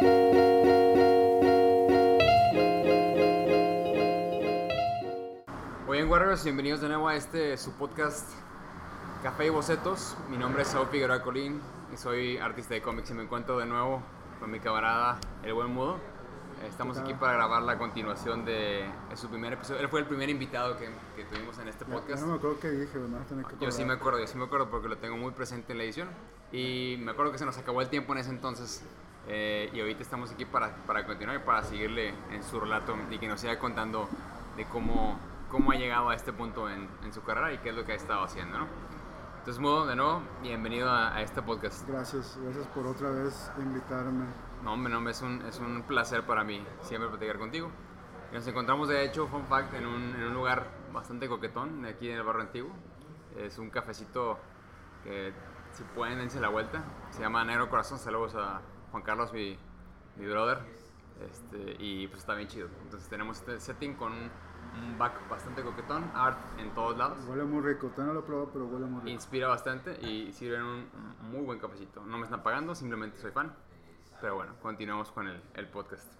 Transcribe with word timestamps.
Muy 0.00 0.08
bien, 5.98 6.10
Warriors, 6.10 6.44
bienvenidos 6.44 6.80
de 6.82 6.88
nuevo 6.88 7.08
a 7.08 7.16
este 7.16 7.56
su 7.56 7.72
podcast 7.72 8.28
Café 9.22 9.46
y 9.46 9.48
Bocetos. 9.48 10.16
Mi 10.28 10.36
nombre 10.36 10.62
es 10.62 10.68
Saúl 10.68 10.88
Figueroa 10.88 11.22
Colín 11.22 11.62
y 11.92 11.96
soy 11.96 12.36
artista 12.36 12.74
de 12.74 12.82
cómics 12.82 13.10
y 13.10 13.14
me 13.14 13.22
encuentro 13.22 13.58
de 13.58 13.64
nuevo 13.64 14.02
con 14.38 14.50
mi 14.50 14.60
camarada 14.60 15.18
El 15.42 15.54
Buen 15.54 15.72
Mudo. 15.72 15.98
Estamos 16.68 16.98
aquí 16.98 17.14
para 17.14 17.34
grabar 17.34 17.62
la 17.62 17.78
continuación 17.78 18.44
de, 18.44 18.86
de 19.08 19.16
su 19.16 19.28
primer 19.28 19.54
episodio. 19.54 19.80
Él 19.80 19.88
fue 19.88 20.00
el 20.00 20.06
primer 20.06 20.28
invitado 20.28 20.76
que, 20.76 20.90
que 21.14 21.24
tuvimos 21.24 21.58
en 21.58 21.68
este 21.68 21.84
podcast. 21.84 22.20
Ya 22.20 22.26
no 22.26 22.32
me 22.32 22.38
acuerdo 22.38 22.60
qué 22.60 22.70
dije, 22.70 22.92
que 23.58 23.64
Yo 23.64 23.70
sí 23.70 23.84
me 23.84 23.94
acuerdo, 23.94 24.20
yo 24.20 24.26
sí 24.26 24.36
me 24.36 24.44
acuerdo 24.44 24.68
porque 24.70 24.88
lo 24.88 24.98
tengo 24.98 25.16
muy 25.16 25.32
presente 25.32 25.72
en 25.72 25.78
la 25.78 25.84
edición. 25.84 26.08
Y 26.52 26.96
me 27.00 27.12
acuerdo 27.12 27.32
que 27.32 27.38
se 27.38 27.46
nos 27.46 27.56
acabó 27.58 27.80
el 27.82 27.88
tiempo 27.88 28.12
en 28.12 28.18
ese 28.18 28.30
entonces. 28.30 28.84
Eh, 29.28 29.70
y 29.72 29.80
ahorita 29.80 30.02
estamos 30.02 30.30
aquí 30.32 30.44
para, 30.44 30.74
para 30.86 31.04
continuar 31.04 31.36
y 31.36 31.40
para 31.40 31.62
seguirle 31.62 32.14
en 32.30 32.42
su 32.42 32.60
relato 32.60 32.96
y 33.10 33.18
que 33.18 33.28
nos 33.28 33.40
siga 33.40 33.58
contando 33.58 34.08
de 34.56 34.64
cómo, 34.66 35.18
cómo 35.50 35.72
ha 35.72 35.74
llegado 35.76 36.10
a 36.10 36.14
este 36.14 36.32
punto 36.32 36.68
en, 36.70 36.88
en 37.04 37.12
su 37.12 37.22
carrera 37.22 37.52
y 37.52 37.58
qué 37.58 37.70
es 37.70 37.74
lo 37.74 37.84
que 37.84 37.92
ha 37.92 37.96
estado 37.96 38.22
haciendo, 38.24 38.58
¿no? 38.58 38.66
Entonces, 39.38 39.62
Mudo, 39.62 39.86
de 39.86 39.94
nuevo, 39.94 40.22
bienvenido 40.42 40.90
a, 40.90 41.14
a 41.14 41.22
este 41.22 41.40
podcast. 41.40 41.88
Gracias, 41.88 42.36
gracias 42.42 42.66
por 42.68 42.84
otra 42.86 43.10
vez 43.10 43.50
invitarme. 43.58 44.24
No, 44.64 44.72
hombre, 44.72 44.92
no, 44.92 45.08
es 45.08 45.22
un, 45.22 45.40
es 45.42 45.60
un 45.60 45.82
placer 45.82 46.26
para 46.26 46.42
mí 46.42 46.66
siempre 46.80 47.08
platicar 47.08 47.38
contigo. 47.38 47.70
Nos 48.32 48.44
encontramos, 48.48 48.88
de 48.88 49.04
hecho, 49.04 49.28
fun 49.28 49.46
fact, 49.46 49.72
en 49.74 49.86
un, 49.86 50.16
en 50.16 50.24
un 50.24 50.34
lugar 50.34 50.66
bastante 50.92 51.28
coquetón, 51.28 51.82
de 51.82 51.90
aquí 51.90 52.10
en 52.10 52.16
el 52.16 52.24
barrio 52.24 52.42
antiguo. 52.42 52.72
Es 53.36 53.58
un 53.58 53.70
cafecito 53.70 54.38
que, 55.04 55.32
si 55.70 55.84
pueden, 55.94 56.18
dense 56.18 56.40
la 56.40 56.48
vuelta. 56.48 56.82
Se 57.10 57.20
llama 57.20 57.44
Negro 57.44 57.68
Corazón. 57.70 57.98
Saludos 58.00 58.34
a 58.34 58.60
Juan 58.96 59.04
Carlos, 59.04 59.30
mi, 59.30 59.58
mi 60.16 60.26
brother. 60.26 60.58
Este, 61.30 61.76
y 61.78 62.08
pues 62.08 62.20
está 62.20 62.34
bien 62.34 62.48
chido. 62.48 62.68
Entonces 62.82 63.06
tenemos 63.10 63.38
este 63.40 63.60
setting 63.60 63.94
con 63.94 64.10
un, 64.12 64.98
back 64.98 65.28
bastante 65.28 65.62
coquetón, 65.62 66.10
art 66.14 66.38
en 66.58 66.72
todos 66.72 66.96
lados. 66.96 67.18
Huele 67.28 67.44
muy 67.44 67.60
rico, 67.60 67.88
todavía 67.88 68.06
no 68.06 68.12
lo 68.14 68.20
he 68.20 68.22
probado, 68.22 68.50
pero 68.54 68.64
huele 68.64 68.86
muy 68.86 69.00
rico. 69.00 69.10
Inspira 69.10 69.48
bastante 69.48 70.00
y 70.00 70.32
sirven 70.32 70.62
un 70.62 70.88
muy 71.30 71.42
buen 71.42 71.58
cafecito. 71.58 72.06
No 72.06 72.16
me 72.16 72.24
están 72.24 72.42
pagando, 72.42 72.74
simplemente 72.74 73.18
soy 73.18 73.32
fan. 73.32 73.54
Pero 74.22 74.36
bueno, 74.36 74.54
continuamos 74.62 75.12
con 75.12 75.28
el, 75.28 75.42
el 75.52 75.68
podcast. 75.68 76.10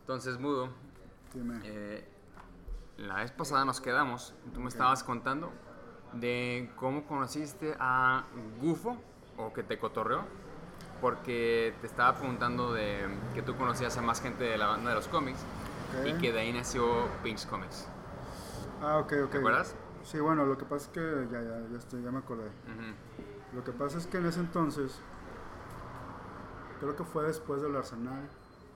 Entonces, 0.00 0.38
Mudo, 0.38 0.70
Dime. 1.34 1.60
eh, 1.64 2.08
la 2.96 3.16
vez 3.16 3.30
pasada 3.30 3.66
nos 3.66 3.78
quedamos, 3.82 4.34
tú 4.54 4.60
me 4.60 4.68
estabas 4.68 5.04
contando 5.04 5.52
de 6.14 6.72
cómo 6.76 7.04
conociste 7.06 7.76
a 7.78 8.24
Gufo 8.58 8.96
o 9.36 9.52
que 9.52 9.62
te 9.62 9.78
cotorreó, 9.78 10.24
porque 11.00 11.74
te 11.80 11.86
estaba 11.86 12.16
preguntando 12.16 12.72
de 12.72 13.06
que 13.34 13.42
tú 13.42 13.56
conocías 13.56 13.96
a 13.96 14.02
más 14.02 14.20
gente 14.20 14.44
de 14.44 14.58
la 14.58 14.66
banda 14.66 14.90
de 14.90 14.96
los 14.96 15.08
cómics 15.08 15.40
y 16.04 16.12
que 16.14 16.32
de 16.32 16.40
ahí 16.40 16.52
nació 16.52 17.08
Pinks 17.22 17.46
Comics. 17.46 17.88
Ah, 18.82 18.98
ok, 18.98 19.12
ok. 19.24 19.30
¿Te 19.30 19.38
acuerdas? 19.38 19.74
Sí, 20.02 20.18
bueno, 20.18 20.46
lo 20.46 20.56
que 20.56 20.64
pasa 20.64 20.86
es 20.86 20.92
que 20.92 21.28
ya, 21.30 21.42
ya, 21.42 21.60
ya, 21.70 21.78
estoy, 21.78 22.02
ya 22.02 22.10
me 22.10 22.18
acordé. 22.18 22.50
Lo 23.54 23.64
que 23.64 23.72
pasa 23.72 23.98
es 23.98 24.06
que 24.06 24.18
en 24.18 24.26
ese 24.26 24.40
entonces, 24.40 25.00
creo 26.78 26.96
que 26.96 27.04
fue 27.04 27.24
después 27.24 27.60
del 27.62 27.76
Arsenal, 27.76 28.28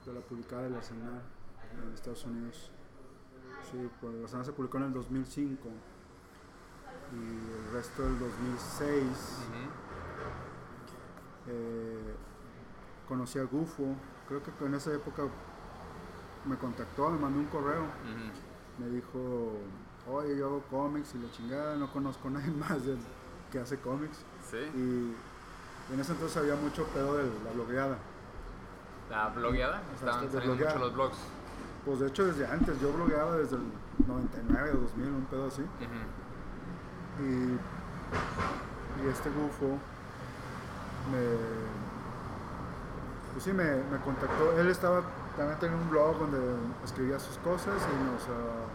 de 0.05 0.13
la 0.13 0.21
publicada 0.21 0.63
del 0.63 0.75
Arsenal 0.75 1.23
en 1.83 1.95
Estados 1.95 2.25
Unidos. 2.25 2.71
Sí, 3.71 3.89
pues 4.01 4.15
el 4.15 4.23
Arsenal 4.23 4.45
se 4.45 4.53
publicó 4.53 4.77
en 4.79 4.85
el 4.85 4.93
2005 4.93 5.69
y 7.13 7.17
el 7.17 7.73
resto 7.73 8.03
del 8.03 8.19
2006. 8.19 9.03
Ujú. 9.03 9.84
Eh, 11.49 12.15
conocí 13.09 13.39
a 13.39 13.45
Gufo, 13.45 13.95
creo 14.29 14.43
que 14.43 14.65
en 14.65 14.75
esa 14.75 14.93
época 14.93 15.25
me 16.47 16.57
contactó, 16.57 17.11
me 17.11 17.19
mandó 17.19 17.41
un 17.41 17.47
correo, 17.47 17.85
me 18.79 18.89
dijo, 18.89 19.53
oye, 20.11 20.37
yo 20.37 20.47
hago 20.47 20.63
cómics 20.71 21.15
y 21.15 21.19
la 21.19 21.31
chingada, 21.31 21.77
no 21.77 21.91
conozco 21.93 22.29
a 22.29 22.33
nadie 22.33 22.51
más 22.69 22.85
del 22.85 22.99
que 23.53 23.59
hace 23.59 23.79
cómics. 23.79 24.19
Sí. 24.51 24.59
Y 24.59 25.15
en 25.93 26.01
ese 26.01 26.13
entonces 26.13 26.37
había 26.37 26.57
mucho 26.57 26.85
pedo 26.87 27.17
de 27.17 27.25
la 27.45 27.53
blogueada. 27.53 27.99
La 29.11 29.29
blogueada, 29.29 29.83
estaban 29.95 30.31
saliendo 30.31 30.65
mucho 30.65 30.79
los 30.79 30.95
blogs. 30.95 31.19
Pues 31.85 32.01
de 32.01 32.09
hecho 32.09 32.25
desde 32.25 32.47
antes, 32.47 32.81
yo 32.81 32.91
blogueaba 32.93 33.37
desde 33.37 33.57
el 33.57 33.63
99 34.07 34.71
o 34.73 34.77
2000, 34.79 35.09
un 35.09 35.25
pedo 35.27 35.47
así. 35.47 35.63
Y, 37.21 37.25
y 39.05 39.09
este 39.09 39.29
Gufo 39.29 39.79
me, 41.11 41.21
pues 43.33 43.45
sí, 43.45 43.53
me, 43.53 43.65
me 43.65 43.99
contactó. 43.99 44.59
Él 44.59 44.69
estaba 44.69 45.03
también 45.37 45.59
tenía 45.59 45.77
un 45.77 45.91
blog 45.91 46.19
donde 46.19 46.39
escribía 46.85 47.19
sus 47.19 47.39
cosas 47.39 47.75
y 47.75 48.05
nos 48.05 48.23
ah, 48.29 48.67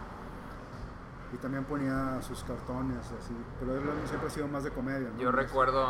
y 1.32 1.36
también 1.36 1.64
ponía 1.64 2.20
sus 2.22 2.42
cartones 2.42 2.98
así. 3.18 3.34
Pero 3.60 3.76
él 3.76 3.82
siempre 4.06 4.28
ha 4.28 4.30
sido 4.30 4.48
más 4.48 4.64
de 4.64 4.70
comedia. 4.70 5.10
¿no? 5.10 5.18
Yo 5.18 5.30
recuerdo, 5.30 5.86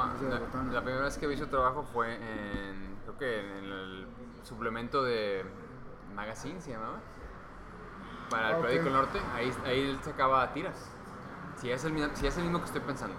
la, 0.70 0.82
primera 0.82 1.04
vez 1.04 1.16
que 1.16 1.26
vi 1.26 1.36
su 1.36 1.46
trabajo 1.46 1.82
fue 1.92 2.14
en, 2.14 2.96
creo 3.04 3.18
que 3.18 3.40
en 3.40 3.64
el 3.64 4.06
suplemento 4.42 5.02
de 5.02 5.44
Magazine, 6.14 6.60
se 6.60 6.72
llamaba, 6.72 7.00
para 8.28 8.50
el 8.50 8.54
Ah, 8.56 8.60
periódico 8.60 8.88
El 8.88 8.92
Norte, 8.92 9.18
ahí, 9.34 9.52
ahí 9.64 9.90
él 9.90 9.98
sacaba 10.02 10.52
tiras. 10.52 10.90
Si 11.56 11.70
es, 11.70 11.84
el, 11.84 12.16
si 12.16 12.26
es 12.26 12.36
el 12.36 12.44
mismo 12.44 12.58
que 12.58 12.66
estoy 12.66 12.82
pensando. 12.82 13.16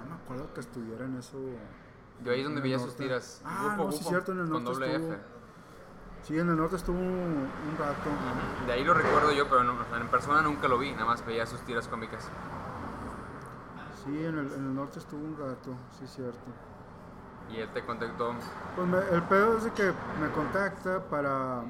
No 0.00 0.16
me 0.16 0.22
acuerdo 0.22 0.52
que 0.52 0.60
estuviera 0.60 1.04
en 1.04 1.16
eso. 1.16 1.38
Yo 2.24 2.32
ahí 2.32 2.40
es 2.40 2.44
donde 2.44 2.60
veía 2.60 2.78
sus 2.78 2.96
tiras. 2.96 3.40
Ah, 3.44 3.74
Bufo, 3.76 3.84
no, 3.86 3.92
sí, 3.92 4.04
cierto, 4.04 4.32
en 4.32 4.40
el 4.40 4.50
con 4.50 4.64
norte 4.64 4.70
doble 4.72 4.94
estuvo. 4.94 5.12
F. 5.14 5.22
Sí, 6.22 6.38
en 6.38 6.48
el 6.50 6.56
norte 6.56 6.76
estuvo 6.76 6.98
un, 6.98 7.48
rato. 7.78 8.10
De 8.66 8.72
ahí 8.72 8.84
lo 8.84 8.92
recuerdo 8.94 9.32
yo, 9.32 9.48
pero 9.48 9.64
no- 9.64 9.74
en 9.96 10.08
persona 10.08 10.42
nunca 10.42 10.68
lo 10.68 10.78
vi, 10.78 10.92
nada 10.92 11.06
más 11.06 11.24
veía 11.24 11.46
sus 11.46 11.60
tiras 11.62 11.88
cómicas. 11.88 12.28
Sí, 14.04 14.10
en 14.18 14.38
el, 14.38 14.52
en 14.52 14.66
el 14.66 14.74
norte 14.74 14.98
estuvo 14.98 15.20
un 15.24 15.36
rato, 15.38 15.74
sí, 15.98 16.06
cierto. 16.06 16.38
Y 17.50 17.56
él 17.56 17.68
te 17.72 17.84
contactó. 17.84 18.34
Pues 18.76 18.86
me- 18.88 19.16
el 19.16 19.22
pedo 19.24 19.56
es 19.58 19.64
de 19.64 19.72
que 19.72 19.92
me 20.20 20.30
contacta 20.32 21.02
para, 21.08 21.62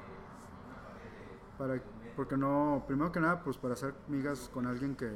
para, 1.57 1.81
porque 2.17 2.37
no, 2.37 2.83
primero 2.87 3.11
que 3.13 3.21
nada, 3.21 3.43
pues 3.43 3.57
para 3.57 3.75
hacer 3.75 3.95
migas 4.09 4.51
con 4.53 4.67
alguien 4.67 4.95
que, 4.97 5.11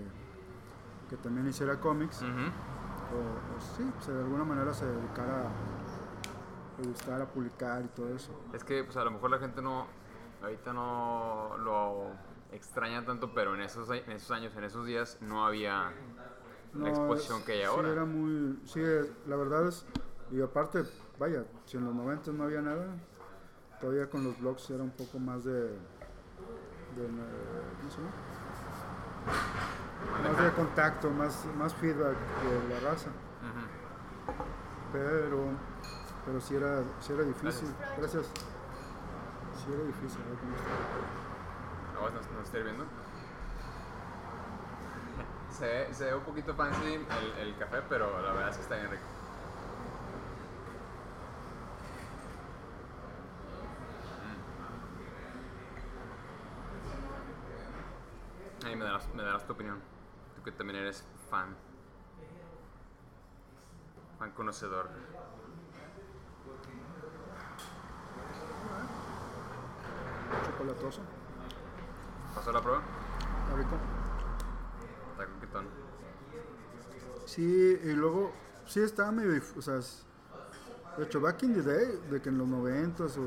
que 1.11 1.17
también 1.17 1.47
hiciera 1.49 1.79
cómics, 1.81 2.23
Ujú. 2.23 2.51
O, 3.15 3.57
o 3.57 3.61
sí, 3.77 3.91
pues 3.95 4.07
de 4.09 4.19
alguna 4.23 4.45
manera 4.45 4.73
se 4.75 4.85
dedicara 4.87 5.43
a, 5.47 6.81
le 6.83 6.89
gustara 6.89 7.25
publicar 7.27 7.83
y 7.85 7.89
todo 7.89 8.09
eso. 8.15 8.33
Es 8.53 8.65
que 8.65 8.83
pues 8.85 8.97
a 8.97 9.05
lo 9.05 9.11
mejor 9.13 9.31
la 9.31 9.39
gente 9.39 9.63
no, 9.63 9.87
ahorita 10.43 10.73
no 10.73 11.57
lo 11.59 12.07
extraña 12.53 13.05
tanto, 13.05 13.33
pero 13.35 13.55
en 13.55 13.61
esos, 13.63 13.89
a- 13.91 13.97
en 13.97 14.11
esos 14.13 14.31
años, 14.31 14.55
en 14.57 14.65
esos 14.65 14.87
días, 14.87 15.19
no 15.21 15.47
había 15.47 15.93
la 16.75 16.89
exposición 16.89 17.39
es- 17.41 17.45
que 17.47 17.53
hay 17.53 17.59
sí, 17.61 17.65
ahora. 17.67 17.89
era 17.91 18.05
muy, 18.05 18.59
sí, 18.67 18.81
eh, 18.83 19.11
la 19.27 19.37
verdad 19.37 19.69
es, 19.69 19.85
y 20.33 20.41
aparte, 20.41 20.85
vaya, 21.19 21.45
si 21.67 21.77
en 21.77 21.85
los 21.85 21.95
90 21.95 22.33
no 22.33 22.45
había 22.45 22.61
nada, 22.63 22.87
todavía 23.81 24.09
con 24.11 24.25
los 24.25 24.39
blogs 24.41 24.71
era 24.71 24.83
un 24.83 24.91
poco 24.91 25.19
más 25.19 25.45
de, 25.45 25.53
de 25.53 27.07
¿cómo 27.81 27.91
se 27.91 27.99
llama? 27.99 28.11
Más 29.27 30.43
de 30.43 30.51
contacto, 30.53 31.11
más, 31.11 31.45
más 31.59 31.75
feedback 31.75 32.17
de 32.43 32.75
la 32.75 32.81
raza. 32.91 33.11
Pero, 34.93 35.49
pero 36.25 36.41
sí 36.41 36.55
era, 36.55 36.83
sí 37.01 37.13
era 37.13 37.25
difícil. 37.25 37.69
Gracias. 37.99 38.27
Sí 39.57 39.73
era 39.73 39.83
difícil. 39.85 40.21
a 40.23 40.29
ver 40.31 40.39
cómo 40.39 40.55
está. 40.55 40.71
¿Aguas 41.99 42.13
nos, 42.15 42.31
nos 42.31 42.45
está 42.45 42.59
hirviendo? 42.59 42.85
Se 45.51 45.67
ve, 45.67 45.95
se 45.95 46.05
ve 46.07 46.15
un 46.17 46.25
poquito 46.25 46.53
fancy 46.55 46.95
el, 46.95 47.07
el 47.39 47.57
café, 47.57 47.81
pero 47.89 48.21
la 48.21 48.33
verdad 48.33 48.49
es 48.51 48.57
que 48.57 48.63
está 48.63 48.75
bien 48.75 48.91
rico. 48.91 49.05
Me 58.77 58.85
darás, 58.85 59.09
me 59.15 59.23
darás 59.23 59.47
tu 59.47 59.53
opinión. 59.53 59.79
Tú 60.37 60.43
que 60.43 60.51
también 60.53 60.81
eres 60.81 61.05
fan. 61.31 61.55
Fan 64.19 64.31
conocedor. 64.33 64.89
Chocolatoso. 70.47 71.01
¿Pasó 72.35 72.53
la 72.53 72.61
prueba? 72.61 72.83
Está 75.13 75.27
coquetón. 75.27 75.67
Sí, 77.27 77.79
y 77.83 77.93
luego, 77.93 78.33
sí 78.67 78.81
estaba 78.81 79.13
medio, 79.13 79.41
o 79.57 79.63
sea, 79.63 79.75
de 80.97 81.05
hecho, 81.05 81.21
back 81.21 81.43
in 81.45 81.55
the 81.55 81.63
day, 81.63 82.01
de 82.11 82.21
que 82.21 82.29
en 82.29 82.39
los 82.39 82.47
noventas, 82.49 83.17
o, 83.17 83.23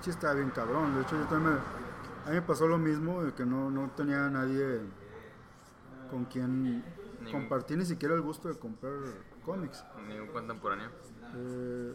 sí 0.00 0.10
estaba 0.10 0.34
bien 0.34 0.50
cabrón, 0.50 0.94
de 0.94 1.02
hecho, 1.02 1.16
yo 1.16 1.24
también, 1.26 1.54
me- 1.54 1.77
a 2.28 2.30
mí 2.30 2.36
me 2.36 2.42
pasó 2.42 2.66
lo 2.66 2.78
mismo, 2.78 3.22
de 3.24 3.32
que 3.32 3.44
no, 3.46 3.70
no 3.70 3.90
tenía 3.96 4.28
nadie 4.28 4.80
con 6.10 6.26
quien 6.26 6.82
Ni- 7.22 7.32
compartir 7.32 7.78
ni 7.78 7.84
siquiera 7.86 8.14
el 8.14 8.20
gusto 8.20 8.48
de 8.48 8.58
comprar 8.58 8.92
cómics. 9.44 9.84
Ningún 10.06 10.28
contemporáneo. 10.28 10.90
Eh, 11.34 11.92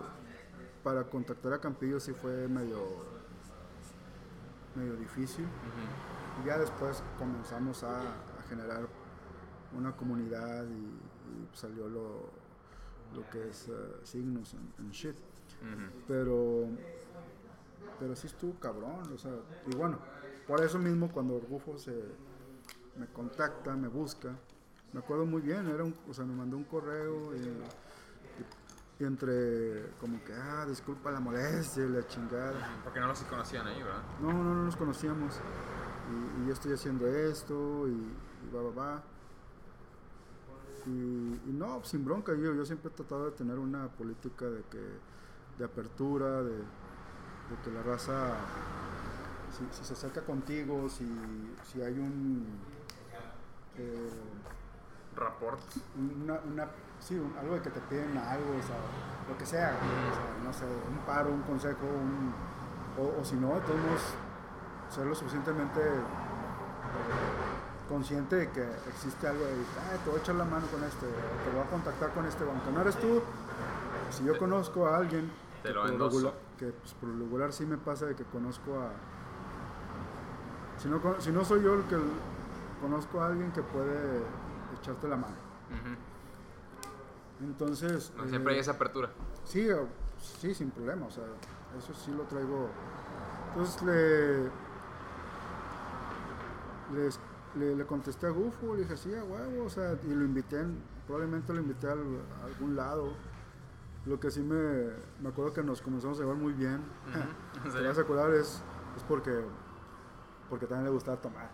para 0.83 1.03
contactar 1.05 1.53
a 1.53 1.59
Campillo 1.59 1.99
sí 1.99 2.13
fue 2.13 2.47
medio, 2.47 2.77
medio 4.75 4.95
difícil. 4.95 5.45
Y 6.43 6.47
ya 6.47 6.57
después 6.57 7.03
comenzamos 7.19 7.83
a, 7.83 8.01
a 8.01 8.41
generar 8.49 8.87
una 9.77 9.95
comunidad 9.95 10.65
y, 10.65 10.73
y 10.73 11.49
salió 11.53 11.87
lo, 11.87 12.29
lo 13.15 13.29
que 13.31 13.49
es 13.49 13.67
eh, 13.69 13.71
signos 14.03 14.53
en, 14.55 14.73
en 14.85 14.91
shit. 14.91 15.15
Pero, 16.07 16.67
pero 17.99 18.15
sí 18.15 18.27
estuvo 18.27 18.53
cabrón, 18.59 18.99
o 19.13 19.17
sea, 19.17 19.31
y 19.67 19.75
bueno, 19.75 19.97
por 20.47 20.61
eso 20.63 20.77
mismo 20.79 21.09
cuando 21.11 21.39
Rufo 21.39 21.77
se 21.77 21.91
me 22.97 23.07
contacta, 23.07 23.75
me 23.75 23.87
busca, 23.87 24.29
me 24.91 24.99
acuerdo 24.99 25.25
muy 25.25 25.41
bien, 25.41 25.67
era 25.67 25.83
un, 25.83 25.95
o 26.09 26.13
sea, 26.13 26.25
me 26.25 26.35
mandó 26.35 26.57
un 26.57 26.63
correo 26.65 27.35
y, 27.35 27.39
y- 27.39 27.63
y 28.99 29.05
entre 29.05 29.89
como 29.99 30.23
que, 30.23 30.33
ah, 30.33 30.65
disculpa 30.67 31.09
la 31.11 31.19
molestia 31.19 31.83
y 31.85 31.89
la 31.89 32.05
chingada. 32.07 32.53
Porque 32.83 32.99
no 32.99 33.07
los 33.07 33.19
conocían 33.23 33.65
ahí, 33.67 33.81
¿verdad? 33.81 34.03
No, 34.21 34.31
no, 34.31 34.43
no 34.53 34.63
nos 34.65 34.75
conocíamos. 34.75 35.35
Y, 36.11 36.43
y 36.43 36.47
yo 36.47 36.53
estoy 36.53 36.73
haciendo 36.73 37.07
esto 37.07 37.87
y, 37.87 38.13
va, 38.55 38.61
va, 38.61 38.69
va. 38.71 39.03
Y, 40.85 40.89
y 41.49 41.53
no, 41.53 41.83
sin 41.83 42.03
bronca, 42.05 42.33
yo, 42.35 42.53
yo 42.53 42.65
siempre 42.65 42.91
he 42.91 42.93
tratado 42.93 43.25
de 43.25 43.31
tener 43.31 43.57
una 43.57 43.87
política 43.87 44.45
de 44.45 44.61
que 44.69 44.81
de 45.57 45.65
apertura, 45.65 46.43
de, 46.43 46.51
de 46.57 47.55
que 47.63 47.71
la 47.71 47.81
raza, 47.83 48.33
si, 49.57 49.67
si 49.77 49.85
se 49.85 49.93
acerca 49.93 50.21
contigo, 50.21 50.89
si, 50.89 51.05
si 51.71 51.81
hay 51.81 51.93
un, 51.99 52.45
eh, 53.77 54.09
Rapport. 55.15 55.59
una, 55.95 56.39
una, 56.45 56.67
sí, 56.99 57.15
un- 57.15 57.35
algo 57.37 57.55
de 57.55 57.61
que 57.61 57.69
te 57.69 57.79
piden 57.81 58.17
algo, 58.17 58.49
o 58.57 58.63
sea, 58.65 58.77
lo 59.29 59.37
que 59.37 59.45
sea, 59.45 59.77
o 59.77 60.13
sea, 60.15 60.43
no 60.43 60.53
sé, 60.53 60.65
un 60.65 60.97
paro, 61.05 61.29
un 61.31 61.41
consejo, 61.43 61.85
un, 61.85 62.33
o, 62.97 63.21
o 63.21 63.25
si 63.25 63.35
no, 63.35 63.53
de 63.55 63.61
todos 63.61 63.79
modos, 63.79 64.01
ser 64.89 65.05
lo 65.05 65.15
suficientemente 65.15 65.79
eh, 65.81 66.01
consciente 67.89 68.35
de 68.37 68.49
que 68.51 68.63
existe 68.89 69.27
algo 69.27 69.43
de, 69.45 69.53
ah, 69.53 69.97
te 70.03 70.09
voy 70.09 70.19
a 70.19 70.21
echar 70.21 70.35
la 70.35 70.45
mano 70.45 70.65
con 70.67 70.83
este, 70.83 71.05
te 71.07 71.49
voy 71.55 71.61
a 71.65 71.69
contactar 71.69 72.11
con 72.13 72.25
este, 72.25 72.43
aunque 72.43 72.71
no 72.71 72.81
eres 72.81 72.97
tú, 72.99 73.21
si 74.11 74.23
yo 74.25 74.37
conozco 74.37 74.87
a 74.87 74.97
alguien, 74.97 75.31
que 75.63 75.69
por 75.91 75.99
regular- 76.23 76.33
que 76.57 76.65
pues, 76.67 76.93
por 76.95 77.09
regular 77.09 77.53
sí 77.53 77.65
me 77.65 77.77
pasa 77.77 78.05
de 78.05 78.15
que 78.15 78.23
conozco 78.25 78.79
a, 78.79 78.89
si 80.83 80.89
no, 80.89 80.99
si 81.21 81.31
no 81.31 81.43
soy 81.45 81.63
yo 81.63 81.73
el 81.75 81.83
que 81.85 81.97
conozco 82.81 83.21
a 83.21 83.27
alguien 83.27 83.51
que 83.53 83.61
puede 83.63 84.21
echarte 84.79 85.07
la 85.07 85.15
mano. 85.15 85.35
Entonces, 87.41 88.11
No, 88.17 88.27
siempre 88.27 88.53
eh, 88.53 88.55
hay 88.55 88.61
esa 88.61 88.71
apertura. 88.71 89.09
Sí, 89.45 89.67
sí, 90.39 90.53
sin 90.53 90.69
problema, 90.71 91.05
o 91.07 91.11
sea, 91.11 91.23
eso 91.77 91.93
sí 91.93 92.11
lo 92.11 92.23
traigo. 92.23 92.67
Entonces 93.49 93.81
le, 93.83 94.43
les- 96.95 97.19
le, 97.55 97.75
le 97.75 97.85
contesté 97.85 98.27
a 98.27 98.29
Gufo, 98.31 98.75
le 98.75 98.81
dije, 98.81 98.97
sí, 98.97 99.13
a 99.13 99.23
huevo, 99.23 99.65
o 99.65 99.69
sea, 99.69 99.93
y 100.03 100.13
lo 100.13 100.23
invité, 100.25 100.59
en- 100.59 100.81
probablemente 101.07 101.53
lo 101.53 101.61
invité 101.61 101.87
a 101.87 101.91
algún 101.93 102.75
lado. 102.75 103.13
Lo 104.05 104.19
que 104.19 104.31
sí 104.31 104.41
me, 104.41 104.89
me 105.21 105.29
acuerdo 105.29 105.53
que 105.53 105.63
nos 105.63 105.81
comenzamos 105.81 106.17
a 106.19 106.21
llevar 106.23 106.35
muy 106.37 106.53
bien. 106.53 106.81
Ujú. 107.09 107.67
¿En 107.67 107.73
Te 107.81 107.87
vas 107.87 107.97
a 107.97 108.01
acordar, 108.01 108.33
es, 108.33 108.61
es 108.97 109.03
porque, 109.07 109.31
porque 110.53 110.67
también 110.67 110.85
le 110.85 110.91
gustaba 110.91 111.17
tomar. 111.19 111.49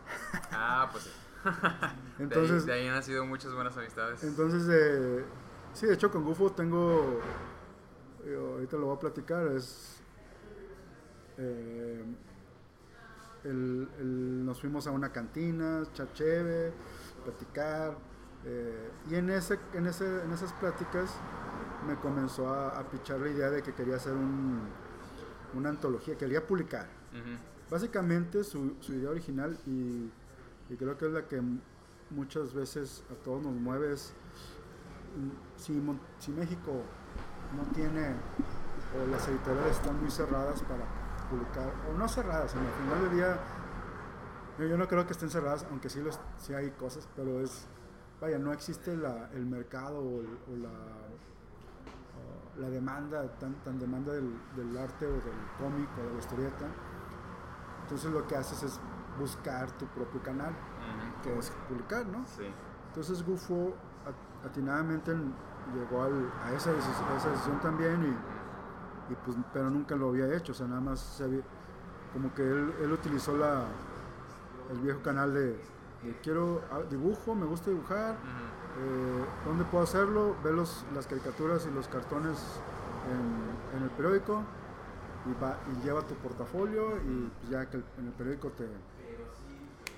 Ah, 0.52 0.90
pues 0.92 1.06
sí. 1.06 1.10
Entonces, 2.20 2.66
de, 2.66 2.74
ahí, 2.74 2.80
de 2.80 2.82
ahí 2.84 2.88
han 2.90 2.96
nacido 2.96 3.26
muchas 3.26 3.54
buenas 3.54 3.78
amistades. 3.78 4.22
Entonces, 4.26 4.68
eh, 4.70 5.24
sí, 5.74 5.86
de 5.86 5.94
hecho 5.94 6.12
con 6.12 6.26
Gufo 6.26 6.52
tengo, 6.52 7.22
eh, 8.26 8.36
ahorita 8.56 8.76
lo 8.76 8.88
voy 8.88 8.98
a 8.98 9.00
platicar, 9.00 9.48
es, 9.54 10.02
eh, 11.38 12.04
el- 13.46 13.90
el- 14.00 14.46
nos 14.46 14.60
fuimos 14.60 14.86
a 14.88 14.92
una 14.92 15.14
cantina, 15.14 15.84
chacheve, 15.94 16.74
platicar, 17.24 17.96
eh, 18.44 18.90
y 19.10 19.16
en, 19.16 19.30
ese, 19.30 19.58
en, 19.76 19.88
ese, 19.88 20.24
en 20.26 20.34
esas 20.34 20.52
pláticas 20.52 21.10
me 21.88 21.96
comenzó 21.96 22.54
a, 22.54 22.78
a 22.78 22.84
pichar 22.84 23.22
la 23.22 23.30
idea 23.30 23.50
de 23.50 23.64
que 23.64 23.74
quería 23.74 23.96
hacer 23.96 24.12
un, 24.12 24.60
una 25.54 25.70
antología, 25.70 26.18
quería 26.18 26.46
publicar. 26.46 26.88
Ujú. 27.14 27.38
Básicamente 27.70 28.44
su, 28.44 28.76
su 28.80 28.94
idea 28.94 29.10
original 29.12 29.58
y, 29.66 30.10
creo 30.76 30.98
que 30.98 31.06
es 31.06 31.12
la 31.12 31.28
que 31.28 31.42
muchas 32.10 32.54
veces 32.54 33.04
a 33.12 33.16
todos 33.24 33.44
nos 33.44 33.54
mueve 33.54 33.94
es 33.94 34.14
mm, 35.18 35.60
si, 35.60 35.82
si 36.20 36.32
México 36.32 36.72
no 37.56 37.64
tiene 37.74 38.16
o 38.98 39.08
las 39.12 39.28
editoriales 39.28 39.76
están 39.76 40.00
muy 40.02 40.10
cerradas 40.10 40.62
para 40.64 40.84
publicar 41.30 41.72
o 41.90 41.98
no 41.98 42.08
cerradas, 42.10 42.54
en 42.54 42.60
al 42.60 42.74
final 42.74 43.02
del 43.04 43.12
día 43.18 43.40
yo, 44.68 44.78
no 44.78 44.88
creo 44.88 45.06
que 45.06 45.14
estén 45.14 45.30
cerradas, 45.30 45.66
aunque 45.70 45.90
sí, 45.90 46.02
los, 46.02 46.20
sí 46.38 46.54
hay 46.54 46.72
cosas, 46.72 47.08
pero 47.16 47.40
es, 47.40 47.66
vaya, 48.20 48.38
no 48.40 48.52
existe 48.52 48.98
la- 48.98 49.30
el 49.34 49.46
mercado 49.46 50.00
o, 50.00 50.20
el- 50.22 50.64
la, 50.64 50.70
la 52.60 52.70
demanda, 52.70 53.26
tan, 53.40 53.54
tan 53.64 53.80
demanda 53.80 54.12
del, 54.12 54.34
del 54.58 54.78
arte 54.78 55.06
o 55.06 55.12
del 55.12 55.22
cómic 55.58 55.88
o 55.98 56.04
de 56.08 56.14
la 56.14 56.20
historieta. 56.20 56.66
Entonces 57.90 58.12
lo 58.12 58.28
que 58.28 58.36
haces 58.36 58.62
es 58.62 58.80
buscar 59.20 59.72
tu 59.72 59.86
propio 59.88 60.22
canal, 60.22 60.52
Ujú. 60.52 61.24
que 61.24 61.40
es 61.40 61.52
publicar, 61.68 62.06
¿no? 62.06 62.24
Sí. 62.28 62.44
Entonces 62.90 63.26
Gufo 63.26 63.74
at- 64.06 64.46
atinadamente 64.48 65.12
llegó 65.74 66.04
al- 66.04 66.32
a, 66.46 66.52
esa 66.54 66.72
decisión, 66.72 67.10
a 67.12 67.18
esa 67.18 67.30
decisión 67.32 67.60
también, 67.62 68.04
y, 68.04 69.12
y 69.12 69.16
pues, 69.26 69.36
pero 69.52 69.72
nunca 69.72 69.96
lo 69.96 70.10
había 70.10 70.32
hecho, 70.36 70.52
o 70.52 70.56
sea, 70.56 70.68
nada 70.68 70.82
más 70.82 71.00
se 71.00 71.24
había- 71.24 71.42
como 72.14 72.32
que 72.36 72.44
él, 72.44 72.74
él 72.82 72.92
utilizó 72.92 73.36
la, 73.36 73.64
el 74.72 74.80
viejo 74.82 75.02
canal 75.02 75.34
de, 75.34 75.48
de 76.04 76.20
quiero 76.22 76.62
ah, 76.72 76.82
dibujo, 76.90 77.34
me 77.34 77.48
gusta 77.48 77.72
dibujar, 77.72 78.12
eh, 78.14 79.26
¿dónde 79.46 79.66
puedo 79.66 79.84
hacerlo? 79.84 80.36
Ve 80.44 80.54
los, 80.54 80.86
las 80.94 81.08
caricaturas 81.08 81.66
y 81.70 81.74
los 81.74 81.88
cartones 81.88 82.38
en, 83.10 83.78
en 83.78 83.84
el 83.84 83.90
periódico 83.92 84.44
y, 85.26 85.34
va, 85.44 85.58
y 85.72 85.84
lleva 85.86 86.02
tu 86.06 86.16
portafolio 86.16 86.98
y 86.98 87.30
pues 87.40 87.50
ya 87.50 87.70
que 87.70 87.78
el- 87.78 87.86
en 87.98 88.08
el 88.08 88.14
periódico 88.14 88.50
te, 88.52 88.68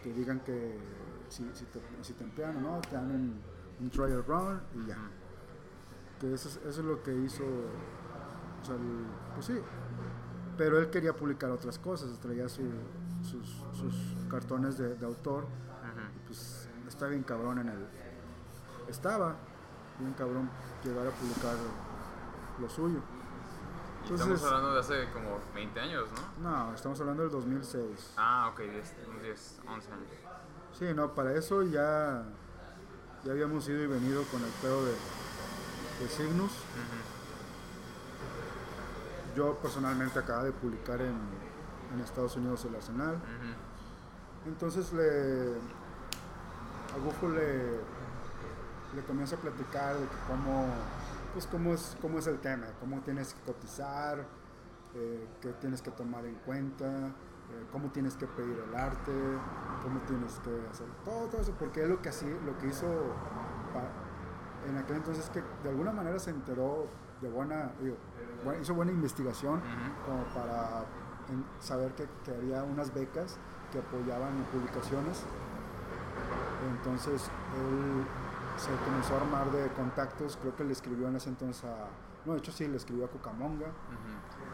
te 0.04 0.14
digan 0.14 0.40
que 0.42 0.78
si, 1.30 1.50
si, 1.54 1.66
te, 1.66 1.80
si 2.02 2.14
te 2.14 2.24
emplean 2.24 2.58
o 2.58 2.62
no, 2.62 2.82
te 2.82 2.96
dan 2.96 3.12
un, 3.12 3.42
un 3.80 3.90
trial 3.90 4.24
y 4.76 4.88
ya. 4.88 4.98
Que 6.20 6.34
eso 6.34 6.50
es, 6.50 6.58
eso 6.58 6.82
es 6.82 6.86
lo 6.86 7.02
que 7.04 7.16
hizo, 7.16 7.44
o 7.44 8.66
sea, 8.66 8.76
el- 8.76 9.06
pues 9.36 9.46
sí. 9.48 9.60
Pero 10.58 10.80
él 10.80 10.90
quería 10.90 11.16
publicar 11.16 11.50
otras 11.52 11.80
cosas, 11.80 12.20
traía 12.20 12.48
su- 12.50 12.62
sus, 13.24 13.64
sus 13.74 13.96
cartones 14.30 14.78
de, 14.78 14.96
de 14.96 15.06
autor 15.06 15.44
Ujú. 15.44 16.26
pues 16.28 16.68
está 16.88 17.08
bien 17.08 17.22
cabrón 17.24 17.60
en 17.60 17.70
el 17.70 17.86
estaba 18.90 19.36
bien 20.00 20.14
cabrón 20.14 20.50
llegar 20.84 21.06
a 21.08 21.12
publicar 21.12 21.56
lo 22.60 22.68
suyo 22.70 22.98
Y 22.98 23.21
Entonces- 24.04 24.28
estamos 24.28 24.44
hablando 24.44 24.74
de 24.74 24.80
hace 24.80 25.10
como 25.14 25.40
20 25.56 25.80
años, 25.80 26.08
¿no? 26.42 26.68
no 26.68 26.74
estamos 26.76 27.00
hablando 27.00 27.24
del 27.24 27.32
2006 27.32 28.14
Ah, 28.18 28.50
ok, 28.52 28.60
10, 28.60 28.94
10 29.22 29.60
11 29.68 29.92
años. 29.92 30.08
sí 30.78 30.86
no 30.96 31.14
para 31.14 31.34
eso 31.34 31.64
ya 31.64 32.24
ya 33.24 33.32
habíamos 33.32 33.68
ido 33.70 33.84
y 33.84 33.88
venido 33.88 34.24
con 34.32 34.42
el 34.44 34.50
pedo 34.62 34.84
de, 34.86 34.92
de 34.92 36.08
Cygnus 36.10 36.52
yo 39.36 39.56
personalmente 39.60 40.20
acababa 40.20 40.46
de 40.46 40.52
publicar 40.52 41.00
en, 41.02 41.16
en 41.94 42.00
Estados 42.04 42.36
Unidos 42.36 42.66
el 42.66 42.76
Arsenal. 42.76 43.18
Entonces 44.46 44.92
le 44.92 45.54
a 46.94 46.98
Gufo 47.06 47.30
le, 47.30 47.78
le 48.96 49.02
comienzo 49.08 49.36
a 49.36 49.40
platicar 49.40 49.96
de 49.96 50.02
que 50.06 50.16
cómo, 50.28 50.68
pues 51.34 51.48
cómo 51.48 51.74
es, 51.74 51.98
cómo 52.02 52.20
es 52.20 52.28
el 52.28 52.40
tema, 52.40 52.68
cómo 52.80 53.00
tienes 53.02 53.34
que 53.34 53.42
cotizar, 53.42 54.26
eh, 54.96 55.28
qué 55.42 55.50
tienes 55.54 55.82
que 55.82 55.92
tomar 55.92 56.26
en 56.26 56.36
cuenta, 56.46 56.86
eh, 56.86 57.66
cómo 57.72 57.90
tienes 57.92 58.16
que 58.18 58.28
pedir 58.28 58.58
el 58.68 58.76
arte, 58.76 59.12
cómo 59.84 60.00
tienes 60.02 60.40
que 60.40 60.50
hacer 60.70 60.88
todo, 61.06 61.28
todo 61.28 61.42
eso, 61.42 61.54
porque 61.58 61.84
es 61.84 61.90
lo 61.90 62.02
que 62.02 62.10
así, 62.10 62.26
lo 62.46 62.58
que 62.58 62.68
hizo 62.68 62.86
pa- 63.74 64.70
en 64.70 64.78
aquel 64.78 64.98
entonces 64.98 65.30
que 65.30 65.42
de 65.64 65.70
alguna 65.70 65.92
manera 65.92 66.20
se 66.20 66.30
enteró 66.32 66.88
de 67.22 67.30
buena, 67.30 67.72
digo, 67.82 67.96
hizo 68.62 68.74
buena 68.74 68.92
investigación 68.92 69.62
como 70.06 70.24
para 70.34 70.80
en- 71.30 71.46
saber 71.60 71.94
que, 71.94 72.08
que 72.26 72.32
había 72.36 72.64
unas 72.64 72.94
becas 72.94 73.38
que 73.72 73.80
apoyaban 73.80 74.34
publicaciones. 74.52 75.24
Entonces 76.78 77.24
él 77.24 78.06
se 78.58 78.70
comenzó 78.86 79.16
a 79.16 79.22
armar 79.22 79.52
de 79.52 79.68
contactos, 79.74 80.38
creo 80.42 80.56
que 80.56 80.64
le 80.64 80.74
escribió 80.74 81.08
en 81.08 81.16
ese 81.16 81.30
entonces 81.30 81.64
a... 81.66 81.88
No, 82.26 82.34
de 82.34 82.40
hecho 82.40 82.52
sí, 82.52 82.68
le 82.68 82.78
escribió 82.78 83.06
a 83.06 83.08
Cucamonga. 83.10 83.68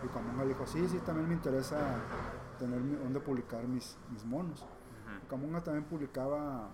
Y 0.04 0.08
Cucamonga 0.08 0.44
le 0.44 0.50
dijo, 0.50 0.66
sí, 0.66 0.88
sí, 0.88 1.00
también 1.00 1.28
me 1.28 1.34
interesa 1.34 1.78
tener 2.58 2.80
dónde 3.00 3.20
publicar 3.20 3.64
mis, 3.68 3.98
mis 4.12 4.24
monos. 4.26 4.66
Cucamonga 5.22 5.62
también 5.62 5.84
publicaba, 5.86 6.70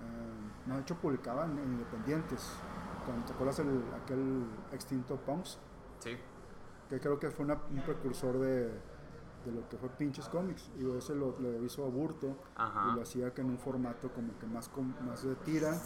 eh, 0.00 0.66
no, 0.66 0.74
de 0.74 0.80
hecho 0.80 0.96
publicaban 0.96 1.56
en 1.58 1.72
independientes. 1.74 2.52
Cuando 3.04 3.24
te 3.26 3.32
acuerdas 3.32 3.58
el, 3.60 3.82
aquel 4.02 4.46
extinto 4.72 5.16
Punks, 5.16 5.58
Sí. 6.00 6.16
que 6.88 6.98
creo 7.00 7.18
que 7.20 7.30
fue 7.30 7.44
una- 7.44 7.60
un 7.70 7.82
precursor 7.82 8.38
de, 8.38 8.68
de 9.44 9.52
lo 9.52 9.68
que 9.68 9.76
fue 9.76 9.88
Pinches 9.90 10.28
Comics. 10.28 10.70
Y 10.78 10.90
ese 10.96 11.14
lo, 11.14 11.38
lo 11.38 11.62
hizo 11.64 11.84
Aburto 11.84 12.36
Ajá. 12.56 12.90
y 12.92 12.96
lo 12.96 13.02
hacía 13.02 13.32
que 13.32 13.42
en 13.42 13.50
un 13.50 13.58
formato 13.58 14.10
como 14.12 14.36
que 14.38 14.46
más, 14.46 14.68
más 15.06 15.22
de 15.22 15.34
tira 15.36 15.78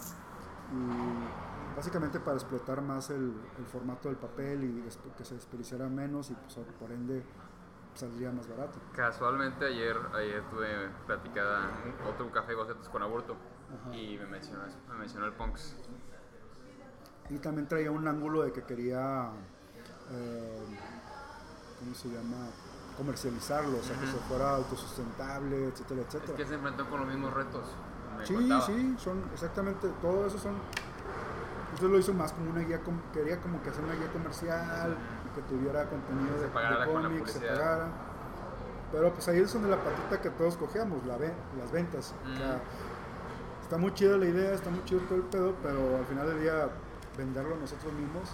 y 0.71 1.75
básicamente 1.75 2.19
para 2.19 2.35
explotar 2.37 2.81
más 2.81 3.09
el, 3.09 3.33
el 3.57 3.65
formato 3.65 4.09
del 4.09 4.17
papel 4.17 4.63
y 4.63 5.11
que 5.17 5.25
se 5.25 5.35
desperdiciara 5.35 5.87
menos 5.87 6.29
y 6.31 6.35
pues 6.35 6.59
por 6.79 6.91
ende 6.91 7.23
saldría 7.93 8.31
más 8.31 8.47
barato. 8.47 8.79
Casualmente 8.93 9.65
ayer, 9.65 9.97
ayer 10.13 10.43
tuve 10.49 10.89
platicada 11.05 11.69
otro 12.07 12.31
café 12.31 12.49
de 12.49 12.55
bocetos 12.55 12.87
con 12.89 13.01
Aburto 13.03 13.35
Ajá. 13.81 13.95
y 13.95 14.17
me 14.17 14.25
mencionó 14.27 14.65
eso, 14.65 14.77
me 14.89 14.95
mencionó 14.95 15.25
el 15.25 15.33
Punks. 15.33 15.75
Y 17.29 17.37
también 17.39 17.67
traía 17.67 17.91
un 17.91 18.07
ángulo 18.07 18.41
de 18.41 18.51
que 18.51 18.63
quería, 18.63 19.29
eh, 20.11 20.77
¿cómo 21.79 21.93
se 21.93 22.07
llama? 22.09 22.47
Comercializarlo, 22.97 23.77
o 23.77 23.81
sea, 23.83 23.97
que 23.99 24.07
se 24.07 24.17
fuera 24.27 24.55
autosustentable, 24.55 25.67
etcétera, 25.67 26.01
Es 26.01 26.07
etcétera. 26.07 26.37
que 26.37 26.45
se 26.45 26.55
enfrentó 26.55 26.89
con 26.89 26.99
los 27.01 27.07
mismos 27.09 27.33
retos. 27.33 27.63
Me 28.19 28.25
Sí, 28.25 28.33
contaba. 28.35 28.61
sí, 28.65 28.95
son 28.99 29.23
exactamente, 29.33 29.87
todo 30.01 30.27
eso 30.27 30.37
son. 30.37 30.53
Usted 31.73 31.87
lo 31.87 31.97
hizo 31.99 32.13
más 32.13 32.33
como 32.33 32.49
una 32.51 32.61
guía, 32.61 32.79
quería 33.13 33.39
como 33.39 33.61
que 33.63 33.69
hacer 33.69 33.83
una 33.83 33.93
guía 33.93 34.11
comercial, 34.11 34.95
que 35.35 35.41
tuviera 35.43 35.85
contenido 35.85 36.35
Se 36.35 36.41
de, 36.41 36.79
de 36.79 36.91
cómics, 36.91 37.31
se 37.31 37.39
pagara. 37.39 37.87
Pero 38.91 39.13
pues 39.13 39.27
ahí 39.27 39.39
es 39.39 39.53
donde 39.53 39.69
la 39.69 39.77
patita 39.77 40.19
que 40.19 40.29
todos 40.31 40.57
cogemos, 40.57 41.05
la 41.05 41.15
ve- 41.17 41.33
las 41.59 41.71
ventas. 41.71 42.13
O 42.25 42.35
sea, 42.35 42.59
está 43.61 43.77
muy 43.77 43.93
chida 43.93 44.17
la 44.17 44.25
idea, 44.25 44.51
está 44.53 44.71
muy 44.71 44.83
chido 44.85 45.01
todo 45.01 45.15
el 45.17 45.23
pedo, 45.25 45.53
pero 45.61 45.97
al 45.97 46.05
final 46.05 46.27
del 46.27 46.41
día 46.41 46.69
venderlo 47.17 47.55
nosotros 47.55 47.93
mismos. 47.93 48.29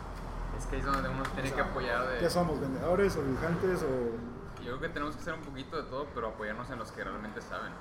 Es 0.58 0.66
que 0.68 0.78
ahí 0.78 0.80
es 0.82 0.88
donde 0.88 1.10
uno 1.10 1.24
tiene 1.34 1.52
que 1.52 1.60
apoyar 1.62 2.08
de... 2.08 2.20
¿Qué 2.20 2.30
somos? 2.30 2.60
¿Vendedores 2.62 3.18
o 3.18 3.22
dibujantes 3.22 3.84
o...? 3.84 4.62
Yo 4.64 4.78
creo 4.78 4.80
que 4.80 4.90
tenemos 4.90 5.14
que 5.16 5.22
hacer 5.22 5.34
un 5.34 5.42
poquito 5.42 5.76
de 5.76 5.84
todo, 5.90 6.08
pero 6.16 6.30
apoyarnos 6.30 6.70
en 6.72 6.80
los 6.80 6.92
que 6.94 7.04
realmente 7.04 7.42
saben. 7.42 7.74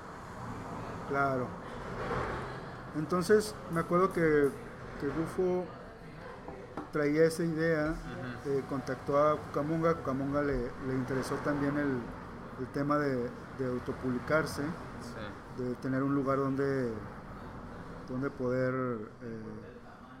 Claro. 1.07 1.47
Entonces, 2.97 3.53
me 3.73 3.79
acuerdo 3.81 4.11
que, 4.13 4.49
que 5.01 5.07
Gufo 5.07 5.65
traía 6.91 7.25
esa 7.25 7.43
idea, 7.43 7.93
eh, 8.45 8.63
contactó 8.69 9.17
a 9.17 9.37
Cucamonga, 9.37 9.95
Cucamonga 9.95 10.41
le, 10.41 10.57
le 10.87 10.93
interesó 10.93 11.35
también 11.43 11.77
el, 11.77 11.97
el 12.59 12.67
tema 12.73 12.97
de, 12.97 13.29
de 13.59 13.67
autopublicarse, 13.67 14.61
Sí. 15.01 15.61
de 15.63 15.75
tener 15.75 16.01
un 16.03 16.15
lugar 16.15 16.37
donde, 16.37 16.91
donde 18.09 18.29
poder 18.31 18.73
eh, 19.21 19.41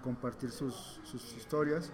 compartir 0.03 0.51
sus, 0.51 0.99
sus 1.03 1.33
historias. 1.33 1.91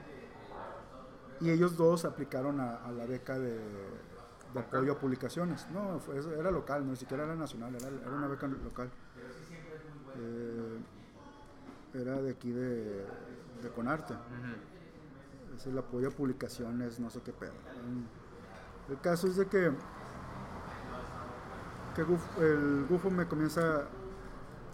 Y 1.39 1.49
ellos 1.51 1.77
dos 1.77 2.03
aplicaron 2.05 2.59
a, 2.59 2.75
a 2.77 2.91
la 2.91 3.05
beca 3.05 3.37
de, 3.39 3.59
apoyo 4.55 4.93
a 4.93 4.99
publicaciones. 4.99 5.67
No, 5.71 5.99
fue- 5.99 6.17
era 6.37 6.51
local, 6.51 6.83
no 6.85 6.91
ni 6.91 6.97
siquiera 6.97 7.23
era 7.23 7.35
nacional, 7.35 7.73
era, 7.75 7.87
era 7.87 8.11
una 8.11 8.27
beca 8.27 8.47
local. 8.47 8.89
Eh, 10.17 10.79
era 11.93 12.21
de 12.21 12.31
aquí 12.31 12.51
de, 12.51 13.05
de 13.61 13.69
Conarte. 13.75 14.13
Ujú. 14.13 15.57
Es 15.57 15.67
el 15.67 15.77
apoyo 15.77 16.07
a 16.07 16.11
publicaciones, 16.11 16.99
no 16.99 17.09
sé 17.09 17.21
qué 17.21 17.33
pedo. 17.33 17.53
El 18.89 18.99
caso 19.01 19.27
es 19.27 19.35
de 19.35 19.45
que, 19.47 19.71
que 21.95 22.01
el 22.41 22.85
Gufo 22.89 23.09
me 23.09 23.27
comienza, 23.27 23.87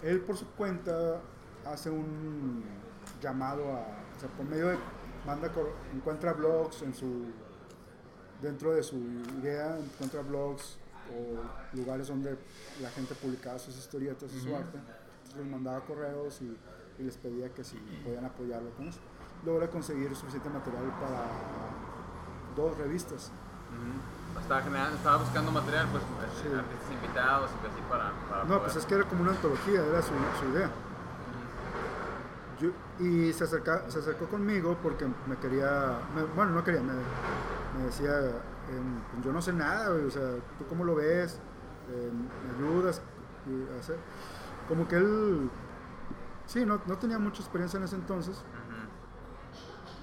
él 0.03 0.21
por 0.21 0.37
su 0.37 0.45
cuenta 0.51 1.19
hace 1.65 1.89
un 1.89 2.63
llamado 3.21 3.63
a, 3.73 3.79
o 3.79 4.19
sea, 4.19 4.29
por 4.29 4.45
medio 4.45 4.67
de, 4.67 4.77
manda, 5.25 5.51
encuentra 5.93 6.33
blogs 6.33 6.83
en 6.83 6.93
su, 6.93 7.25
dentro 8.41 8.73
de 8.73 8.83
su 8.83 8.95
idea, 9.41 9.77
encuentra 9.77 10.21
blogs 10.21 10.77
o 11.09 11.75
lugares 11.75 12.07
donde 12.07 12.37
la 12.81 12.89
gente 12.91 13.15
publicaba 13.15 13.57
sus 13.59 13.77
historietas 13.77 14.31
y 14.33 14.39
su 14.39 14.55
arte. 14.55 14.77
Les 15.37 15.45
mandaba 15.45 15.79
correos 15.81 16.41
y, 16.41 16.57
y 16.99 17.03
les 17.03 17.17
pedía 17.17 17.53
que 17.53 17.63
si 17.63 17.77
podían 18.03 18.25
apoyarlo 18.25 18.69
con 18.71 18.87
eso. 18.87 18.99
Logra 19.45 19.67
conseguir 19.69 20.15
suficiente 20.15 20.49
material 20.49 20.83
para 20.99 21.21
dos 22.55 22.77
revistas. 22.77 23.31
Estaba, 24.41 24.61
generando, 24.61 24.95
estaba 24.97 25.17
buscando 25.17 25.51
material, 25.51 25.87
pues, 25.91 26.03
Sí. 26.41 26.47
artistas 26.47 26.91
invitados 26.91 27.51
y 27.51 27.67
así 27.67 27.81
para, 27.89 28.11
para 28.29 28.43
No, 28.43 28.47
poder- 28.49 28.61
pues 28.63 28.75
es 28.77 28.85
que 28.85 28.95
era 28.95 29.03
como 29.03 29.21
una 29.23 29.31
antología, 29.31 29.83
era 29.85 30.01
su, 30.01 30.13
su 30.39 30.51
idea. 30.53 30.69
Yo- 32.59 32.71
y 32.99 33.31
se, 33.33 33.43
acerca, 33.43 33.89
se 33.89 33.99
acercó 33.99 34.25
conmigo 34.27 34.77
porque 34.81 35.05
me 35.27 35.35
quería, 35.37 35.99
me- 36.15 36.23
bueno, 36.35 36.51
no 36.53 36.63
quería, 36.63 36.81
me, 36.81 36.93
me 37.77 37.85
decía, 37.85 38.17
em, 38.19 39.21
yo 39.23 39.31
no 39.31 39.41
sé 39.41 39.53
nada, 39.53 39.91
o 39.91 40.09
sea, 40.09 40.35
¿tú 40.57 40.65
cómo 40.67 40.83
lo 40.83 40.95
ves? 40.95 41.39
Em, 41.93 42.27
¿Me 42.59 42.67
ayudas? 42.67 43.01
Y 43.45 43.79
hacer, 43.79 43.97
como 44.67 44.87
que 44.87 44.97
él, 44.97 45.49
sí, 46.45 46.65
no, 46.65 46.81
no 46.85 46.97
tenía 46.97 47.19
mucha 47.19 47.41
experiencia 47.41 47.77
en 47.77 47.83
ese 47.83 47.95
entonces, 47.95 48.43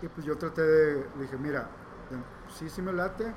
y 0.03 0.09
pues 0.09 0.27
yo 0.27 0.37
traté 0.37 0.63
de, 0.63 1.07
le 1.17 1.23
dije, 1.23 1.37
mira, 1.39 1.69
sí, 2.49 2.69
sí 2.69 2.83
me 2.83 2.93
late, 2.93 3.33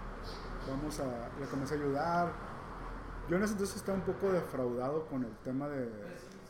vamos 0.67 0.99
a, 0.99 1.29
le 1.39 1.45
comencé 1.47 1.75
a 1.75 1.77
ayudar. 1.77 2.33
Yo 3.29 3.35
en 3.35 3.43
ese 3.43 3.53
entonces 3.53 3.75
estaba 3.77 3.97
un 3.97 4.03
poco 4.03 4.31
defraudado 4.31 5.05
con 5.07 5.23
el 5.23 5.35
tema 5.43 5.67
de 5.67 5.89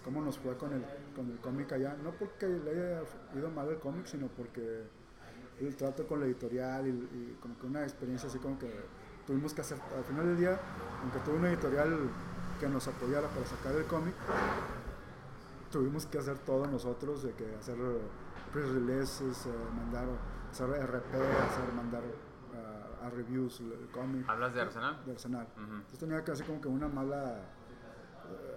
cómo 0.03 0.21
nos 0.21 0.37
fue 0.37 0.55
con 0.57 0.73
el, 0.73 0.85
con 1.15 1.29
el 1.29 1.39
cómic 1.39 1.71
allá. 1.73 1.95
No 2.03 2.11
porque 2.11 2.47
le 2.47 2.71
haya 2.71 3.01
ido 3.35 3.49
mal 3.49 3.67
el 3.69 3.79
cómic, 3.79 4.05
sino 4.05 4.27
porque 4.27 4.83
el 5.59 5.75
trato 5.75 6.07
con 6.07 6.19
la 6.19 6.27
editorial 6.27 6.87
y, 6.87 6.89
y 6.89 7.37
como 7.41 7.57
que 7.57 7.65
una 7.65 7.83
experiencia 7.83 8.29
así 8.29 8.37
como 8.39 8.59
que 8.59 8.71
tuvimos 9.25 9.53
que 9.53 9.61
hacer, 9.61 9.79
al 9.95 10.03
final 10.03 10.25
del 10.27 10.37
día, 10.37 10.59
aunque 11.01 11.19
tuve 11.19 11.37
una 11.37 11.49
editorial 11.49 12.09
que 12.59 12.67
nos 12.67 12.87
apoyara 12.87 13.27
para 13.29 13.45
sacar 13.45 13.73
el 13.75 13.85
cómic, 13.85 14.13
tuvimos 15.71 16.05
que 16.05 16.17
hacer 16.17 16.37
todo 16.39 16.65
nosotros, 16.67 17.23
de 17.23 17.33
que 17.33 17.55
hacer 17.55 17.77
press 18.51 18.69
releases, 18.69 19.45
eh, 19.45 19.49
mandar, 19.75 20.07
hacer 20.51 20.69
RP, 20.69 21.13
hacer, 21.15 21.73
mandar 21.75 22.03
ah, 22.55 23.05
a 23.05 23.09
reviews 23.09 23.59
el, 23.59 23.87
cómic 23.91 24.27
¿Hablas 24.29 24.53
de 24.53 24.61
Arsenal? 24.61 25.05
de 25.05 25.11
Arsenal. 25.11 25.47
Ujú. 25.55 25.75
Entonces 25.75 25.99
tenía 25.99 26.23
casi 26.23 26.43
como 26.43 26.61
que 26.61 26.67
una 26.67 26.87
mala, 26.87 27.41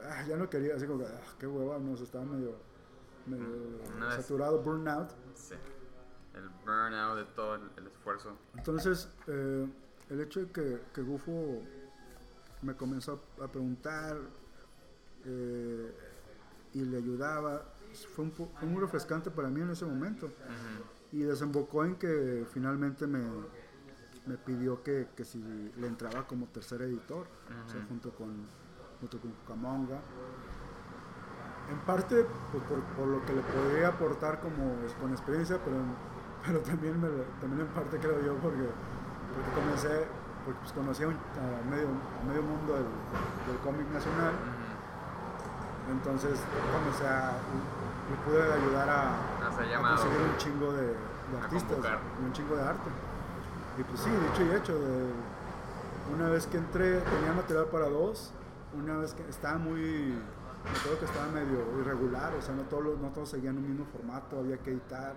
ah, 0.09 0.23
ya 0.27 0.37
no 0.37 0.49
quería, 0.49 0.77
así 0.77 0.87
como 0.87 1.01
que, 1.01 1.07
ah, 1.07 1.21
qué 1.39 1.47
hueva, 1.47 1.79
no, 1.79 1.97
se 1.97 2.05
estaba 2.05 2.25
medio, 2.25 2.57
medio 3.27 3.79
vez- 3.99 4.15
saturado, 4.17 4.63
burnout. 4.63 5.11
Sí. 5.35 5.55
El 6.35 6.49
burnout 6.65 7.19
de 7.19 7.25
todo 7.35 7.57
el, 7.57 7.71
el 7.77 7.87
esfuerzo. 7.89 8.37
Entonces, 8.57 9.09
eh, 9.27 9.69
el 10.11 10.21
hecho 10.21 10.41
de 10.41 10.47
que, 10.53 10.81
que 10.95 11.03
Gufo 11.03 11.63
me 12.63 12.75
comenzó 12.75 13.21
a, 13.43 13.49
preguntar 13.49 14.19
eh, 15.25 15.93
y 16.75 16.85
le 16.85 16.99
ayudaba, 16.99 17.65
fue, 18.15 18.25
un 18.27 18.33
fue 18.33 18.69
muy 18.69 18.81
refrescante 18.81 19.31
para 19.31 19.49
mí 19.49 19.61
en 19.61 19.71
ese 19.71 19.85
momento. 19.85 20.31
Y 21.13 21.23
desembocó 21.23 21.85
en 21.85 21.97
que 21.97 22.47
finalmente 22.53 23.07
me, 23.07 23.21
me 24.27 24.37
pidió 24.37 24.83
que, 24.83 25.09
que 25.17 25.25
si 25.25 25.41
le 25.77 25.87
entraba 25.87 26.27
como 26.27 26.47
tercer 26.47 26.83
editor, 26.83 27.27
o 27.67 27.69
sea, 27.69 27.81
Ujú. 27.81 27.89
junto 27.89 28.11
con, 28.15 28.47
junto 29.01 29.19
con 29.19 29.33
Camonga. 29.47 30.01
En 31.71 31.79
parte 31.81 32.27
pues, 32.51 32.65
por, 32.65 32.81
por 32.97 33.07
lo 33.07 33.25
que 33.25 33.33
le 33.33 33.43
podría 33.43 33.89
aportar 33.89 34.41
como 34.41 34.75
con 35.01 35.13
experiencia, 35.13 35.59
pero, 35.65 35.79
pero 36.47 36.61
también, 36.61 37.01
me, 37.01 37.09
también 37.41 37.67
en 37.67 37.75
parte 37.75 37.99
creo 37.99 38.21
yo 38.25 38.37
porque, 38.39 38.69
porque 39.35 39.51
comencé, 39.61 40.07
porque 40.45 40.59
pues, 40.61 40.73
conocí 40.73 41.03
a, 41.03 41.09
un- 41.09 41.15
a 41.15 41.71
medio, 41.71 41.89
a 41.89 42.25
medio 42.29 42.43
mundo 42.43 42.75
del, 42.75 42.85
del 43.47 43.59
cómic 43.65 43.87
nacional, 43.93 44.33
entonces 45.91 46.39
comencé 46.73 47.07
a, 47.07 47.33
le 48.11 48.17
pude 48.25 48.43
ayudar 48.53 48.89
a, 48.89 49.49
Hacer 49.49 49.65
a 49.67 49.71
llamado. 49.71 49.97
conseguir 49.97 50.21
un 50.27 50.37
chingo 50.39 50.73
de, 50.73 50.95
artistas 51.43 51.79
y 52.21 52.25
un 52.25 52.33
chingo 52.33 52.57
de 52.57 52.63
arte. 52.63 52.91
Y 53.79 53.83
pues 53.85 54.01
sí, 54.01 54.11
dicho 54.11 54.43
y 54.45 54.57
hecho, 54.57 54.79
de- 54.79 55.13
una 56.15 56.29
vez 56.29 56.47
que 56.47 56.59
entré 56.59 56.99
tenía 57.01 57.33
material 57.33 57.67
para 57.67 57.89
dos, 57.89 58.33
una 58.75 58.97
vez 58.99 59.15
que 59.15 59.29
estaba 59.29 59.59
muy, 59.59 60.19
acuerdo 60.77 60.99
que 60.99 61.05
estaba 61.05 61.27
medio 61.29 61.81
irregular, 61.81 62.33
o 62.39 62.43
sea, 62.43 62.55
no 62.55 62.63
todos, 62.63 62.99
no 62.99 63.09
todos 63.11 63.29
seguían 63.31 63.57
un 63.59 63.69
mismo 63.69 63.85
formato, 63.87 64.39
había 64.41 64.59
que 64.59 64.71
editar. 64.73 65.15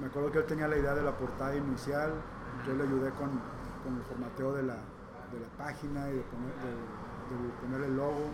Me 0.00 0.06
acuerdo 0.06 0.30
que 0.32 0.38
él 0.38 0.44
tenía 0.46 0.66
la 0.68 0.76
idea 0.76 0.94
de 0.94 1.02
la 1.02 1.12
portada 1.12 1.54
inicial, 1.56 2.12
yo 2.66 2.74
le 2.74 2.84
ayudé 2.84 3.10
con, 3.10 3.30
con 3.84 3.96
el 3.96 4.02
formateo 4.02 4.52
de 4.54 4.62
la, 4.64 4.74
de 4.74 5.40
la 5.40 5.48
página 5.58 6.08
y 6.10 6.14
de 6.14 6.22
poner, 6.22 6.52
de- 6.64 7.42
de 7.46 7.52
poner 7.60 7.80
el 7.82 7.96
logo. 7.96 8.30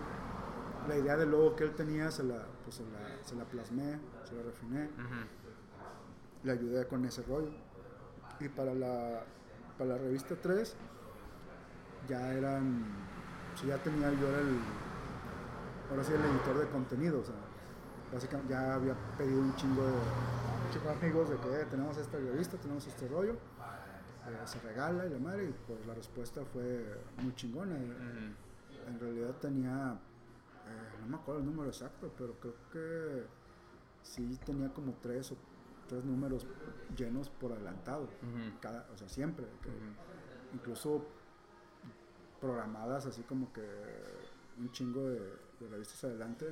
La 0.87 0.97
idea 0.97 1.15
del 1.17 1.29
logo 1.31 1.55
que 1.55 1.63
él 1.65 1.71
tenía 1.75 2.09
se 2.09 2.23
la, 2.23 2.45
pues, 2.63 2.77
se 2.77 2.83
la, 2.83 3.23
se 3.23 3.35
la 3.35 3.43
plasmé, 3.45 3.99
se 4.23 4.35
la 4.35 4.43
refiné 4.43 4.89
le 6.43 6.51
ayudé 6.53 6.87
con 6.87 7.05
ese 7.05 7.21
rollo. 7.23 7.51
Y 8.39 8.49
para 8.49 8.73
la, 8.73 9.23
para 9.77 9.91
la 9.91 9.97
revista 9.99 10.35
3, 10.41 10.75
ya 12.09 12.33
eran, 12.33 12.83
sea, 13.55 13.69
ya 13.69 13.77
tenía 13.83 14.09
yo 14.11 14.27
el, 14.27 14.57
ahora 15.91 16.03
sí 16.03 16.13
el 16.13 16.21
editor 16.25 16.57
de 16.59 16.67
contenido, 16.69 17.19
o 17.19 17.23
sea, 17.23 17.35
básicamente 18.11 18.51
ya 18.53 18.73
había 18.73 18.95
pedido 19.17 19.39
un 19.39 19.55
chingo 19.55 19.83
de, 19.83 19.91
un 19.91 20.71
chingo 20.73 20.89
de 20.89 20.95
amigos 20.95 21.29
de 21.29 21.35
que 21.37 21.61
"Eh, 21.61 21.65
tenemos 21.69 21.97
esta 21.97 22.17
revista, 22.17 22.57
tenemos 22.57 22.85
este 22.87 23.07
rollo. 23.07 23.35
Eh, 24.27 24.41
se 24.45 24.59
regala 24.59 25.05
y 25.05 25.09
la 25.09 25.19
madre, 25.19 25.49
y 25.49 25.53
pues 25.67 25.85
la 25.85 25.93
respuesta 25.93 26.43
fue 26.45 26.97
muy 27.21 27.33
chingona. 27.35 27.75
En 27.75 28.99
realidad 28.99 29.35
tenía, 29.39 29.99
eh, 30.67 30.99
no 31.01 31.07
me 31.07 31.15
acuerdo 31.15 31.41
el 31.41 31.45
número 31.47 31.69
exacto, 31.69 32.11
pero 32.17 32.33
creo 32.39 32.55
que 32.71 33.23
sí 34.03 34.39
tenía 34.45 34.69
como 34.69 34.93
tres 35.01 35.31
o 35.31 35.37
tres 35.87 36.03
números 36.05 36.47
llenos 36.95 37.29
por 37.29 37.51
adelantado, 37.51 38.07
cada, 38.61 38.87
o 38.93 38.97
sea, 38.97 39.09
siempre. 39.09 39.45
que 39.61 39.69
incluso 40.53 41.05
programadas 42.39 43.05
así 43.05 43.21
como 43.23 43.51
que 43.53 43.61
un 44.59 44.71
chingo 44.71 45.07
de, 45.07 45.19
de 45.59 45.67
revistas 45.69 46.03
adelante, 46.03 46.45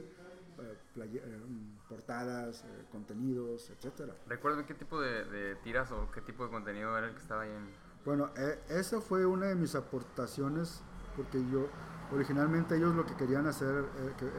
eh, 0.61 0.77
eh, 0.97 1.43
mm, 1.47 1.87
portadas, 1.87 2.63
eh, 2.63 2.85
contenidos, 2.91 3.69
etcétera. 3.69 4.13
¿Recuerdan 4.27 4.65
qué 4.65 4.73
tipo 4.73 4.99
de, 4.99 5.25
de 5.25 5.55
tiras 5.57 5.91
o 5.91 6.09
qué 6.11 6.21
tipo 6.21 6.45
de 6.45 6.51
contenido 6.51 6.97
era 6.97 7.07
el 7.07 7.13
que 7.13 7.21
estaba 7.21 7.43
ahí 7.43 7.51
en...? 7.51 7.69
Bueno, 8.05 8.29
eh, 8.37 8.59
esa 8.69 9.01
fue 9.01 9.25
una 9.25 9.47
de 9.47 9.55
mis 9.55 9.75
aportaciones 9.75 10.81
porque 11.15 11.39
yo 11.51 11.67
originalmente 12.13 12.75
ellos 12.75 12.95
lo 12.95 13.05
que 13.05 13.15
querían 13.15 13.45
hacer 13.47 13.85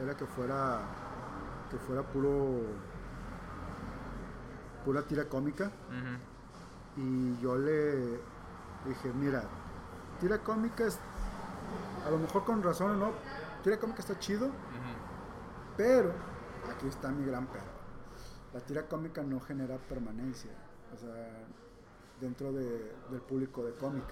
era 0.03 0.17
que 0.17 0.25
fuera 0.25 0.81
que 1.69 1.77
fuera 1.77 2.01
puro 2.01 2.63
pura 4.83 5.03
tira 5.03 5.25
cómica 5.29 5.71
y 6.97 7.39
yo 7.39 7.55
le 7.57 8.19
dije, 8.85 9.13
mira, 9.13 9.43
tira 10.19 10.39
cómica 10.39 10.85
es 10.85 10.99
a 12.05 12.09
lo 12.09 12.17
mejor 12.17 12.43
con 12.43 12.63
razón 12.63 12.91
o 12.91 12.95
no, 12.95 13.11
tira 13.63 13.79
cómica 13.79 14.01
está 14.01 14.17
chido. 14.19 14.49
Pero 15.77 16.13
aquí 16.69 16.87
está 16.87 17.09
mi 17.11 17.25
gran 17.25 17.47
pero. 17.47 17.65
La 18.53 18.59
tira 18.59 18.87
cómica 18.87 19.23
no 19.23 19.39
genera 19.39 19.77
permanencia, 19.77 20.51
o 20.93 20.97
sea, 20.97 21.45
dentro 22.19 22.51
de- 22.51 22.91
del 23.09 23.21
público 23.21 23.63
de 23.63 23.73
cómic. 23.75 24.03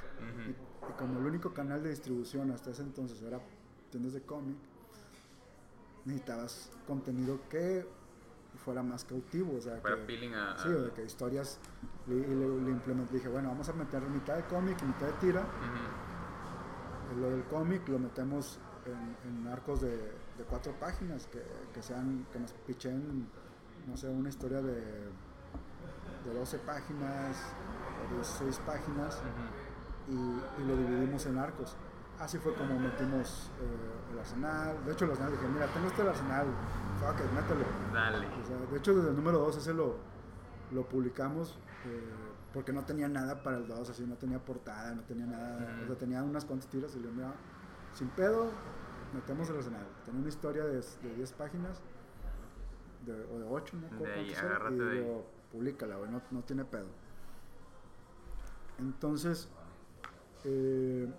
Y, 0.47 0.51
y 0.51 0.93
como 0.97 1.19
el 1.19 1.25
único 1.25 1.53
canal 1.53 1.83
de 1.83 1.89
distribución 1.89 2.51
hasta 2.51 2.71
ese 2.71 2.83
entonces 2.83 3.21
era 3.21 3.39
tiendas 3.91 4.13
de 4.13 4.21
cómic, 4.21 4.55
necesitabas 6.05 6.71
contenido 6.87 7.39
que 7.49 7.85
fuera 8.63 8.81
más 8.81 9.03
cautivo, 9.05 9.57
o 9.57 9.61
sea, 9.61 9.81
que, 9.81 10.05
peeling 10.05 10.33
a... 10.33 10.57
sí, 10.57 10.69
o 10.69 10.81
de 10.83 10.91
que 10.91 11.03
historias, 11.05 11.59
y, 12.07 12.11
le, 12.11 12.35
le 12.61 12.71
implementé, 12.71 13.15
dije, 13.15 13.27
bueno, 13.27 13.49
vamos 13.49 13.67
a 13.69 13.73
meter 13.73 14.01
mitad 14.03 14.35
de 14.35 14.43
cómic 14.43 14.77
y 14.81 14.85
mitad 14.85 15.05
de 15.07 15.13
tira, 15.13 15.43
lo 17.19 17.29
del 17.29 17.43
cómic 17.45 17.87
lo 17.89 17.99
metemos 17.99 18.59
en, 18.85 19.29
en 19.41 19.47
arcos 19.47 19.81
de, 19.81 20.11
de 20.39 20.45
cuatro 20.45 20.73
páginas 20.79 21.27
que, 21.27 21.43
que 21.73 21.83
sean 21.83 22.25
que 22.31 22.39
nos 22.39 22.53
pichen 22.65 23.27
no 23.87 23.97
sé 23.97 24.07
una 24.07 24.29
historia 24.29 24.61
de, 24.61 24.73
de 26.25 26.33
12 26.33 26.59
páginas 26.59 27.37
o 28.09 28.15
16 28.15 28.59
páginas 28.65 29.21
y, 30.07 30.13
y 30.13 30.65
lo 30.65 30.75
dividimos 30.77 31.25
en 31.25 31.37
arcos. 31.37 31.75
Así 32.19 32.37
fue 32.37 32.53
como 32.53 32.79
metimos 32.79 33.51
eh, 33.61 34.11
el 34.13 34.19
arsenal. 34.19 34.85
De 34.85 34.93
hecho 34.93 35.05
el 35.05 35.11
arsenal 35.11 35.31
dije 35.33 35.47
mira 35.47 35.67
tengo 35.67 35.87
este 35.87 36.01
el 36.01 36.07
arsenal 36.09 36.47
fuck 36.99 37.19
it, 37.19 37.31
mételo 37.33 37.65
Dale. 37.93 38.27
o 38.27 38.45
sea, 38.45 38.57
de 38.57 38.77
hecho, 38.77 38.95
desde 38.95 39.09
el 39.09 39.15
número 39.15 39.39
2 39.39 39.57
ese 39.57 39.73
lo, 39.73 39.97
lo 40.71 40.87
publicamos 40.87 41.59
eh, 41.85 42.09
porque 42.53 42.73
no 42.73 42.83
tenía 42.83 43.07
nada 43.07 43.43
para 43.43 43.57
el 43.57 43.67
2, 43.67 43.89
así 43.89 44.05
no 44.05 44.15
tenía 44.15 44.39
portada, 44.39 44.93
no 44.95 45.03
tenía 45.03 45.25
nada, 45.25 45.81
o 45.83 45.87
sea, 45.87 45.95
tenía 45.97 46.23
unas 46.23 46.45
cuantas 46.45 46.67
tiras 46.69 46.95
y 46.95 46.99
le 46.99 47.11
mira, 47.11 47.31
sin 47.93 48.07
pedo, 48.09 48.51
metemos 49.13 49.49
el 49.49 49.57
arsenal. 49.57 49.85
Tenía 50.05 50.19
una 50.21 50.29
historia 50.29 50.63
de, 50.65 50.75
de 50.79 51.15
10 51.15 51.31
páginas, 51.33 51.81
de, 53.05 53.13
o 53.13 53.39
de 53.39 53.45
8, 53.49 53.77
no 53.77 53.87
De 54.05 54.13
ahí, 54.13 54.33
y 54.71 54.77
digo, 55.01 55.25
públicala, 55.51 55.95
güey, 55.97 56.11
no, 56.11 56.21
no 56.31 56.41
tiene 56.43 56.65
pedo. 56.65 56.87
Entonces, 58.79 59.49
eh, 60.45 61.11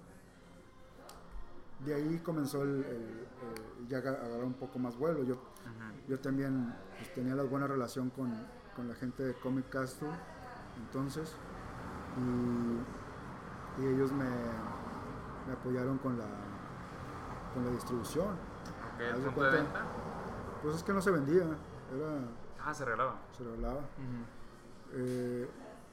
de 1.85 1.95
ahí 1.95 2.19
comenzó 2.21 2.63
el, 2.63 2.85
el- 2.85 2.85
el- 2.85 3.89
ya 3.89 3.99
aga- 3.99 4.21
agarró 4.25 4.47
un 4.47 4.55
poco 4.55 4.79
más 4.79 4.97
vuelo. 4.97 5.23
Yo 5.25 5.39
yo 6.09 6.19
también 6.19 6.75
pues, 6.99 7.15
tenía 7.15 7.35
la 7.35 7.43
buena 7.45 7.67
relación 7.67 8.11
con, 8.11 8.33
con 8.75 8.89
la 8.89 8.95
gente 8.95 9.23
de 9.23 9.35
Comic 9.35 9.69
Castle 9.69 10.09
entonces 10.79 11.37
y, 12.19 13.83
y 13.83 13.87
ellos 13.87 14.11
me, 14.13 14.25
me 15.47 15.53
apoyaron 15.53 15.99
con 15.99 16.19
la 16.19 16.27
con 17.55 17.65
la 17.65 17.71
distribución 17.71 18.29
Ok, 18.95 19.01
el 19.01 19.23
punto 19.23 19.43
de 19.45 19.51
venta. 19.51 19.81
pues 20.63 20.77
es 20.77 20.83
que 20.83 20.93
no 20.93 21.01
se 21.01 21.11
vendía 21.11 21.43
era 21.45 22.21
Ah, 22.63 22.75
se 22.75 22.85
regalaba. 22.85 23.17
se 23.37 23.43
regalaba. 23.43 23.81
Eh, 24.93 25.49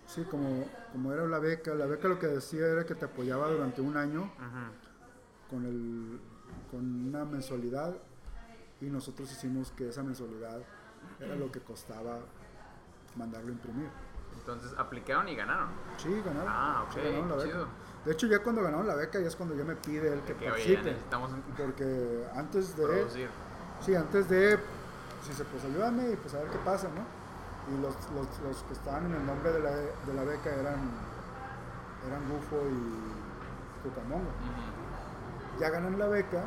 sí 0.06 0.24
como, 0.26 0.66
como 0.92 1.14
era 1.14 1.26
la 1.26 1.40
beca 1.40 1.74
la 1.76 1.86
beca 1.86 2.08
lo 2.10 2.20
que 2.20 2.28
decía 2.28 2.66
era 2.68 2.86
que 2.86 2.96
te 2.96 3.06
apoyaba 3.06 3.48
durante 3.50 3.82
un 3.82 3.96
año 3.96 4.30
con 5.50 5.66
el 5.66 6.20
con 6.72 7.08
una 7.08 7.24
mensualidad 7.26 7.96
y 8.82 8.86
nosotros 8.86 9.32
hicimos 9.32 9.72
que 9.72 9.88
esa 9.90 10.04
mensualidad 10.04 10.60
era 11.20 11.36
lo 11.36 11.52
que 11.52 11.62
costaba 11.62 12.20
mandarlo 13.16 13.48
a 13.50 13.52
imprimir. 13.54 13.90
Entonces 14.38 14.74
aplicaron 14.78 15.28
y 15.30 15.36
ganaron. 15.36 15.70
Sí, 15.98 16.10
ganaron. 16.24 16.48
Ah, 16.48 16.84
ok, 16.86 16.92
sí, 16.94 17.00
ganaron 17.02 17.30
la 17.30 17.36
beca. 17.38 17.48
chido. 17.50 17.68
De 18.08 18.14
hecho, 18.14 18.26
ya 18.28 18.40
cuando 18.40 18.64
ganaron 18.64 18.88
la 18.88 18.96
beca, 18.96 19.20
ya 19.20 19.28
es 19.28 19.36
cuando 19.36 19.54
ya 19.54 19.66
me 19.66 19.76
pide 19.76 20.14
él 20.14 20.22
que 20.22 20.34
Que 20.34 20.46
participe. 20.48 20.96
porque 21.58 22.24
antes 22.34 22.76
de. 22.78 22.86
producir. 22.88 23.30
Sí, 23.86 23.94
antes 23.96 24.30
de. 24.30 24.58
Si 25.24 25.34
se 25.34 25.44
pues 25.44 25.66
ayúdame 25.66 26.12
y 26.12 26.16
pues 26.16 26.34
a 26.34 26.38
ver 26.40 26.48
qué 26.48 26.58
pasa, 26.60 26.88
¿no? 26.88 27.04
Y 27.76 27.82
los, 27.82 27.94
los, 28.16 28.28
los 28.48 28.64
que 28.64 28.74
estaban 28.74 29.08
en 29.08 29.14
el 29.14 29.26
nombre 29.26 29.52
de 29.52 29.60
la, 29.60 29.72
de 29.72 30.14
la 30.16 30.24
beca 30.24 30.50
eran. 30.56 30.90
Eran 32.08 32.30
Gufo 32.30 32.56
y 32.70 33.84
Cucamongo. 33.84 34.30
Ujú. 34.30 35.60
ya 35.60 35.70
ganan 35.70 36.00
la 36.00 36.08
beca 36.08 36.44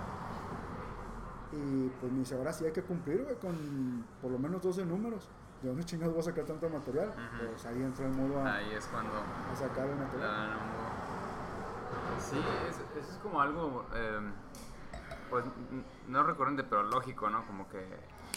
y 1.52 1.88
pues 2.00 2.10
me 2.12 2.20
dice, 2.20 2.36
ahora 2.36 2.52
sí 2.52 2.64
hay 2.64 2.72
que 2.72 2.82
cumplir, 2.82 3.24
güey, 3.24 3.36
con 3.36 4.04
por 4.22 4.30
lo 4.30 4.38
menos 4.38 4.62
12 4.62 4.86
números. 4.86 5.28
¿De 5.60 5.68
dónde 5.68 5.84
chingados 5.84 6.14
voy 6.14 6.22
a 6.22 6.24
sacar 6.24 6.44
tanto 6.46 6.70
material? 6.70 7.12
Pues 7.52 7.66
ahí 7.66 7.82
entró 7.82 8.06
el 8.06 8.12
modo 8.12 8.40
a, 8.40 8.54
Ahí 8.54 8.72
es 8.72 8.86
cuando 8.86 9.10
a 9.12 9.56
sacar 9.56 9.86
el 9.90 9.96
material. 9.96 10.30
Sí, 12.18 12.37
es- 12.68 12.76
eso 13.03 13.12
es 13.12 13.18
como 13.22 13.40
algo, 13.40 13.87
eh, 13.94 14.20
pues 15.31 15.44
no 16.09 16.22
recurrente, 16.22 16.64
pero 16.64 16.83
lógico, 16.83 17.31
¿no? 17.31 17.46
Como 17.46 17.68
que 17.68 17.85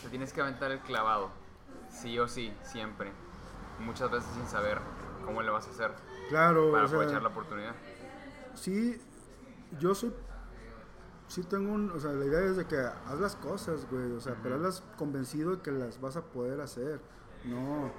te 0.02 0.10
tienes 0.10 0.32
que 0.34 0.42
aventar 0.42 0.72
el 0.72 0.80
clavado, 0.80 1.30
sí 1.90 2.18
o 2.20 2.28
sí, 2.28 2.56
siempre. 2.64 3.12
Muchas 3.80 4.10
veces 4.12 4.30
sin 4.34 4.46
saber 4.48 4.80
cómo 5.26 5.42
le 5.42 5.50
vas 5.52 5.68
a 5.68 5.72
hacer 5.72 5.92
Claro, 6.30 6.72
para 6.72 6.88
sea, 6.88 6.98
aprovechar 6.98 7.22
la 7.24 7.30
oportunidad. 7.30 7.74
sí, 8.56 9.02
yo 9.80 9.96
soy, 9.96 10.14
sí 11.28 11.44
tengo 11.44 11.74
un, 11.74 11.90
o 11.92 12.00
sea, 12.00 12.12
la 12.12 12.26
idea 12.26 12.42
es 12.42 12.58
de 12.58 12.66
que 12.68 12.78
haz 12.78 13.20
las 13.20 13.36
cosas, 13.36 13.88
güey, 13.90 14.12
o 14.12 14.22
sea, 14.22 14.36
pero 14.42 14.56
hazlas 14.56 14.84
convencido 14.98 15.56
de 15.56 15.62
que 15.62 15.72
las 15.72 16.00
vas 16.00 16.16
a 16.16 16.22
poder 16.22 16.62
hacer, 16.62 17.02
no, 17.46 17.92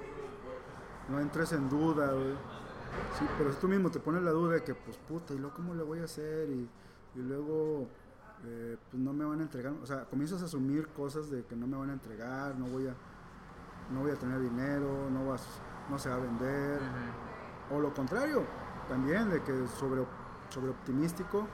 no 1.09 1.19
entres 1.19 1.51
en 1.51 1.69
duda, 1.69 2.11
güey. 2.13 2.33
Sí, 3.17 3.25
pero 3.37 3.51
si 3.53 3.59
tú 3.59 3.67
mismo 3.67 3.89
te 3.91 3.99
pones 3.99 4.21
la 4.23 4.31
duda 4.31 4.55
de 4.55 4.63
que, 4.63 4.75
pues, 4.75 4.97
puta, 4.97 5.33
¿y 5.33 5.37
luego 5.37 5.55
cómo 5.55 5.73
le 5.73 5.83
voy 5.83 5.99
a 5.99 6.03
hacer? 6.05 6.49
Y, 6.49 6.69
y 7.15 7.19
luego, 7.19 7.87
eh, 8.45 8.77
pues, 8.91 9.01
no 9.01 9.13
me 9.13 9.23
van 9.25 9.39
a 9.39 9.43
entregar, 9.43 9.73
o 9.81 9.85
sea, 9.85 10.05
comienzas 10.05 10.41
a 10.41 10.45
asumir 10.45 10.87
cosas 10.89 11.29
de 11.29 11.45
que 11.45 11.55
no 11.55 11.65
me 11.67 11.77
van 11.77 11.89
a 11.91 11.93
entregar, 11.93 12.55
no 12.55 12.65
voy 12.65 12.87
a, 12.87 12.93
no 13.93 14.01
voy 14.01 14.11
a 14.11 14.15
tener 14.15 14.39
dinero, 14.41 15.09
no, 15.11 15.27
vas, 15.27 15.45
no 15.89 15.97
se 15.97 16.09
va 16.09 16.15
a 16.15 16.19
vender, 16.19 16.79
o 17.71 17.79
lo 17.79 17.93
contrario, 17.93 18.43
también 18.89 19.29
de 19.29 19.41
que 19.43 19.65
sobre, 19.79 20.05
sobre 20.49 20.71
optimístico, 20.71 21.47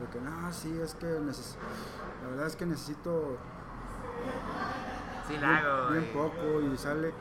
de 0.00 0.06
que 0.08 0.20
no, 0.20 0.52
sí, 0.52 0.74
es 0.82 0.94
que 0.94 1.06
la 1.06 2.28
verdad 2.28 2.46
es 2.46 2.56
que 2.56 2.64
necesito 2.66 3.36
Sí, 5.26 5.34
bien, 5.34 5.42
la 5.42 5.58
hago. 5.58 5.90
bien 5.92 6.04
y- 6.10 6.12
poco 6.16 6.60
y 6.60 6.76
sale, 6.76 7.12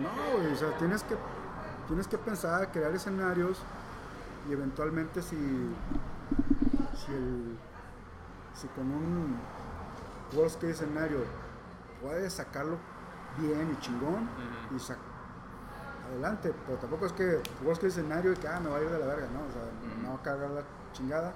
no, 0.00 0.52
o 0.52 0.54
sea, 0.56 0.76
tienes 0.78 1.02
que, 1.04 1.16
tienes 1.90 2.06
que 2.08 2.18
pensar, 2.18 2.70
crear 2.70 2.92
escenarios 2.94 3.58
y 4.48 4.52
eventualmente 4.52 5.20
si, 5.22 5.36
si, 6.96 7.12
el, 7.12 7.58
si 8.54 8.68
con 8.68 8.86
un 8.90 9.36
worst 10.34 10.56
case 10.60 10.70
escenario 10.72 11.18
puedes 12.00 12.32
sacarlo 12.34 12.78
bien 13.38 13.70
y 13.76 13.80
chingón 13.80 14.28
y 14.76 14.78
sa- 14.78 14.96
adelante, 16.10 16.54
pero 16.66 16.78
tampoco 16.78 17.06
es 17.06 17.12
que 17.12 17.42
worst 17.64 17.82
case 17.82 18.00
escenario 18.00 18.32
y 18.32 18.36
que 18.36 18.46
ah, 18.48 18.60
me 18.60 18.70
va 18.70 18.76
a 18.78 18.82
ir 18.82 18.88
de 18.90 18.98
la 18.98 19.06
verga, 19.06 19.26
¿no? 19.32 19.40
O 19.48 19.52
sea, 19.52 19.62
Ujú. 19.62 20.02
me 20.02 20.08
va 20.08 20.14
a 20.14 20.22
cargar 20.22 20.50
la 20.50 20.62
chingada. 20.92 21.32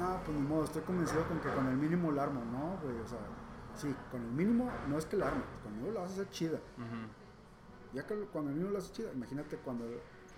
No, 0.00 0.20
pues 0.24 0.36
ni 0.36 0.42
modo, 0.46 0.64
estoy 0.64 0.82
convencido 0.82 1.22
con 1.28 1.38
que 1.40 1.48
con 1.50 1.66
el 1.68 1.76
mínimo 1.76 2.10
la 2.12 2.24
armo, 2.24 2.42
¿no, 2.50 2.76
güey? 2.82 2.98
O 3.00 3.06
sea, 3.08 3.18
sí, 3.76 3.94
con 4.10 4.20
el 4.22 4.30
mínimo 4.32 4.70
no 4.88 4.98
es 4.98 5.06
que 5.06 5.16
la 5.16 5.28
armes, 5.28 5.44
con 5.62 5.72
el 5.72 5.78
mínimo 5.80 5.94
la 5.94 6.00
vas 6.00 6.10
a 6.10 6.12
hacer 6.14 6.30
chida. 6.30 6.58
Ya 7.96 8.06
que 8.06 8.14
lo- 8.14 8.26
cuando 8.26 8.50
el 8.50 8.56
mínimo 8.56 8.72
la 8.72 8.78
haces 8.80 8.92
chida, 8.92 9.10
imagínate 9.14 9.56
cuando 9.56 9.86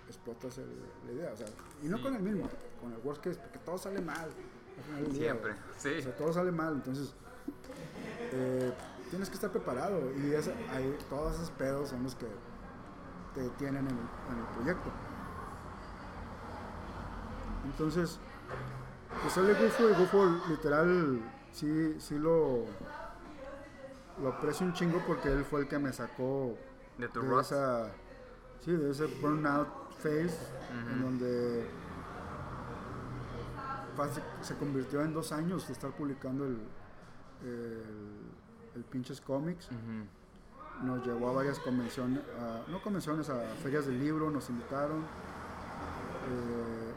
explotas 0.07 0.57
el- 0.59 0.79
la 1.05 1.11
idea, 1.11 1.33
o 1.33 1.35
sea, 1.35 1.47
y 1.83 1.87
no 1.89 1.97
Sí. 1.97 2.03
con 2.03 2.15
el 2.15 2.21
mínimo, 2.23 2.47
con 2.81 2.93
el 2.93 2.99
worst 3.03 3.21
case, 3.21 3.37
porque 3.37 3.59
todo 3.59 3.77
sale 3.77 3.99
mal. 4.01 4.29
día, 5.11 5.23
Siempre, 5.33 5.55
sí. 5.77 5.89
O 5.99 6.01
sea, 6.03 6.15
todo 6.15 6.31
sale 6.31 6.53
mal, 6.53 6.73
entonces 6.75 7.13
eh, 8.31 8.71
tienes 9.09 9.27
que 9.27 9.35
estar 9.35 9.51
preparado 9.51 9.99
y 10.17 10.31
esa- 10.33 10.53
ahí, 10.71 10.97
todos 11.09 11.35
esos 11.35 11.51
pedos 11.51 11.89
son 11.89 12.03
los 12.03 12.15
que 12.15 12.27
te 13.35 13.41
detienen 13.41 13.85
en 13.85 13.91
el, 13.91 14.33
en 14.33 14.39
el 14.39 14.45
proyecto. 14.55 14.89
Entonces, 17.65 18.19
pues 19.21 19.33
sale 19.33 19.53
Gufo 19.53 19.89
y 19.89 19.93
Gufo 19.95 20.25
literal 20.47 21.21
sí, 21.51 21.95
sí 21.99 22.17
lo, 22.17 22.63
lo 24.21 24.29
aprecio 24.29 24.65
un 24.65 24.73
chingo 24.73 25.01
porque 25.05 25.29
él 25.29 25.43
fue 25.43 25.61
el 25.61 25.67
que 25.67 25.77
me 25.77 25.91
sacó 25.91 26.55
De 26.99 27.07
tu 27.07 27.21
de 27.21 27.27
rust. 27.29 27.51
esa, 27.51 27.91
sí, 28.63 28.71
de 28.71 28.91
ese 28.91 29.05
burnout 29.21 29.67
phase 29.93 30.37
en 30.91 31.01
donde 31.01 31.67
se 34.41 34.55
convirtió 34.55 35.01
en 35.01 35.13
dos 35.13 35.31
años 35.31 35.67
de 35.67 35.73
estar 35.73 35.91
publicando 35.91 36.45
el, 36.45 36.57
el, 37.43 37.83
el 38.75 38.83
pinches 38.83 39.19
cómics. 39.21 39.69
Nos 40.83 41.05
llevó 41.05 41.29
a 41.29 41.33
varias 41.33 41.59
convenciones, 41.59 42.21
a- 42.39 42.69
no 42.71 42.81
convenciones, 42.81 43.29
a 43.29 43.39
ferias 43.61 43.85
del 43.87 43.99
libro, 43.99 44.29
nos 44.31 44.49
invitaron. 44.49 44.99
Eh, 46.29 46.93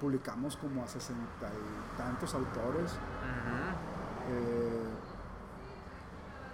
publicamos 0.00 0.56
como 0.58 0.82
a 0.82 0.86
sesenta 0.86 1.48
y 1.48 1.96
tantos 1.96 2.34
autores. 2.34 2.92
Eh, 4.28 4.82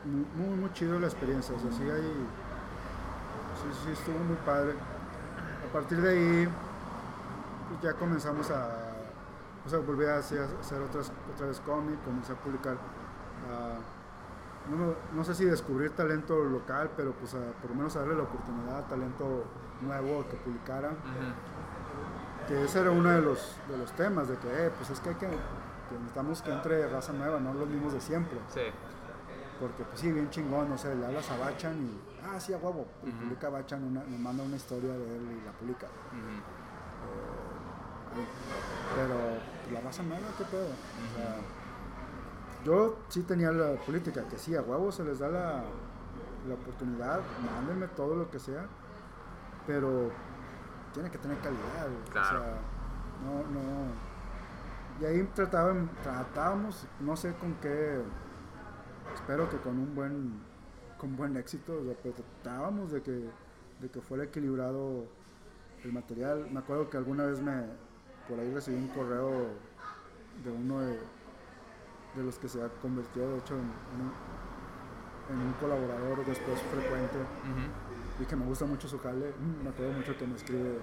muy, 0.04 0.56
muy, 0.56 0.72
chido 0.72 0.98
la 0.98 1.06
experiencia, 1.06 1.54
o 1.54 1.60
sea, 1.60 1.70
sí 1.72 1.82
hay, 1.82 2.26
sí, 3.60 3.80
sí 3.84 3.92
estuvo 3.92 4.18
muy 4.24 4.36
padre. 4.46 4.74
A 5.68 5.72
partir 5.72 6.00
de 6.00 6.10
ahí, 6.10 6.48
pues 7.68 7.80
ya 7.82 7.92
comenzamos 7.98 8.50
a, 8.50 8.68
o 9.66 9.68
sea, 9.68 9.78
volví 9.80 10.06
a 10.06 10.16
hacer, 10.18 10.46
hacer 10.60 10.80
otras, 10.82 11.12
otra 11.34 11.46
vez 11.46 11.60
cómic, 11.60 12.02
comencé 12.04 12.32
a 12.32 12.36
publicar, 12.36 12.76
no, 14.70 14.94
no 15.16 15.24
sé 15.24 15.34
si 15.34 15.44
descubrir 15.44 15.90
talento 15.92 16.44
local, 16.44 16.90
pero 16.96 17.12
pues 17.12 17.34
a- 17.34 17.52
por 17.60 17.70
lo 17.70 17.76
menos 17.76 17.96
a 17.96 18.00
darle 18.00 18.14
la 18.16 18.22
oportunidad 18.22 18.78
a 18.78 18.88
talento 18.88 19.44
nuevo 19.80 20.24
que 20.28 20.36
publicara 20.36 20.90
que 22.46 22.64
ese 22.64 22.80
era 22.80 22.90
uno 22.90 23.08
de 23.10 23.20
los, 23.22 23.56
de 23.68 23.78
los 23.78 23.90
temas, 23.92 24.28
de 24.28 24.36
que, 24.36 24.48
eh, 24.66 24.70
pues 24.76 24.90
es 24.90 25.00
que 25.00 25.10
hay 25.10 25.14
que, 25.16 25.26
que 25.28 25.94
necesitamos 25.94 26.42
que 26.42 26.52
entre 26.52 26.88
raza 26.88 27.12
nueva, 27.12 27.40
no 27.40 27.54
los 27.54 27.68
mismos 27.68 27.92
de 27.92 28.00
siempre. 28.00 28.38
Sí. 28.48 28.60
Porque, 29.60 29.84
pues 29.84 30.00
sí, 30.00 30.10
bien 30.10 30.30
chingón, 30.30 30.70
no 30.70 30.78
sé, 30.78 30.94
le 30.94 31.04
hablas 31.04 31.30
a 31.30 31.36
Bachan 31.36 31.76
y, 31.82 32.00
ah, 32.24 32.40
sí, 32.40 32.54
a 32.54 32.56
huevo, 32.56 32.86
y 33.04 33.10
Ujú. 33.10 33.18
publica 33.18 33.50
Bachan, 33.50 33.84
una, 33.84 34.02
me 34.04 34.16
manda 34.16 34.42
una 34.42 34.56
historia 34.56 34.92
de 34.92 35.16
él 35.16 35.38
y 35.42 35.44
la 35.44 35.52
publica. 35.52 35.86
Ujú. 35.86 36.40
Eh, 38.16 38.26
pero 38.96 39.14
pues, 39.62 39.72
la 39.72 39.80
raza 39.82 40.02
nueva, 40.02 40.26
¿qué 40.38 40.44
pedo? 40.44 40.64
O 40.64 41.16
sea, 41.16 41.36
yo 42.64 42.98
sí 43.08 43.22
tenía 43.22 43.52
la 43.52 43.74
política, 43.80 44.24
que 44.28 44.38
sí, 44.38 44.56
a 44.56 44.62
huevo 44.62 44.90
se 44.90 45.04
les 45.04 45.18
da 45.18 45.28
la, 45.28 45.62
la 46.48 46.54
oportunidad, 46.54 47.20
mándenme 47.54 47.86
todo 47.88 48.16
lo 48.16 48.30
que 48.30 48.38
sea, 48.38 48.66
pero 49.66 50.10
tiene 50.94 51.10
que 51.10 51.18
tener 51.18 51.38
calidad. 51.38 51.88
Claro. 52.10 52.38
O 52.38 52.42
sea, 52.42 52.54
no, 53.24 53.60
no. 53.60 54.10
Y 55.00 55.04
ahí 55.04 55.22
trataban, 55.34 55.90
tratábamos, 56.02 56.86
no 57.00 57.16
sé 57.16 57.34
con 57.34 57.54
qué, 57.54 58.02
espero 59.14 59.48
que 59.48 59.56
con 59.58 59.78
un 59.78 59.94
buen, 59.94 60.32
con 60.98 61.16
buen 61.16 61.36
éxito, 61.36 61.78
o 61.80 61.84
sea, 61.84 61.94
pero 62.02 62.14
tratábamos 62.14 62.92
de 62.92 63.02
que, 63.02 63.28
de 63.80 63.88
que 63.90 64.00
fuera 64.00 64.24
equilibrado 64.24 65.06
el 65.84 65.92
material. 65.92 66.48
Me 66.50 66.60
acuerdo 66.60 66.90
que 66.90 66.96
alguna 66.96 67.24
vez 67.26 67.40
me, 67.40 67.64
por 68.28 68.38
ahí 68.38 68.52
recibí 68.52 68.76
un 68.76 68.88
correo 68.88 69.48
de 70.44 70.50
uno 70.50 70.80
de, 70.80 70.98
de 72.16 72.22
los 72.24 72.38
que 72.38 72.48
se 72.48 72.62
ha 72.62 72.68
convertido, 72.80 73.32
de 73.32 73.38
hecho, 73.38 73.54
en, 73.54 73.60
en 73.60 74.00
un, 74.06 75.40
en 75.40 75.46
un 75.46 75.52
colaborador 75.54 76.24
después 76.26 76.60
frecuente 76.62 77.16
y 78.20 78.24
que 78.24 78.36
me 78.36 78.44
gusta 78.44 78.66
mucho 78.66 78.88
su 78.88 78.98
jale. 78.98 79.32
Mm, 79.38 79.64
Me 79.64 79.70
acuerdo 79.70 79.92
mucho 79.92 80.16
que 80.18 80.26
me 80.26 80.36
escribe, 80.36 80.78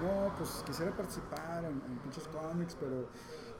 no, 0.00 0.32
pues 0.36 0.62
quisiera 0.66 0.92
participar 0.92 1.64
en, 1.64 1.72
en 1.72 1.98
pinches 2.02 2.28
cómics, 2.28 2.76
pero, 2.78 3.08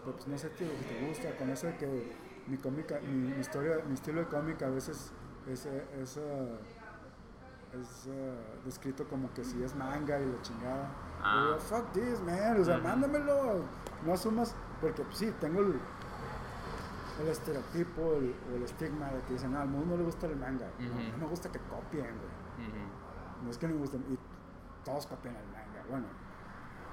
pero, 0.04 0.16
pues 0.16 0.28
no 0.28 0.38
sé 0.38 0.50
qué 0.56 0.64
si 0.78 0.84
te 0.84 1.08
gusta, 1.08 1.36
con 1.36 1.50
eso 1.50 1.66
de 1.66 1.76
que 1.76 2.12
mi 2.46 2.56
cómica, 2.58 2.98
mi, 3.00 3.30
mi 3.34 3.40
historia, 3.40 3.78
mi 3.86 3.94
estilo 3.94 4.20
de 4.20 4.26
cómic 4.26 4.62
a 4.62 4.68
veces 4.68 5.12
es, 5.48 5.66
eh, 5.66 5.84
es, 6.00 6.16
es 6.16 8.08
ah, 8.08 8.62
descrito 8.64 9.06
como 9.08 9.32
que 9.34 9.44
si 9.44 9.62
es 9.62 9.74
manga 9.74 10.18
y 10.20 10.26
la 10.26 10.40
chingada. 10.42 10.88
Ah. 11.22 11.56
Fuck 11.58 11.92
this, 11.92 12.20
man, 12.22 12.60
o 12.60 12.64
sea, 12.64 12.78
mándamelo, 12.78 13.62
no 14.04 14.12
asumas, 14.12 14.54
porque 14.80 15.02
pues, 15.02 15.18
sí, 15.18 15.32
tengo 15.40 15.60
el, 15.60 15.78
el 17.22 17.28
estereotipo 17.28 18.14
el- 18.14 18.34
o 18.52 18.56
el 18.56 18.62
estigma 18.62 19.06
de 19.10 19.20
que 19.22 19.32
dicen, 19.34 19.52
no, 19.52 19.60
al 19.60 19.68
mundo 19.68 19.86
no 19.92 19.96
le 19.98 20.04
gusta 20.04 20.26
el 20.26 20.36
manga. 20.36 20.66
No, 20.78 20.86
Ujú. 20.86 21.12
no 21.12 21.18
me 21.18 21.26
gusta 21.26 21.50
que 21.50 21.58
copien, 21.60 22.04
güey. 22.04 22.66
No 23.42 23.50
es 23.50 23.58
que 23.58 23.68
no 23.68 23.74
me 23.74 23.80
gusten, 23.80 24.02
y 24.10 24.18
todos 24.84 25.06
copian 25.06 25.34
el 25.36 25.44
manga. 25.46 25.82
Bueno, 25.90 26.06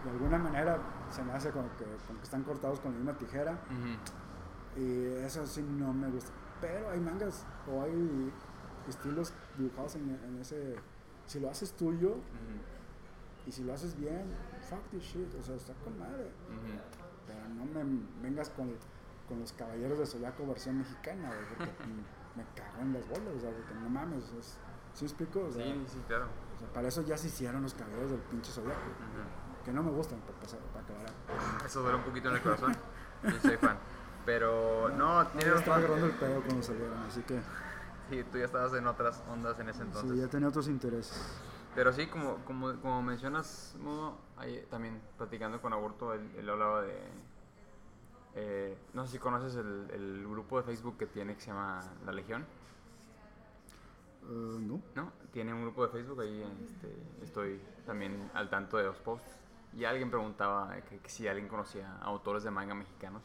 de 0.03 0.09
alguna 0.09 0.37
manera 0.37 0.77
se 1.09 1.23
me 1.23 1.31
hace 1.33 1.51
como 1.51 1.69
que, 1.77 1.85
como 2.07 2.19
que 2.19 2.23
están 2.25 2.43
cortados 2.43 2.79
con 2.81 2.91
la 2.91 2.97
misma 2.97 3.13
tijera. 3.17 3.57
Y 4.77 5.05
eso 5.23 5.45
sí 5.45 5.61
no 5.61 5.93
me 5.93 6.09
gusta. 6.09 6.31
Pero 6.61 6.89
hay 6.91 6.99
mangas 6.99 7.45
o 7.71 7.81
hay 7.83 8.31
estilos 8.87 9.33
dibujados 9.57 9.95
en, 9.95 10.09
en 10.23 10.39
ese. 10.39 10.75
Si 11.25 11.39
lo 11.39 11.49
haces 11.49 11.71
tuyo 11.73 12.11
Ujú. 12.11 13.47
y 13.47 13.51
si 13.51 13.63
lo 13.63 13.73
haces 13.73 13.95
bien, 13.97 14.25
fuck 14.69 14.81
this 14.91 15.03
shit, 15.03 15.33
o 15.35 15.41
sea, 15.41 15.55
está 15.55 15.73
con 15.83 15.97
madre. 15.99 16.23
Ujú. 16.49 16.79
Pero 17.27 17.39
no 17.49 17.65
me 17.65 18.01
vengas 18.21 18.49
con, 18.49 18.73
con 19.27 19.39
los 19.39 19.53
caballeros 19.53 19.99
de 19.99 20.05
Zodiaco 20.05 20.45
versión 20.47 20.77
mexicana, 20.79 21.29
güey, 21.29 21.47
porque 21.57 21.71
me 22.35 22.43
cago 22.55 22.81
en 22.81 22.93
las 22.93 23.07
bolas, 23.07 23.35
o 23.37 23.39
sea, 23.39 23.51
porque 23.51 23.73
no 23.75 23.89
mames, 23.89 24.23
es, 24.39 24.57
¿sí 24.93 25.05
explico? 25.05 25.41
O 25.45 25.51
sea, 25.51 25.63
Sí, 25.63 25.83
sí, 25.87 25.97
claro. 26.07 26.25
o 26.55 26.59
sea, 26.59 26.67
para 26.73 26.87
eso 26.89 27.01
ya 27.03 27.17
se 27.17 27.27
hicieron 27.27 27.61
los 27.63 27.73
caballeros 27.73 28.11
del 28.11 28.19
pinche 28.21 28.51
Zodiaco, 28.51 28.79
Ujú. 28.81 29.63
que 29.65 29.71
no 29.71 29.81
me 29.83 29.91
gustan, 29.91 30.19
para, 30.21 30.37
pasar- 30.39 30.59
para 30.73 30.83
aclarar. 30.83 31.13
Eso 31.65 31.81
duele 31.81 31.97
un 31.99 32.03
poquito 32.03 32.29
en 32.29 32.35
el 32.35 32.41
corazón. 32.41 32.75
Yo 33.23 33.39
soy 33.39 33.55
fan. 33.57 33.77
Pero 34.25 34.89
no, 34.89 35.23
No, 35.23 35.27
tiene 35.29 35.51
ya 35.51 35.55
estaba 35.57 35.77
agarrando 35.77 36.05
el 36.05 36.13
pedo 36.13 36.41
cuando 36.43 36.63
salieron, 36.63 36.97
así 37.03 37.21
que 37.23 37.41
Sí, 38.09 38.23
tú 38.31 38.37
ya 38.37 38.45
estabas 38.45 38.73
en 38.73 38.85
otras 38.87 39.23
ondas 39.29 39.59
en 39.59 39.69
ese 39.69 39.81
entonces. 39.83 40.11
sí, 40.11 40.17
ya 40.17 40.27
tenía 40.27 40.47
otros 40.49 40.67
intereses. 40.67 41.41
Pero 41.75 41.91
sí, 41.91 42.07
como, 42.07 42.37
como, 42.45 42.79
como 42.81 43.01
mencionas, 43.01 43.75
Mudo, 43.79 44.17
ahí 44.37 44.65
también 44.69 45.01
platicando 45.17 45.61
con 45.61 45.73
Aborto, 45.73 46.13
él, 46.13 46.29
él 46.37 46.49
hablaba 46.49 46.83
de... 46.83 46.95
eh, 48.35 48.77
no 48.93 49.05
sé 49.05 49.13
si 49.13 49.19
conoces 49.19 49.55
el, 49.55 49.89
el 49.91 50.27
grupo 50.27 50.57
de 50.57 50.63
Facebook 50.63 50.97
que 50.97 51.07
tiene 51.07 51.33
que 51.35 51.41
se 51.41 51.47
llama 51.47 51.81
La 52.05 52.11
Legión, 52.11 52.45
Eh, 54.23 54.57
no, 54.59 54.81
¿no? 54.95 55.11
Tiene 55.31 55.53
un 55.53 55.63
grupo 55.63 55.83
de 55.85 55.89
Facebook, 55.91 56.21
ahí 56.21 56.43
este, 56.65 56.95
estoy 57.23 57.59
también 57.85 58.29
al 58.33 58.49
tanto 58.49 58.77
de 58.77 58.83
los 58.85 58.97
posts. 58.99 59.39
Y 59.73 59.85
alguien 59.85 60.09
preguntaba 60.11 60.75
que, 60.87 60.99
que 60.99 61.09
si 61.09 61.27
alguien 61.27 61.47
conocía 61.47 61.97
autores 62.01 62.43
de 62.43 62.51
manga 62.51 62.75
mexicanos. 62.75 63.23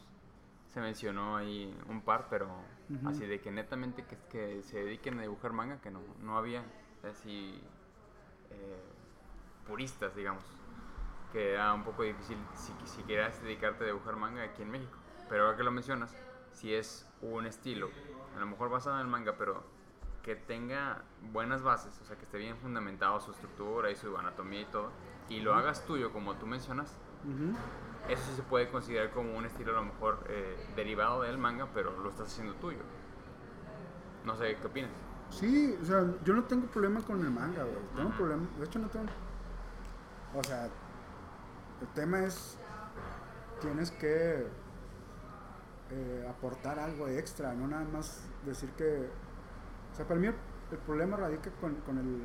Se 0.69 0.79
mencionó 0.79 1.37
ahí 1.37 1.75
un 1.87 2.01
par, 2.01 2.27
pero 2.29 2.47
así 3.05 3.25
de 3.25 3.41
que 3.41 3.51
netamente 3.51 4.05
que, 4.05 4.17
que 4.29 4.63
se 4.63 4.83
dediquen 4.83 5.19
a 5.19 5.23
dibujar 5.23 5.51
manga, 5.51 5.81
que 5.81 5.89
no, 5.89 5.99
no 6.21 6.37
había 6.37 6.63
así 7.09 7.59
eh, 8.51 8.83
puristas, 9.67 10.15
digamos. 10.15 10.43
Que 11.31 11.53
era 11.53 11.73
un 11.73 11.83
poco 11.83 12.03
difícil 12.03 12.37
si, 12.55 12.73
si 12.85 13.01
quieras 13.03 13.41
dedicarte 13.41 13.83
a 13.83 13.87
dibujar 13.87 14.15
manga 14.15 14.43
aquí 14.43 14.61
en 14.61 14.71
México. 14.71 14.97
Pero 15.27 15.45
ahora 15.45 15.57
que 15.57 15.63
lo 15.63 15.71
mencionas, 15.71 16.15
si 16.51 16.73
es 16.73 17.07
un 17.21 17.45
estilo, 17.45 17.89
a 18.35 18.39
lo 18.39 18.47
mejor 18.47 18.69
basado 18.69 18.95
en 18.95 19.01
el 19.01 19.07
manga, 19.07 19.35
pero 19.37 19.63
que 20.23 20.35
tenga 20.35 21.03
buenas 21.31 21.61
bases, 21.61 21.99
o 22.01 22.05
sea, 22.05 22.17
que 22.17 22.23
esté 22.23 22.37
bien 22.37 22.57
fundamentado 22.57 23.19
su 23.19 23.31
estructura 23.31 23.89
y 23.91 23.95
su 23.95 24.15
anatomía 24.17 24.61
y 24.61 24.65
todo, 24.65 24.91
y 25.29 25.39
lo 25.39 25.53
hagas 25.53 25.85
tuyo, 25.85 26.11
como 26.11 26.35
tú 26.35 26.45
mencionas, 26.45 26.97
Eso 28.07 28.21
sí 28.29 28.35
se 28.35 28.41
puede 28.43 28.69
considerar 28.69 29.11
como 29.11 29.37
un 29.37 29.45
estilo 29.45 29.71
a 29.71 29.75
lo 29.75 29.83
mejor 29.83 30.23
eh, 30.29 30.57
derivado 30.75 31.21
del 31.21 31.37
manga, 31.37 31.67
pero 31.73 31.97
lo 32.01 32.09
estás 32.09 32.27
haciendo 32.27 32.53
tuyo. 32.55 32.79
No 34.25 34.35
sé, 34.35 34.57
¿qué 34.59 34.67
opinas? 34.67 34.91
Sí, 35.29 35.77
o 35.81 35.85
sea, 35.85 36.03
yo 36.23 36.33
no 36.33 36.43
tengo 36.45 36.65
problema 36.67 37.01
con 37.01 37.21
el 37.23 37.29
manga, 37.29 37.63
güey. 37.63 37.77
Tengo 37.95 38.09
Ujú. 38.09 38.17
problema, 38.17 38.47
de 38.57 38.65
hecho 38.65 38.79
no 38.79 38.87
tengo. 38.89 39.05
O 40.35 40.43
sea, 40.43 40.65
el 41.81 41.87
tema 41.93 42.23
es 42.23 42.57
tienes 43.61 43.91
que 43.91 44.47
eh, 45.91 46.27
aportar 46.29 46.79
algo 46.79 47.07
extra, 47.07 47.53
no 47.53 47.67
nada 47.67 47.85
más 47.85 48.27
decir 48.45 48.71
que, 48.71 49.09
o 49.91 49.95
sea, 49.95 50.07
para 50.07 50.19
mí 50.19 50.27
el, 50.27 50.35
el 50.71 50.77
problema 50.79 51.17
radica 51.17 51.51
con, 51.61 51.75
con 51.75 51.97
el 51.97 52.21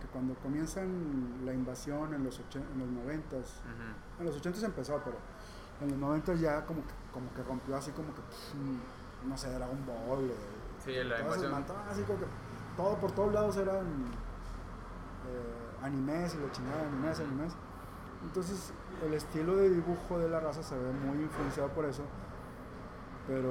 que 0.00 0.06
cuando 0.08 0.34
comienzan 0.36 1.44
la 1.44 1.52
invasión 1.52 2.14
en 2.14 2.24
los 2.24 2.40
en 2.40 2.78
los 2.78 2.88
noventas, 2.88 3.60
en 4.18 4.24
los 4.26 4.36
80 4.36 4.66
empezó, 4.66 5.00
pero 5.04 5.16
en 5.80 5.90
los 5.90 5.98
90 5.98 6.34
ya 6.34 6.64
como 6.66 6.80
que, 6.82 6.92
como 7.12 7.32
que 7.34 7.42
rompió 7.42 7.76
así 7.76 7.90
como 7.92 8.08
que, 8.14 8.20
pff, 8.22 8.54
no 9.26 9.36
sé, 9.36 9.50
Dragon 9.52 9.78
Ball. 9.86 10.30
eh, 10.30 10.34
Sí, 10.84 10.92
la 10.94 11.16
esas 11.16 11.20
invasión. 11.22 11.52
matadas, 11.52 11.88
así 11.92 12.02
como 12.02 12.18
que 12.20 12.26
todo 12.76 12.96
por 12.96 13.12
todos 13.12 13.32
lados 13.34 13.56
eran 13.58 13.84
eh, 15.28 15.82
animes 15.82 16.34
y 16.34 16.38
la 16.38 16.50
chingada, 16.52 16.86
animes, 16.86 17.20
animes. 17.20 17.52
Entonces 18.22 18.72
el 19.04 19.14
estilo 19.14 19.56
de 19.56 19.70
dibujo 19.70 20.18
de 20.18 20.28
la 20.28 20.40
raza 20.40 20.62
se 20.62 20.74
ve 20.76 20.90
muy 20.92 21.22
influenciado 21.22 21.68
por 21.70 21.84
eso, 21.84 22.02
pero 23.26 23.50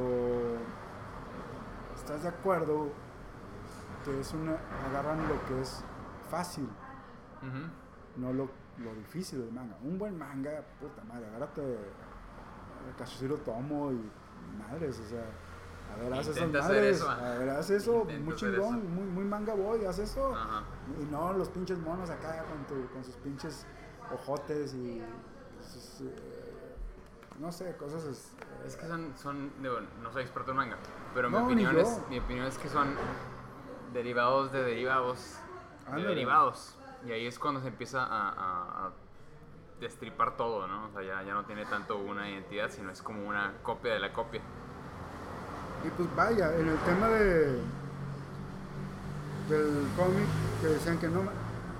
¿estás 1.95 2.23
de 2.23 2.29
acuerdo 2.29 2.89
que 4.05 4.19
es 4.19 4.33
una 4.33 4.57
agarran 4.89 5.27
lo 5.27 5.45
que 5.47 5.61
es 5.61 5.83
fácil, 6.29 6.67
no 8.17 8.33
lo 8.33 8.49
lo 8.79 8.93
difícil 8.95 9.39
del 9.41 9.51
manga. 9.51 9.75
Un 9.83 9.97
buen 9.97 10.17
manga, 10.17 10.63
puta 10.79 11.03
madre, 11.03 11.25
agárrate 11.27 11.61
eh, 11.61 11.77
Kazuhiro 12.97 13.35
Tomo 13.37 13.91
y 13.91 14.09
madres, 14.57 15.01
o 15.05 15.09
sea, 15.09 15.25
a 15.93 15.99
ver, 16.01 16.13
haz 16.13 16.27
esas 16.27 16.49
madres, 16.49 16.95
eso, 16.97 17.09
a 17.09 17.17
ver, 17.37 17.49
haz 17.49 17.69
eso, 17.71 18.05
muy 18.23 18.35
chingón, 18.35 18.95
muy, 18.95 19.03
muy 19.05 19.25
manga 19.25 19.53
boy, 19.53 19.83
haz 19.85 19.99
eso. 19.99 20.33
Ajá. 20.33 20.63
Y 21.01 21.03
no 21.11 21.33
los 21.33 21.49
pinches 21.49 21.77
monos 21.79 22.09
acá 22.09 22.45
con, 22.45 22.65
tu- 22.67 22.87
con 22.93 23.03
sus 23.03 23.15
pinches 23.15 23.65
ojotes 24.13 24.73
y 24.75 25.01
sus, 25.61 26.01
eh, 26.07 26.15
no 27.39 27.51
sé, 27.51 27.75
cosas 27.75 28.05
es- 28.05 28.31
Es 28.65 28.77
que 28.77 28.87
son, 28.87 29.11
son 29.17 29.51
digo, 29.61 29.75
no 30.01 30.09
soy 30.13 30.21
experto 30.23 30.51
en 30.51 30.57
manga, 30.57 30.77
pero 31.13 31.29
mi, 31.29 31.35
No, 31.37 31.45
opinión 31.47 31.77
es, 31.77 31.99
mi 32.09 32.19
opinión 32.19 32.45
es 32.45 32.57
que 32.57 32.69
son 32.69 32.95
derivados 33.93 34.51
de 34.53 34.63
derivados 34.63 35.37
de 35.89 35.95
Ándale. 35.95 36.07
derivados. 36.15 36.75
Y 37.05 37.11
ahí 37.11 37.25
es 37.27 37.39
cuando 37.39 37.61
se 37.61 37.67
empieza 37.69 38.03
a, 38.03 38.29
a- 38.29 38.87
a 38.87 38.91
destripar 39.79 40.35
todo, 40.35 40.67
¿no? 40.67 40.87
O 40.87 40.91
sea, 40.91 41.01
ya, 41.03 41.23
ya 41.23 41.33
no 41.33 41.45
tiene 41.45 41.65
tanto 41.65 41.97
una 41.97 42.29
identidad, 42.29 42.69
sino 42.69 42.91
es 42.91 43.01
como 43.01 43.25
una 43.27 43.53
copia 43.63 43.93
de 43.93 43.99
la 43.99 44.11
copia. 44.11 44.41
Y 45.85 45.89
pues 45.91 46.13
vaya, 46.15 46.53
en 46.57 46.67
el 46.67 46.77
tema 46.79 47.07
de 47.07 47.61
del 49.49 49.87
cómic 49.97 50.27
que 50.61 50.67
decían 50.67 50.99
que 50.99 51.07
no 51.07 51.21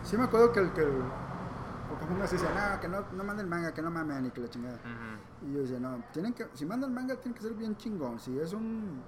sí 0.04 0.18
me 0.18 0.24
acuerdo 0.24 0.52
que 0.52 0.60
el 0.60 0.72
que 0.72 0.82
el 0.82 1.04
Pokémon 1.90 2.28
se 2.28 2.36
decía, 2.36 2.50
no, 2.74 2.80
que 2.80 2.88
no, 2.88 3.04
no 3.12 3.24
manden 3.24 3.50
manga, 3.50 3.74
que 3.74 3.82
no 3.82 3.92
mamen 3.92 4.26
y 4.28 4.32
que 4.32 4.42
la 4.42 4.50
chingada. 4.50 4.78
Y 5.46 5.54
yo 5.54 5.60
decía, 5.62 5.80
no, 5.80 6.02
tienen 6.14 6.34
que, 6.34 6.48
si 6.54 6.66
mandan 6.66 6.94
manga 6.94 7.16
tiene 7.16 7.36
que 7.36 7.42
ser 7.44 7.54
bien 7.54 7.76
chingón. 7.78 8.20
Si 8.20 8.40
es 8.40 8.54
un, 8.54 9.02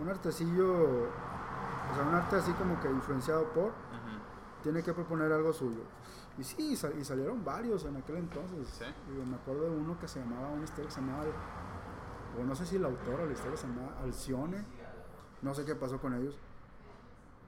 un 0.00 0.08
artecillo, 0.08 0.72
o 0.72 1.94
sea, 1.94 2.04
un 2.08 2.14
arte 2.14 2.36
así 2.36 2.52
como 2.52 2.78
que 2.80 2.88
influenciado 2.90 3.44
por. 3.52 3.72
Tiene 4.62 4.82
que 4.82 4.92
proponer 4.92 5.32
algo 5.32 5.52
suyo. 5.52 5.80
Y 6.38 6.44
sí, 6.44 6.76
sal- 6.76 6.94
y 6.98 7.04
salieron 7.04 7.44
varios 7.44 7.84
en 7.84 7.96
aquel 7.96 8.16
entonces. 8.16 8.68
Sí. 8.68 8.84
Digo, 9.10 9.24
me 9.26 9.36
acuerdo 9.36 9.64
de 9.64 9.70
uno 9.70 9.98
que 9.98 10.08
se 10.08 10.20
llamaba, 10.20 10.48
una 10.48 10.64
historia 10.64 10.86
que 10.88 10.94
se 10.94 11.00
llamaba, 11.00 11.24
o 12.38 12.44
no 12.44 12.54
sé 12.54 12.64
si 12.66 12.76
el 12.76 12.84
autor 12.84 13.20
o 13.20 13.26
la 13.26 13.32
historia 13.32 13.56
se 13.56 13.66
llamaba 13.66 13.98
Alcione. 14.02 14.64
No 15.42 15.54
sé 15.54 15.64
qué 15.64 15.74
pasó 15.74 15.98
con 16.00 16.14
ellos. 16.14 16.38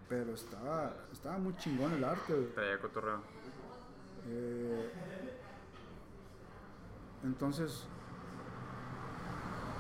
Pero 0.09 0.33
estaba, 0.35 0.95
estaba 1.13 1.39
muy 1.39 1.57
chingón 1.57 1.93
el 1.93 2.05
arte. 2.05 2.35
Traía 2.55 2.79
cotorreo. 2.81 3.21
Eh, 4.27 4.91
entonces, 7.25 7.85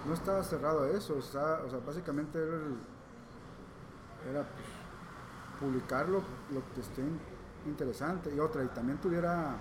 no 0.07 0.15
estaba 0.15 0.43
cerrado 0.43 0.85
a 0.85 0.89
eso. 0.91 1.19
estaba- 1.19 1.63
o 1.65 1.71
sea, 1.71 1.81
básicamente 1.81 2.39
era, 2.39 2.55
el- 2.57 2.79
era, 4.31 4.43
pues, 4.45 4.67
publicar 5.63 6.09
lo, 6.09 6.19
lo 6.51 6.63
que 6.75 6.81
esté 6.81 7.01
in- 7.01 7.21
interesante. 7.67 8.35
Y 8.35 8.41
otra, 8.41 8.65
y 8.65 8.69
también 8.69 8.99
tuviera 9.01 9.57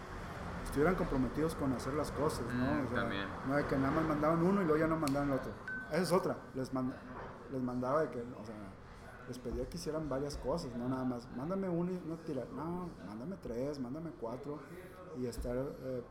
estuvieran 0.66 0.96
comprometidos 0.96 1.56
con 1.56 1.74
hacer 1.74 1.94
las 1.96 2.12
cosas, 2.12 2.46
¿no? 2.54 2.66
Mm, 2.74 2.86
O 2.86 2.90
sea, 2.90 3.00
también. 3.02 3.28
no 3.48 3.56
de 3.56 3.66
que 3.66 3.76
nada 3.78 3.92
más 3.92 4.06
mandaban 4.06 4.44
uno 4.44 4.62
y 4.62 4.66
luego 4.66 4.78
ya 4.80 4.88
no 4.88 4.96
mandaban 4.98 5.30
el 5.30 5.36
otro. 5.36 5.52
Esa 5.92 6.02
es 6.02 6.12
otra. 6.12 6.38
Les, 6.56 6.72
mand- 6.74 6.94
les 7.52 7.62
mandaba 7.62 8.02
de 8.04 8.10
que, 8.10 8.20
o 8.22 8.46
sea, 8.46 8.56
les 9.28 9.40
pedía 9.40 9.68
que 9.68 9.78
hicieran 9.78 10.08
varias 10.08 10.38
cosas, 10.38 10.72
no 10.78 10.88
nada 10.88 11.04
más. 11.04 11.28
Mándame 11.36 11.68
uno 11.68 11.92
y 11.92 12.02
no 12.08 12.16
tira. 12.18 12.46
No, 12.56 12.90
mándame 13.08 13.38
tres, 13.42 13.80
mándame 13.80 14.12
cuatro. 14.20 14.60
Y 15.18 15.26
estar 15.26 15.56
eh, 15.58 16.04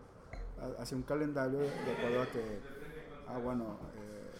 ha- 0.60 0.82
hacia 0.82 0.96
un 0.96 1.04
calendario 1.04 1.58
de, 1.60 1.70
de 1.70 1.92
acuerdo 1.96 2.22
a 2.22 2.26
que, 2.26 2.60
ah, 3.28 3.38
bueno, 3.38 3.78
eh, 3.94 4.30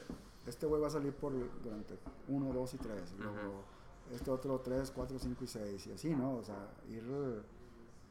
este 0.47 0.67
güey 0.67 0.83
va 0.83 0.89
a 0.89 0.91
salir 0.91 1.15
por 1.15 1.33
durante 1.63 1.99
uno, 2.29 2.53
dos 2.53 2.75
y 2.75 2.79
tres. 2.79 3.15
Y 3.17 3.23
luego 3.23 3.65
este 4.13 4.31
otro 4.31 4.59
tres, 4.61 4.91
cuatro, 4.95 5.19
cinco 5.19 5.45
y 5.45 5.47
seis. 5.47 5.87
Y 5.87 5.93
así, 5.93 6.15
¿no? 6.15 6.35
O 6.37 6.43
sea, 6.43 6.57
ir. 6.89 7.05
eh, 7.09 7.43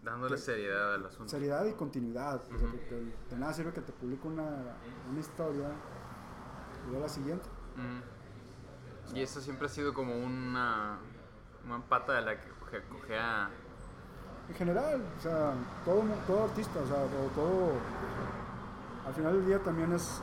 Dándole 0.02 0.36
¿Qué? 0.36 0.42
seriedad 0.42 0.94
al 0.96 1.06
asunto. 1.08 1.28
seriedad 1.30 1.66
y 1.66 1.74
continuidad. 1.74 2.36
o 2.36 2.58
sea, 2.58 2.68
porque 2.72 3.14
de 3.30 3.38
nada 3.38 3.52
sirve 3.54 3.74
que 3.74 3.82
te 3.82 3.92
publique 3.92 4.26
una, 4.28 4.78
una 5.12 5.20
historia 5.20 5.70
y 6.86 6.90
luego 6.90 7.04
la 7.04 7.10
siguiente. 7.10 7.46
Y 9.14 9.22
eso 9.22 9.42
siempre 9.42 9.66
ha 9.66 9.70
sido 9.70 9.94
como 9.94 10.18
una, 10.18 11.00
una 11.66 11.82
pata 11.90 12.14
de 12.14 12.22
la 12.22 12.40
que 12.40 12.48
coge- 12.52 12.88
cojea. 12.88 13.50
En 14.48 14.56
general, 14.56 15.04
o 15.18 15.22
sea, 15.22 15.54
todo, 15.84 16.04
todo 16.26 16.44
artista, 16.46 16.80
o 16.80 16.88
sea, 16.88 17.04
o 17.04 17.28
todo. 17.36 17.72
Al 19.06 19.14
final 19.14 19.34
del 19.34 19.46
día 19.48 19.62
también 19.64 19.92
es. 19.94 20.22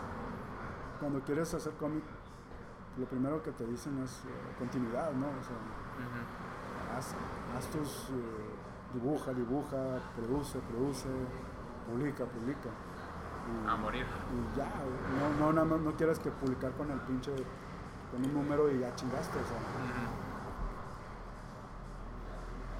Cuando 1.00 1.20
quieres 1.20 1.52
hacer 1.52 1.72
cómic, 1.74 2.02
lo 2.98 3.06
primero 3.06 3.42
que 3.42 3.52
te 3.52 3.66
dicen 3.66 3.98
es 4.02 4.10
eh, 4.24 4.28
continuidad, 4.58 5.12
¿no? 5.12 5.26
O 5.26 5.42
sea, 5.42 5.56
Ujú. 5.56 6.96
haz, 6.98 7.14
haz 7.56 7.66
tus. 7.70 8.10
eh, 8.10 8.54
dibuja, 8.94 9.32
dibuja, 9.34 9.76
produce, 10.16 10.58
produce, 10.60 11.08
publica, 11.90 12.24
publica. 12.24 12.70
Y- 12.70 13.68
A 13.68 13.76
morir. 13.76 14.06
Y 14.06 14.56
ya, 14.56 14.68
no, 15.38 15.52
no, 15.52 15.64
más 15.66 15.80
no 15.80 15.92
quieras 15.96 16.18
que 16.18 16.30
publicar 16.30 16.72
con 16.72 16.90
el 16.90 16.98
pinche, 17.00 17.32
con 18.10 18.24
un 18.24 18.32
número 18.32 18.70
y 18.70 18.78
ya 18.78 18.94
chingaste, 18.94 19.38
o 19.38 19.42
sea. 19.44 19.58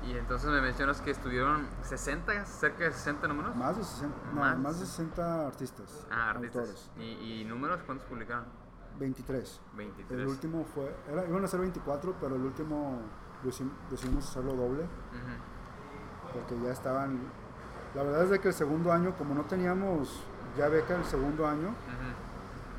Y 0.09 0.17
entonces 0.17 0.49
me 0.51 0.61
mencionas 0.61 1.01
que 1.01 1.11
estuvieron 1.11 1.67
60, 1.83 2.45
cerca 2.47 2.85
de 2.85 2.93
60 2.93 3.27
números. 3.29 3.55
Más 3.57 3.77
de 3.77 3.83
60, 3.85 4.17
no, 4.33 4.41
Más. 4.41 4.59
más 4.59 4.81
de 4.81 4.87
60 4.87 5.47
artistas, 5.49 6.07
Ah, 6.11 6.31
artistas. 6.31 6.63
autores. 6.63 6.91
¿Y, 6.97 7.41
y 7.41 7.45
números 7.45 7.81
cuántos 7.85 8.07
publicaron? 8.07 8.45
23. 8.99 9.61
23. 9.77 10.21
El 10.21 10.27
último 10.27 10.65
fue, 10.65 10.95
era, 11.11 11.27
iban 11.29 11.45
a 11.45 11.49
ser 11.49 11.61
24, 11.61 12.15
pero 12.21 12.37
el 12.37 12.43
último 12.43 12.99
decidimos 13.91 14.29
hacerlo 14.29 14.55
doble, 14.55 14.85
porque 16.33 16.59
ya 16.65 16.73
estaban, 16.73 17.21
la 17.95 18.03
verdad 18.03 18.25
es 18.25 18.31
de 18.31 18.41
que 18.41 18.49
el 18.49 18.55
segundo 18.55 18.93
año, 18.93 19.15
como 19.17 19.35
no 19.35 19.43
teníamos 19.45 20.23
ya 20.57 20.69
beca 20.69 20.97
el 20.97 21.05
segundo 21.05 21.47
año, 21.47 21.69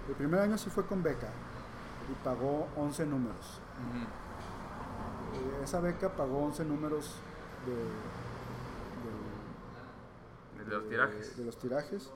el 0.10 0.15
primer 0.15 0.39
año 0.41 0.58
sí 0.58 0.69
fue 0.69 0.86
con 0.86 1.01
beca 1.03 1.27
y 2.12 2.13
pagó 2.23 2.67
11 2.77 3.06
números. 3.06 3.60
Esa 5.63 5.80
beca 5.82 6.10
pagó 6.10 6.39
11 6.45 6.65
números 6.65 7.15
de, 7.65 7.73
de- 10.63 10.65
De 10.65 10.75
los 10.75 10.89
tirajes. 10.89 11.38
de 11.38 11.45
los 11.45 11.58
tirajes. 11.58 12.12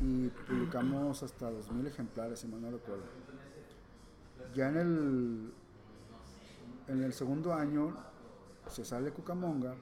Y 0.00 0.28
publicamos 0.28 1.22
hasta 1.22 1.50
2.000 1.50 1.86
ejemplares, 1.86 2.40
si 2.40 2.48
mal 2.48 2.60
no 2.60 2.70
recuerdo. 2.70 3.04
Ya 4.54 4.68
en 4.68 4.76
el, 4.76 5.52
en 6.88 7.02
el 7.02 7.12
segundo 7.12 7.54
año 7.54 7.94
se 8.68 8.84
sale 8.84 9.10
Cucamonga 9.12 9.74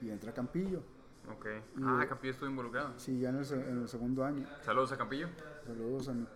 y 0.00 0.10
entra 0.10 0.32
Campillo. 0.32 0.82
Ok. 1.30 1.46
Y- 1.78 1.82
Ah, 1.84 2.04
Campillo 2.08 2.32
estuvo 2.32 2.48
involucrado. 2.48 2.94
Sí, 2.98 3.20
ya 3.20 3.28
en 3.30 3.36
el, 3.36 3.52
en 3.52 3.82
el 3.82 3.88
segundo 3.88 4.24
año. 4.24 4.46
Saludos 4.62 4.92
a 4.92 4.96
Campillo. 4.98 5.28
Saludos 5.66 6.08
a 6.08 6.12
mi 6.14 6.26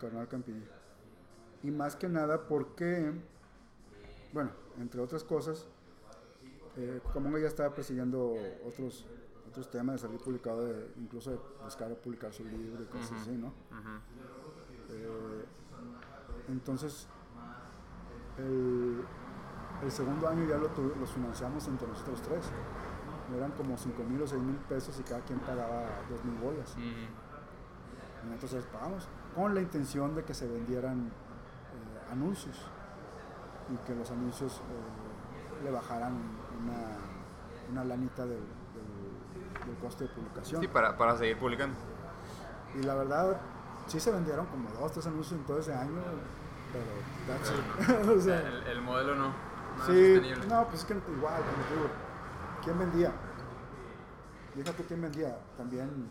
carnal 0.00 0.28
Campillo. 0.28 0.64
Y 1.62 1.70
más 1.70 1.94
que 1.96 2.08
nada 2.08 2.46
porque, 2.48 3.12
bueno, 4.32 4.50
entre 4.80 5.00
otras 5.00 5.24
cosas, 5.24 5.66
eh, 6.76 7.00
Cucamonga 7.02 7.38
ya 7.40 7.48
estaba 7.48 7.74
persiguiendo 7.74 8.34
otros 8.66 9.04
otros 9.50 9.70
temas 9.70 9.94
de 10.00 10.06
salir 10.08 10.20
publicado, 10.20 10.64
de- 10.64 10.90
incluso 10.96 11.30
de 11.32 11.38
buscar 11.64 11.94
publicar 11.96 12.32
su 12.32 12.44
libro 12.44 12.82
y 12.82 12.86
cosas 12.86 13.12
así, 13.22 13.32
¿no? 13.36 13.52
Eh, 14.88 15.44
entonces, 16.48 17.06
el, 18.38 19.02
el 19.82 19.90
segundo 19.90 20.28
año 20.28 20.44
ya 20.48 20.56
lo 20.56 20.68
los 20.98 21.10
financiamos 21.10 21.66
entre 21.68 21.86
nosotros 21.88 22.22
tres. 22.22 22.46
Eran 23.36 23.52
como 23.52 23.76
5 23.78 24.02
mil 24.04 24.20
o 24.22 24.26
6 24.26 24.42
mil 24.42 24.56
pesos 24.56 24.98
y 24.98 25.02
cada 25.04 25.20
quien 25.20 25.38
pagaba 25.40 25.86
2 26.10 26.24
mil 26.24 26.34
bolas. 26.40 26.72
Ujú. 26.72 26.80
Y 28.28 28.32
Entonces 28.32 28.64
pagamos 28.66 29.08
con 29.36 29.54
la 29.54 29.60
intención 29.60 30.14
de 30.16 30.24
que 30.24 30.34
se 30.34 30.48
vendieran 30.48 31.06
eh, 31.08 32.12
anuncios 32.12 32.56
y 33.72 33.76
que 33.86 33.94
los 33.94 34.10
anuncios 34.10 34.56
eh, 34.58 35.64
le 35.64 35.70
bajaran 35.70 36.12
una, 36.60 36.96
una 37.70 37.84
lanita 37.84 38.26
del, 38.26 38.40
del- 39.70 39.80
coste 39.80 40.04
de 40.04 40.10
publicación. 40.10 40.60
Sí, 40.60 40.68
para, 40.68 40.96
para 40.96 41.16
seguir 41.16 41.38
publicando. 41.38 41.76
Y 42.78 42.82
la 42.82 42.94
verdad, 42.94 43.40
sí 43.86 43.98
se 44.00 44.10
vendieron 44.12 44.46
como 44.46 44.68
dos, 44.70 44.92
tres 44.92 45.06
anuncios 45.06 45.38
en 45.40 45.46
todo 45.46 45.58
ese 45.58 45.74
año, 45.74 46.00
pero 46.72 46.84
that's 47.26 47.50
it. 47.50 48.08
o 48.16 48.20
sea, 48.20 48.40
el, 48.46 48.66
el 48.68 48.82
modelo 48.82 49.14
no. 49.16 49.28
no 49.28 49.84
sí, 49.86 50.20
no, 50.48 50.64
pues 50.68 50.80
es 50.80 50.84
que 50.84 50.94
igual, 50.94 51.42
como 51.42 51.80
digo, 51.80 51.90
¿quién 52.62 52.78
vendía? 52.78 53.12
Deja 54.54 54.72
tú 54.72 54.84
quién 54.86 55.00
vendía. 55.02 55.38
También, 55.56 56.08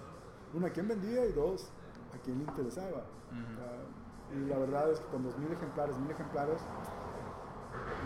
una, 0.53 0.69
¿quién 0.69 0.87
vendía? 0.87 1.25
Y 1.25 1.31
dos, 1.33 1.69
¿a 2.13 2.17
quién 2.23 2.39
le 2.39 2.43
interesaba? 2.45 3.03
Y 4.31 4.45
la 4.47 4.57
verdad 4.59 4.91
es 4.91 4.99
que 4.99 5.07
con 5.07 5.23
2.000 5.23 5.51
ejemplares, 5.53 5.95
1.000 5.97 6.11
ejemplares, 6.11 6.61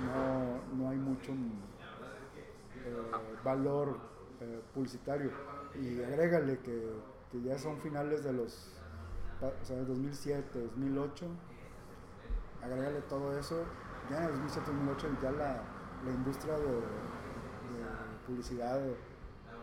no, 0.05 0.77
no 0.83 0.89
hay 0.89 0.97
mucho 0.97 1.33
eh, 1.33 3.11
valor 3.43 3.97
eh, 4.43 4.61
publicitario. 4.73 5.31
Y 5.75 6.03
agrégale 6.03 6.59
que, 6.59 6.93
que 7.31 7.41
ya 7.41 7.57
son 7.57 7.79
finales 7.79 8.23
de 8.23 8.33
los, 8.33 8.69
o 9.41 9.65
sea, 9.65 9.77
de 9.77 9.85
2007, 9.85 10.59
2008, 10.59 11.25
agrégale 12.61 13.01
todo 13.01 13.37
eso, 13.37 13.63
ya 14.09 14.17
en 14.17 14.23
el 14.25 14.31
2007, 14.31 14.71
2008 14.71 15.07
ya 15.21 15.31
la, 15.31 15.61
la 16.05 16.11
industria 16.11 16.57
de, 16.57 16.65
de 16.67 16.81
publicidad 18.27 18.79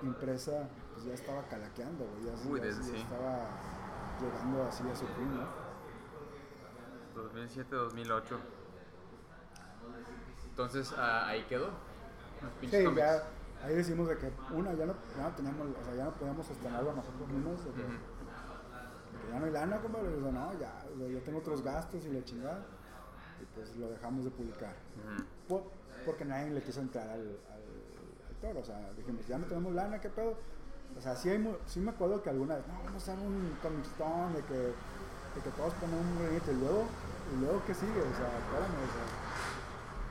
impresa, 0.02 0.68
pues 0.94 1.04
ya 1.06 1.14
estaba 1.14 1.42
calaqueando. 1.48 2.04
Ya, 2.24 2.50
Uy, 2.50 2.60
ya- 2.60 2.66
ya 2.66 2.72
sí. 2.82 2.96
estaba 2.96 3.38
llegando 4.20 4.64
así 4.64 4.82
a 4.88 4.96
su 4.96 5.06
fin, 5.06 5.36
¿no? 5.36 5.70
2007, 7.22 7.74
2008. 7.76 8.38
Entonces, 10.50 10.92
ah, 10.96 11.28
ahí 11.28 11.42
quedó. 11.44 11.70
Los 12.42 12.70
Sí, 12.70 12.84
ya, 12.96 13.22
ahí 13.64 13.74
decimos 13.74 14.08
de 14.08 14.16
que 14.18 14.30
una, 14.54 14.72
ya 14.74 14.86
no, 14.86 14.94
ya 15.16 15.22
no 15.24 15.34
teníamos, 15.36 15.66
o 15.80 15.84
sea, 15.84 15.94
ya 15.94 16.04
no 16.04 16.12
podíamos 16.14 16.46
sostenerlo 16.46 16.92
nosotros 16.92 17.28
mismos, 17.28 17.64
de 17.64 17.70
que, 17.72 17.82
Ujú. 17.82 17.92
de 17.92 19.18
que 19.26 19.32
ya 19.32 19.38
no 19.40 19.46
hay 19.46 19.52
lana, 19.52 19.78
compadre, 19.80 20.08
o 20.08 20.22
sea, 20.22 20.32
no, 20.32 20.52
ya, 20.58 20.84
o 20.94 20.98
sea, 20.98 21.08
yo 21.08 21.20
tengo 21.22 21.38
otros 21.38 21.62
gastos 21.62 22.04
y 22.04 22.10
la 22.10 22.24
chingada, 22.24 22.64
y 23.40 23.44
pues 23.54 23.76
lo 23.76 23.88
dejamos 23.90 24.24
de 24.24 24.30
publicar. 24.30 24.74
Por- 25.48 25.64
porque 26.06 26.24
nadie 26.24 26.50
le 26.50 26.62
quiso 26.62 26.80
entrar 26.80 27.08
al, 27.10 27.20
al, 27.20 27.64
al 28.28 28.34
toro, 28.40 28.60
o 28.60 28.64
sea, 28.64 28.90
dijimos, 28.96 29.26
ya 29.26 29.36
no 29.38 29.44
tenemos 29.46 29.74
lana, 29.74 30.00
¿qué 30.00 30.08
pedo? 30.08 30.34
O 30.96 31.00
sea, 31.00 31.14
sí, 31.14 31.28
hay, 31.28 31.56
sí 31.66 31.78
me 31.80 31.90
acuerdo 31.90 32.22
que 32.22 32.30
alguna 32.30 32.56
vez, 32.56 32.66
no, 32.66 32.74
vamos 32.84 32.94
a 33.08 33.12
hacer 33.12 33.18
un 33.24 33.56
Comic 33.62 33.84
Stone, 33.84 34.34
de 34.36 34.42
que, 34.44 34.54
de 34.58 35.40
que 35.44 35.50
todos 35.56 35.74
ponen 35.74 35.96
un 35.96 36.18
granito, 36.22 36.50
y 36.50 36.56
luego, 36.56 36.84
y 37.36 37.40
luego, 37.40 37.62
¿qué 37.66 37.74
sigue? 37.74 38.00
O 38.00 38.14
sea, 38.16 38.26
espérame, 38.26 38.80
o 38.80 38.90
sea, 38.90 39.06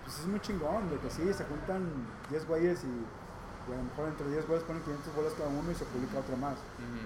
pues 0.05 0.19
es 0.19 0.25
muy 0.27 0.39
chingón, 0.39 0.89
de 0.89 0.97
que 0.99 1.09
sí, 1.09 1.33
se 1.33 1.43
juntan 1.45 1.89
10 2.29 2.47
güeyes 2.47 2.83
y, 2.83 2.87
y 3.69 3.73
a 3.73 3.77
lo 3.77 3.83
mejor 3.83 4.07
entre 4.09 4.27
10 4.29 4.47
güeyes 4.47 4.63
ponen 4.65 4.81
500 4.83 5.15
bolas 5.15 5.33
cada 5.37 5.49
uno 5.49 5.71
y 5.71 5.75
se 5.75 5.85
publica 5.85 6.19
otro 6.19 6.37
más. 6.37 6.53
Ujú. 6.57 7.05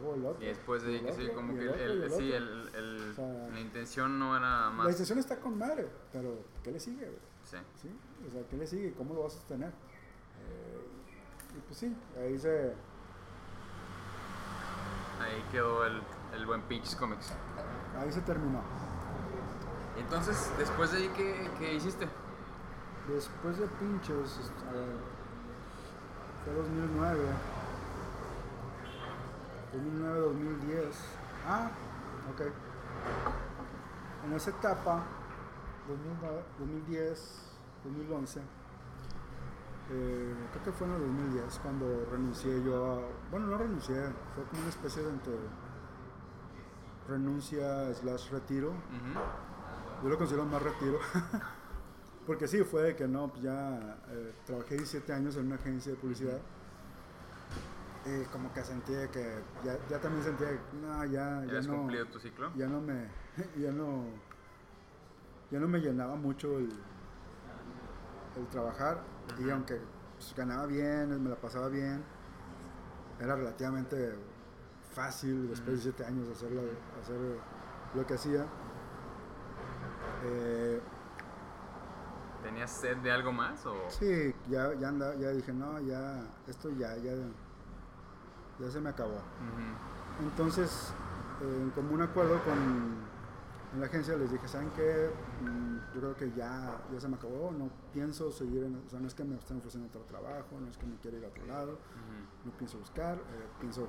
Luego 0.00 0.14
el 0.14 0.24
otro. 0.26 0.42
Y 0.42 0.46
después 0.46 0.82
de 0.84 1.02
que 1.02 1.12
sí, 1.12 1.28
como 1.34 1.54
que 1.54 1.68
el 1.68 2.10
sí, 2.10 2.32
otro. 2.32 2.36
el, 2.36 2.70
el- 2.74 3.10
O 3.10 3.14
sea, 3.14 3.48
la 3.52 3.60
intención 3.60 4.18
no 4.18 4.36
era 4.36 4.48
La 4.66 4.70
más. 4.70 4.86
decisión 4.88 5.18
está 5.18 5.36
con 5.38 5.58
madre, 5.58 5.86
pero 6.12 6.38
¿qué 6.64 6.72
le 6.72 6.80
sigue? 6.80 7.04
güey? 7.04 7.18
Sí. 7.44 7.56
¿Sí? 7.82 7.90
O 8.26 8.32
sea, 8.32 8.42
¿qué 8.48 8.56
le 8.56 8.66
sigue? 8.66 8.94
¿Cómo 8.94 9.12
lo 9.14 9.22
vas 9.24 9.34
a 9.34 9.36
sostener? 9.36 9.68
Eh, 9.68 10.86
y 11.56 11.60
pues 11.60 11.78
sí, 11.78 11.94
ahí 12.18 12.38
se... 12.38 12.72
Ahí 15.20 15.42
quedó 15.50 15.84
el, 15.86 16.00
el 16.34 16.46
buen 16.46 16.62
Pinches 16.62 16.96
Comics. 16.96 17.32
Ahí 17.98 18.10
se 18.12 18.20
terminó. 18.22 18.60
Entonces, 19.98 20.50
después 20.58 20.92
de 20.92 20.98
ahí, 20.98 21.08
¿qué, 21.16 21.50
qué 21.58 21.74
hiciste? 21.74 22.06
Después 23.08 23.58
de 23.58 23.64
ver, 23.64 23.76
fue 26.46 26.54
2009. 26.54 27.18
2009-2010. 29.74 30.92
Ah, 31.46 31.70
ok. 32.32 32.40
En 34.24 34.32
esa 34.32 34.50
etapa, 34.50 35.04
2009, 35.88 36.42
2010, 36.58 37.42
2011, 37.84 38.40
eh, 39.90 40.34
creo 40.52 40.64
que 40.64 40.72
fue 40.72 40.86
en 40.86 40.94
el 40.94 41.00
2010 41.00 41.58
cuando 41.62 42.06
renuncié 42.10 42.64
yo 42.64 42.92
a... 42.92 43.00
Bueno, 43.30 43.46
no 43.46 43.58
renuncié, 43.58 43.96
fue 44.34 44.44
como 44.44 44.62
una 44.62 44.70
especie 44.70 45.02
de 45.02 45.10
entre 45.10 45.34
renuncia 47.08 47.94
slash 47.94 48.30
retiro. 48.30 48.72
Yo 50.02 50.08
lo 50.08 50.18
considero 50.18 50.44
más 50.46 50.62
retiro. 50.62 50.98
Porque 52.26 52.48
sí, 52.48 52.62
fue 52.64 52.82
de 52.82 52.96
que 52.96 53.06
no, 53.06 53.28
pues 53.28 53.42
ya 53.42 53.98
eh, 54.08 54.32
trabajé 54.44 54.76
17 54.76 55.12
años 55.12 55.36
en 55.36 55.46
una 55.46 55.54
agencia 55.56 55.92
de 55.92 55.98
publicidad. 55.98 56.40
Y 58.04 58.24
como 58.26 58.52
que 58.52 58.62
sentí 58.62 58.92
que 59.12 59.42
ya, 59.64 59.76
ya 59.88 60.00
también 60.00 60.24
sentía 60.24 60.48
que 60.50 60.58
no, 60.80 61.04
ya, 61.04 61.08
¿Ya 61.08 61.12
ya 61.12 61.36
habías 61.38 61.66
no, 61.68 61.76
cumplido 61.78 62.06
tu 62.06 62.18
ciclo? 62.20 62.52
ya 62.56 62.66
no 62.68 62.80
me, 62.80 63.08
ya 63.58 63.70
no, 63.72 64.04
ya 65.50 65.58
no 65.60 65.68
me 65.68 65.78
llenaba 65.80 66.16
mucho 66.16 66.58
el, 66.58 66.68
el 68.36 68.46
trabajar. 68.48 69.00
Y 69.38 69.50
aunque 69.50 69.80
pues, 70.16 70.34
ganaba 70.36 70.66
bien, 70.66 71.22
me 71.22 71.30
la 71.30 71.36
pasaba 71.36 71.68
bien, 71.68 72.02
era 73.20 73.34
relativamente 73.36 74.14
fácil 74.92 75.48
después 75.48 75.84
de 75.84 75.90
Ujú. 75.90 75.96
17 75.96 76.04
años 76.04 76.28
hacer, 76.28 76.52
la- 76.52 77.00
hacer 77.02 77.16
lo 77.94 78.06
que 78.06 78.14
hacía. 78.14 78.46
Eh, 80.24 80.80
¿Tenías 82.42 82.70
sed 82.70 82.96
de 82.98 83.10
algo 83.10 83.32
más? 83.32 83.64
O... 83.66 83.74
Sí, 83.88 84.34
ya, 84.48 84.72
ya, 84.74 84.88
anda, 84.88 85.14
ya 85.16 85.30
dije, 85.30 85.52
no, 85.52 85.80
ya, 85.80 86.24
esto 86.46 86.70
ya, 86.70 86.96
ya, 86.96 87.12
ya 88.58 88.70
se 88.70 88.80
me 88.80 88.90
acabó. 88.90 89.20
Entonces, 90.20 90.92
eh, 91.42 91.62
en 91.62 91.70
común 91.70 92.02
acuerdo 92.02 92.42
con 92.44 93.06
la 93.80 93.86
agencia, 93.86 94.16
les 94.16 94.30
dije, 94.30 94.46
¿saben 94.48 94.70
qué? 94.76 95.10
Mm, 95.42 95.76
yo 95.94 96.00
creo 96.00 96.16
que 96.16 96.30
ya, 96.32 96.80
ya 96.92 97.00
se 97.00 97.08
me 97.08 97.16
acabó, 97.16 97.50
no 97.50 97.68
pienso 97.92 98.30
seguir, 98.32 98.64
en, 98.64 98.82
o 98.86 98.88
sea, 98.88 99.00
no 99.00 99.06
es 99.06 99.14
que 99.14 99.24
me 99.24 99.36
estén 99.36 99.58
ofreciendo 99.58 99.88
otro 99.88 100.02
trabajo, 100.02 100.58
no 100.60 100.68
es 100.68 100.78
que 100.78 100.86
me 100.86 100.96
quiera 100.96 101.18
ir 101.18 101.24
a 101.24 101.28
otro 101.28 101.44
lado, 101.46 101.78
no 102.44 102.52
pienso 102.52 102.78
buscar, 102.78 103.16
eh, 103.16 103.48
pienso 103.60 103.86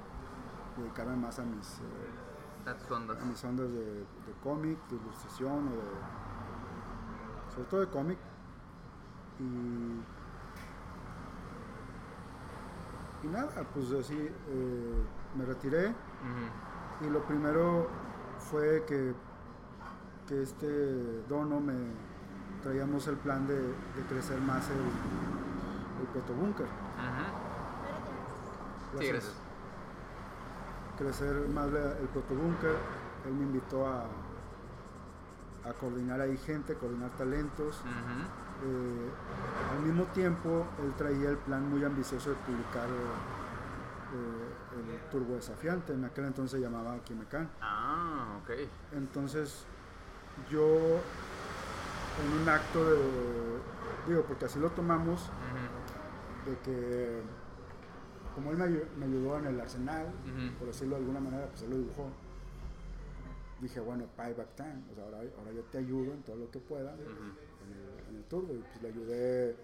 dedicarme 0.77 1.15
más 1.15 1.39
a 1.39 1.43
mis, 1.43 1.75
eh, 1.77 2.69
a 3.21 3.25
mis 3.25 3.43
ondas 3.43 3.71
de, 3.71 3.85
de 3.85 4.33
cómic, 4.43 4.77
de 4.89 4.95
ilustración 4.97 5.67
o 5.69 5.71
de. 5.71 7.53
sobre 7.53 7.69
todo 7.69 7.79
de 7.81 7.87
cómic. 7.87 8.17
Y. 9.39 10.01
Y 13.23 13.27
nada, 13.29 13.49
pues 13.73 13.91
así 13.93 14.13
eh, 14.15 15.03
me 15.35 15.43
retiré 15.45 15.87
y 17.01 17.09
lo 17.09 17.23
primero 17.23 17.87
fue 18.51 18.83
que, 18.87 19.13
que 20.27 20.43
este 20.43 21.23
dono 21.27 21.59
me 21.59 21.73
traíamos 22.61 23.07
el 23.07 23.17
plan 23.17 23.47
de, 23.47 23.55
de 23.59 24.03
crecer 24.09 24.39
más 24.41 24.69
el, 24.69 24.77
el 26.01 26.07
protobúnker. 26.13 26.67
Ujú. 26.67 27.25
Sí, 28.99 29.07
gracias. 29.07 29.33
crecer 30.97 31.47
más 31.49 31.71
la- 31.71 31.97
el 31.99 32.07
protobúnker. 32.09 32.75
Él 33.25 33.33
me 33.33 33.43
invitó 33.43 33.87
a, 33.87 34.03
a 35.67 35.73
coordinar 35.79 36.21
ahí 36.21 36.37
gente, 36.37 36.75
coordinar 36.75 37.09
talentos. 37.17 37.81
Ujú. 37.81 38.46
Eh, 38.63 39.09
al 39.77 39.83
mismo 39.85 40.03
tiempo, 40.13 40.65
él 40.83 40.93
traía 40.97 41.29
el 41.29 41.37
plan 41.37 41.69
muy 41.69 41.83
ambicioso 41.83 42.29
de 42.31 42.35
publicar 42.37 42.87
eh, 42.87 44.93
el 44.93 45.09
Turbo 45.11 45.35
Desafiante. 45.35 45.93
En 45.93 46.05
aquel 46.05 46.25
entonces 46.25 46.59
se 46.59 46.65
llamaba 46.65 46.97
Kimecan. 47.03 47.49
Ah, 47.61 48.39
ok. 48.43 48.51
Entonces, 48.93 49.65
yo, 50.49 50.65
en 50.65 52.41
un 52.41 52.49
acto 52.49 52.85
de. 52.85 52.97
Digo, 54.07 54.23
porque 54.23 54.45
así 54.45 54.59
lo 54.59 54.69
tomamos, 54.69 55.29
de 56.45 56.57
que 56.59 57.21
como 58.33 58.51
él 58.51 58.57
me, 58.57 58.65
ayu- 58.65 58.87
me 58.97 59.05
ayudó 59.05 59.37
en 59.39 59.47
el 59.47 59.59
arsenal, 59.59 60.05
por 60.57 60.67
decirlo 60.67 60.95
de 60.95 61.01
alguna 61.01 61.19
manera, 61.19 61.47
pues 61.47 61.63
él 61.63 61.71
lo 61.71 61.77
dibujó. 61.77 62.09
Dije, 63.61 63.79
bueno, 63.79 64.05
payback 64.15 64.55
time, 64.55 64.83
o 64.91 64.95
sea, 64.95 65.03
ahora, 65.05 65.17
ahora 65.39 65.51
yo 65.51 65.63
te 65.63 65.79
ayudo 65.79 66.13
en 66.13 66.21
todo 66.23 66.35
lo 66.35 66.51
que 66.51 66.59
pueda 66.59 66.93
en, 66.93 66.99
el, 66.99 68.09
en 68.09 68.15
el 68.17 68.23
turbo. 68.25 68.53
Y 68.53 68.57
pues 68.59 68.81
le 68.83 68.87
ayudé 68.89 69.55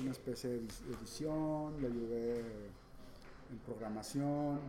una 0.00 0.10
especie 0.12 0.48
de 0.50 0.60
edi- 0.62 0.96
edición, 0.98 1.80
le 1.80 1.86
ayudé 1.88 2.38
en 3.50 3.58
programación, 3.66 4.60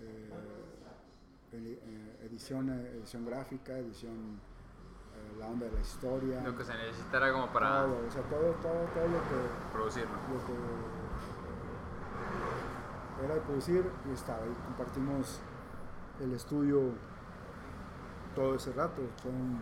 eh, 0.00 0.30
eh, 1.52 2.16
edición, 2.26 2.70
eh, 2.70 2.90
edición 2.98 3.26
gráfica, 3.26 3.76
edición, 3.78 4.40
eh, 5.14 5.38
la 5.38 5.46
onda 5.48 5.66
de 5.66 5.72
la 5.72 5.80
historia. 5.80 6.40
Lo 6.42 6.56
que 6.56 6.64
se 6.64 6.74
necesitara 6.74 7.32
como 7.32 7.52
para 7.52 7.82
todo, 7.84 8.06
o 8.06 8.10
sea, 8.10 8.22
todo, 8.22 8.50
todo, 8.62 8.84
todo 8.94 9.08
lo 9.08 9.18
que 9.18 9.72
producirlo. 9.72 10.08
lo 10.32 10.46
que 10.46 10.54
era 13.24 13.34
de 13.34 13.40
producir 13.42 13.84
y 14.08 14.12
estaba 14.12 14.42
ahí. 14.42 14.54
Compartimos 14.66 15.38
el 16.20 16.32
estudio 16.32 16.92
todo 18.34 18.54
ese 18.56 18.72
rato. 18.72 19.02
Fueron 19.22 19.58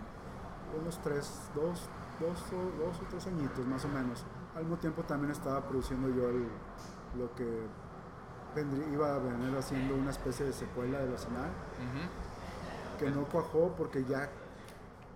unos 0.80 0.98
tres, 1.02 1.50
dos, 1.54 1.88
dos, 2.20 2.52
o, 2.52 2.84
dos 2.84 3.00
o 3.00 3.04
tres 3.10 3.26
añitos 3.26 3.66
más 3.66 3.84
o 3.84 3.88
menos. 3.88 4.24
Al 4.56 4.62
mismo 4.62 4.76
tiempo 4.78 5.02
también 5.02 5.30
estaba 5.32 5.60
produciendo 5.66 6.08
yo 6.08 6.28
el- 6.28 6.48
lo 7.18 7.34
que 7.34 7.66
vendría- 8.54 8.88
iba 8.88 9.14
a 9.14 9.18
venir 9.18 9.56
haciendo 9.56 9.94
una 9.96 10.10
especie 10.10 10.46
de 10.46 10.52
secuela 10.52 10.98
de 10.98 11.10
la 11.10 11.18
Ujú. 11.48 12.98
que 12.98 13.10
no 13.10 13.24
cuajó 13.24 13.74
porque 13.76 14.04
ya 14.04 14.28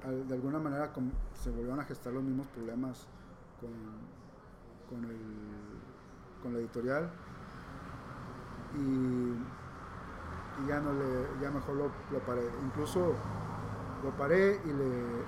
de 0.06 0.34
alguna 0.34 0.58
manera 0.58 0.92
se 1.34 1.50
volvieron 1.50 1.80
a 1.80 1.84
gestar 1.84 2.12
los 2.12 2.22
mismos 2.22 2.46
problemas 2.48 3.06
con, 3.60 3.70
con, 4.88 5.04
el- 5.10 6.40
con 6.42 6.52
la 6.52 6.60
editorial 6.60 7.10
y, 8.74 9.32
y 10.62 10.66
ya 10.68 10.80
no 10.80 10.92
le 10.92 11.40
ya 11.42 11.50
mejor 11.50 11.74
lo, 11.76 11.90
lo 12.10 12.18
paré 12.20 12.42
incluso 12.64 13.14
lo 14.02 14.16
paré 14.16 14.60
y, 14.64 14.68
le, 14.72 14.86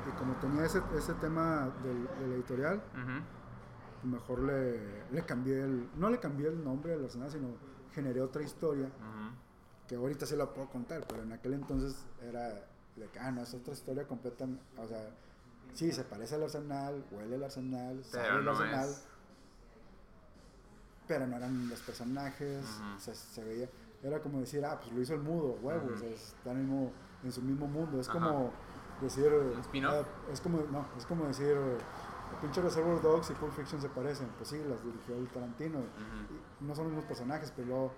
y 0.09 0.11
como 0.19 0.35
tenía 0.35 0.65
ese, 0.65 0.81
ese 0.97 1.15
tema 1.15 1.71
del, 1.83 2.05
de 2.21 2.29
la 2.29 2.35
editorial 2.35 2.83
Ujú. 2.95 4.09
mejor 4.11 4.41
le, 4.41 5.11
le 5.11 5.25
cambié 5.25 5.61
el 5.63 5.89
no 5.97 6.11
le 6.11 6.19
cambié 6.21 6.49
el 6.49 6.63
nombre 6.63 6.97
de 6.97 7.03
la 7.03 7.31
sino 7.31 7.49
generé 7.95 8.21
otra 8.21 8.43
historia 8.43 8.87
Ujú. 8.87 9.35
que 9.89 9.97
ahorita 9.97 10.27
sí 10.27 10.37
la 10.37 10.47
puedo 10.53 10.69
contar, 10.69 11.05
pero 11.09 11.23
en 11.23 11.33
aquel 11.33 11.55
entonces 11.55 12.05
era 12.23 12.49
de 12.97 13.07
que, 13.13 13.19
ah, 13.19 13.31
no, 13.31 13.43
es 13.43 13.55
otra 13.55 13.73
historia 13.73 14.07
completa, 14.07 14.47
o 14.77 14.87
sea, 14.89 15.11
sí, 15.73 15.93
se 15.93 16.05
parece 16.05 16.35
al 16.35 16.43
arsenal, 16.43 17.05
huele 17.13 17.37
al 17.37 17.45
arsenal, 17.45 18.03
sabe 18.05 18.43
no 18.43 18.51
arsenal, 18.51 18.89
es. 18.91 19.05
pero 21.07 21.27
no 21.27 21.37
eran 21.37 21.69
los 21.69 21.81
personajes, 21.81 22.65
Ujú. 22.65 22.97
o 22.97 23.01
sea, 23.01 23.15
se 23.15 23.45
veía, 23.45 23.69
era 24.03 24.21
como 24.21 24.41
decir, 24.41 24.65
ah, 24.65 24.79
pues 24.81 24.93
lo 24.93 25.01
hizo 25.01 25.15
el 25.15 25.21
mudo, 25.23 25.59
huevo, 25.63 25.91
o 25.95 25.97
sea, 25.97 26.09
está 26.09 26.51
en, 26.53 26.59
el 26.59 26.63
mismo- 26.65 26.93
en 27.25 27.33
su 27.33 27.43
mismo 27.43 27.67
mundo, 27.67 28.01
es 28.01 28.09
Ajá. 28.09 28.19
como 28.19 28.51
decir, 29.01 29.31
ah, 29.87 30.03
es 30.33 30.41
como, 30.41 30.59
no, 30.71 30.85
es 30.97 31.07
como 31.07 31.25
decir, 31.27 31.53
eh, 31.57 31.79
pinche 32.41 32.61
Reservoir 32.61 33.01
Dogs 33.01 33.31
y 33.31 33.35
Pulp 33.35 33.53
Fiction 33.53 33.81
se 33.81 33.89
parecen, 33.89 34.29
pues 34.37 34.51
sí, 34.51 34.63
las 34.69 34.83
dirigió 34.85 35.17
el 35.17 35.29
Tarantino, 35.29 35.79
y 36.61 36.65
no 36.65 36.75
son 36.75 36.85
los 36.85 36.93
mismos 36.95 37.05
personajes, 37.07 37.53
pero 37.55 37.69
luego, 37.69 37.93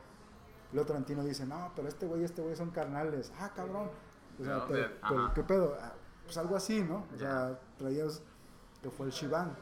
luego 0.73 0.87
Tarantino 0.89 1.23
dice, 1.25 1.47
no, 1.47 1.73
pero 1.75 1.89
este 1.89 2.07
güey 2.07 2.23
y 2.23 2.25
este 2.25 2.43
güey 2.43 2.55
son 2.57 2.71
carnales, 2.71 3.33
ah, 3.39 3.51
cabrón, 3.55 3.91
o 4.41 4.45
sea, 4.45 4.66
No. 5.11 5.35
¿qué 5.35 5.43
pedo? 5.43 5.77
Ah, 5.81 5.93
Pues 6.25 6.39
algo 6.39 6.55
así, 6.57 6.83
¿no? 6.83 7.05
O 7.14 7.18
sea, 7.18 7.59
traías 7.77 8.23
que 8.83 8.89
fue 8.89 9.07
el 9.07 9.12
Shivan. 9.12 9.55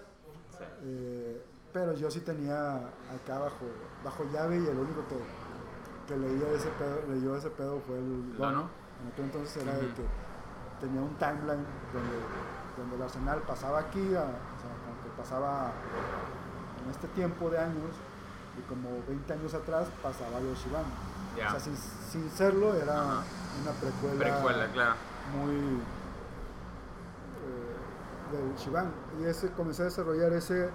Sí. 0.51 0.65
Eh, 0.83 1.43
pero 1.73 1.95
yo 1.95 2.11
sí 2.11 2.21
tenía 2.21 2.77
acá 3.13 3.39
bajo, 3.39 3.65
bajo 4.05 4.25
llave 4.33 4.57
y 4.59 4.67
el 4.67 4.79
único 4.79 5.03
que, 5.09 5.17
que 6.07 6.17
leía 6.19 6.51
ese 6.53 6.69
pedo, 6.79 7.03
leyó 7.09 7.37
ese 7.37 7.51
pedo 7.51 7.81
fue 7.81 7.97
el 7.99 8.37
Dono. 8.37 8.69
En 9.03 9.13
aquel 9.13 9.25
entonces 9.27 9.63
era 9.63 9.73
de 9.75 9.87
que 9.95 10.05
tenía 10.81 11.01
un 11.01 11.15
timeline 11.17 11.65
donde, 11.93 12.19
donde 12.77 12.97
el 12.97 13.03
Arsenal 13.03 13.41
pasaba 13.43 13.81
aquí, 13.81 14.01
a- 14.15 14.23
o 14.23 14.59
sea, 14.59 14.73
como 14.85 15.03
que 15.03 15.11
pasaba 15.17 15.71
en 16.85 16.91
este 16.91 17.09
tiempo 17.09 17.51
de 17.51 17.59
años 17.59 17.91
y 18.59 18.63
como 18.69 18.89
20 19.07 19.33
años 19.33 19.55
atrás 19.55 19.89
pasaba 20.03 20.41
de 20.41 20.55
Shivan. 20.55 20.85
Ya. 21.37 21.49
O 21.49 21.51
sea, 21.51 21.61
sin, 21.61 21.77
sin 21.77 22.31
serlo 22.31 22.75
era 22.75 23.03
una 23.63 23.73
precuela, 23.81 24.19
Precuela, 24.19 24.67
claro. 24.73 24.95
muy 25.39 25.81
eh, 27.45 28.33
del 28.33 28.55
Shivan 28.57 28.93
y 29.21 29.25
ese 29.25 29.51
comencé 29.53 29.83
a 29.83 29.85
desarrollar 29.87 30.33
ese 30.33 30.69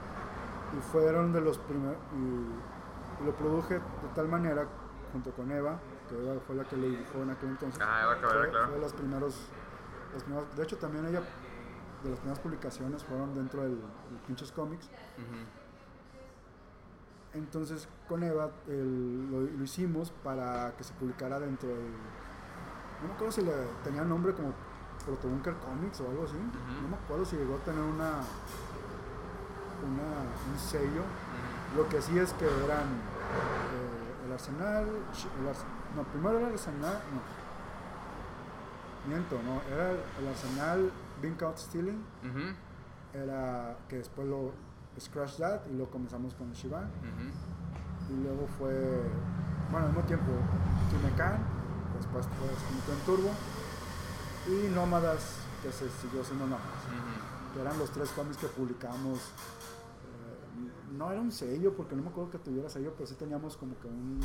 y 0.77 0.81
fueron 0.91 1.33
de 1.33 1.41
los 1.41 1.57
primeros 1.59 1.97
y, 2.13 3.21
y 3.21 3.25
lo 3.25 3.33
produje 3.35 3.75
de 3.75 3.81
tal 4.15 4.27
manera 4.27 4.65
junto 5.11 5.31
con 5.31 5.51
Eva 5.51 5.77
que 6.09 6.15
Eva 6.15 6.39
fue 6.45 6.55
la 6.55 6.63
que 6.65 6.77
lo 6.77 6.87
dibujó 6.87 7.21
en 7.23 7.29
aquel 7.31 7.49
entonces 7.49 7.81
Ah, 7.83 8.03
fue, 8.07 8.19
claro. 8.49 8.65
fue 8.67 8.75
de 8.75 8.79
los 8.81 8.93
primeros, 8.93 9.35
los 10.13 10.23
primeros- 10.23 10.55
de 10.55 10.63
hecho 10.63 10.77
también 10.77 11.05
ella 11.05 11.21
de 12.03 12.09
las 12.09 12.19
primeras 12.19 12.39
publicaciones 12.39 13.03
fueron 13.03 13.33
dentro 13.33 13.61
del, 13.61 13.71
del 13.79 14.19
pinches 14.27 14.51
cómics 14.51 14.89
entonces 17.33 17.87
con 18.07 18.23
Eva 18.23 18.51
el- 18.67 19.31
lo, 19.31 19.41
lo 19.41 19.63
hicimos 19.63 20.11
para 20.23 20.75
que 20.77 20.83
se 20.83 20.93
publicara 20.93 21.39
dentro 21.39 21.69
del. 21.69 21.91
No 23.01 23.07
me 23.07 23.13
acuerdo 23.15 23.31
si 23.31 23.41
le 23.41 23.51
tenía 23.83 24.03
nombre 24.03 24.33
como 24.33 24.53
Protobunker 25.05 25.55
Comics 25.55 25.99
o 26.01 26.09
algo 26.09 26.25
así. 26.25 26.35
No 26.81 26.87
me 26.89 26.95
acuerdo 26.95 27.25
si 27.25 27.35
llegó 27.37 27.55
a 27.55 27.59
tener 27.59 27.81
una, 27.81 28.11
una 29.83 30.09
un 30.53 30.59
sello. 30.59 31.01
Lo 31.75 31.89
que 31.89 32.01
sí 32.01 32.17
es 32.19 32.31
que 32.33 32.45
eran 32.45 32.85
eh, 32.87 34.25
el 34.27 34.31
Arsenal. 34.31 34.85
El 34.85 35.47
Ars- 35.49 35.65
no, 35.95 36.03
primero 36.03 36.39
era 36.39 36.47
el 36.47 36.53
Arsenal. 36.53 36.99
No. 37.13 37.43
Miento, 39.09 39.39
no. 39.43 39.61
Era 39.73 39.91
el, 39.91 40.27
Arsenal 40.27 40.91
Being 41.21 41.35
Caught 41.35 41.57
Stealing. 41.57 42.03
Era 43.13 43.77
que 43.87 43.97
después 43.97 44.27
lo 44.27 44.53
Scratch 44.99 45.37
That 45.37 45.65
y 45.69 45.75
luego 45.75 45.91
comenzamos 45.91 46.33
con 46.35 46.51
Shivan. 46.51 46.85
Ujú. 46.85 48.13
Y 48.13 48.23
luego 48.23 48.47
fue, 48.57 48.73
bueno, 49.71 49.87
al 49.87 49.93
mismo 49.93 50.05
tiempo, 50.05 50.31
Kimekan, 50.89 51.37
después 51.97 52.27
fue 52.37 52.93
en 52.93 53.01
Turbo, 53.05 53.31
y 54.47 54.69
Nómadas, 54.73 55.37
que 55.61 55.71
se 55.71 55.89
siguió 55.89 56.23
siendo 56.23 56.45
Nómadas, 56.45 56.83
que 57.53 57.61
eran 57.61 57.77
los 57.79 57.89
tres 57.91 58.09
cómics 58.09 58.37
que 58.37 58.47
publicamos. 58.47 59.19
No 60.93 61.11
era 61.11 61.19
un 61.21 61.31
sello, 61.31 61.73
porque 61.75 61.95
no 61.95 62.03
me 62.03 62.09
acuerdo 62.09 62.31
que 62.31 62.37
tuviera 62.39 62.69
sello, 62.69 62.93
pero 62.95 63.07
sí 63.07 63.15
teníamos 63.15 63.57
como 63.57 63.77
que 63.79 63.87
un... 63.87 64.19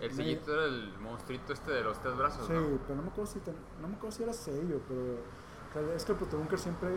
El 0.00 0.08
una- 0.08 0.16
sellito 0.16 0.52
era 0.52 0.64
el 0.66 0.98
monstruito 0.98 1.52
este 1.52 1.70
de 1.72 1.82
los 1.84 1.98
tres 2.00 2.16
brazos, 2.16 2.46
Sí, 2.46 2.52
¿no? 2.52 2.78
pero 2.82 2.96
no 2.96 3.02
me, 3.02 3.08
acuerdo 3.08 3.30
si 3.32 3.38
ten- 3.40 3.54
no 3.80 3.88
me 3.88 3.94
acuerdo 3.96 4.16
si 4.16 4.22
era 4.24 4.32
sello, 4.32 4.80
pero 4.88 5.02
o 5.14 5.72
sea, 5.72 5.94
es 5.96 6.04
que 6.04 6.12
el 6.12 6.18
Protobunker 6.18 6.58
siempre 6.58 6.88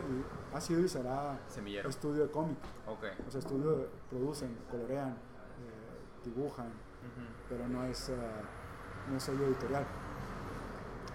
ha 0.54 0.62
sido 0.62 0.82
y 0.82 0.88
será 0.88 1.40
Semillero. 1.48 1.90
estudio 1.90 2.24
de 2.26 2.32
cómic. 2.32 2.58
Ok. 2.88 3.04
O 3.28 3.32
sea, 3.32 3.40
estudio 3.40 3.72
de- 3.78 3.90
producen, 4.10 4.56
colorean, 4.70 5.10
eh, 5.12 5.16
dibujan, 6.26 6.70
pero 7.50 7.68
no 7.68 7.84
es, 7.86 8.10
eh, 8.10 8.16
no 9.10 9.18
es 9.18 9.24
sello 9.24 9.46
editorial. 9.46 9.86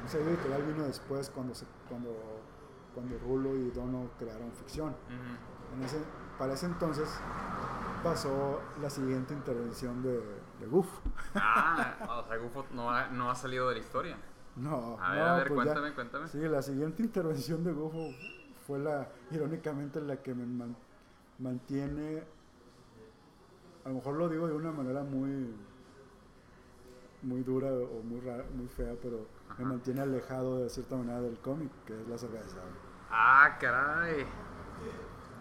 El 0.03 0.09
sello 0.09 0.29
editorial 0.31 0.63
vino 0.65 0.85
después 0.85 1.31
cuando, 1.31 1.55
se, 1.55 1.67
cuando, 1.89 2.11
cuando 2.95 3.17
Rulo 3.19 3.55
y 3.57 3.71
Dono 3.71 4.11
crearon 4.19 4.51
ficción. 4.53 4.95
En 5.77 5.83
ese, 5.85 5.99
para 6.43 6.55
ese 6.55 6.67
entonces 6.67 7.09
pasó 8.03 8.61
la 8.81 8.91
siguiente 8.91 9.33
intervención 9.33 10.03
de, 10.03 10.21
de 10.59 10.67
Goof. 10.69 10.89
Ah, 11.37 11.95
o 12.25 12.27
sea, 12.27 12.37
Gufo 12.37 12.67
no 12.73 12.91
ha, 12.91 13.07
no 13.11 13.31
ha 13.31 13.35
salido 13.37 13.69
de 13.69 13.77
la 13.77 13.81
historia. 13.81 14.17
No, 14.57 14.99
A 15.01 15.13
ver, 15.13 15.21
no, 15.21 15.27
a 15.29 15.37
ver, 15.37 15.47
pues 15.47 15.59
ya- 15.59 15.73
cuéntame, 15.75 15.95
cuéntame. 15.95 16.27
Sí, 16.27 16.39
la 16.41 16.61
siguiente 16.61 17.01
intervención 17.05 17.63
de 17.63 17.71
Gufo 17.73 18.09
fue 18.67 18.81
la, 18.81 19.07
irónicamente, 19.31 20.01
la 20.01 20.17
que 20.17 20.35
me 20.35 20.45
man- 20.45 20.75
mantiene, 21.39 22.25
a 23.85 23.89
lo 23.91 23.95
mejor 23.95 24.15
lo 24.17 24.29
digo 24.29 24.49
de 24.49 24.55
una 24.55 24.73
manera 24.73 25.05
muy, 25.05 25.55
muy 27.23 27.45
dura 27.45 27.69
o 27.73 28.03
muy 28.03 28.19
rara, 28.21 28.45
muy 28.53 28.67
fea, 28.67 28.95
pero 29.01 29.29
Ajá. 29.49 29.63
me 29.63 29.69
mantiene 29.69 30.01
alejado 30.01 30.59
de 30.59 30.69
cierta 30.69 30.97
manera 30.97 31.21
del 31.21 31.39
cómic, 31.39 31.71
que 31.87 32.01
es 32.03 32.09
la 32.09 32.19
cerveza. 32.19 32.57
Ah, 33.13 33.59
caray. 33.61 34.27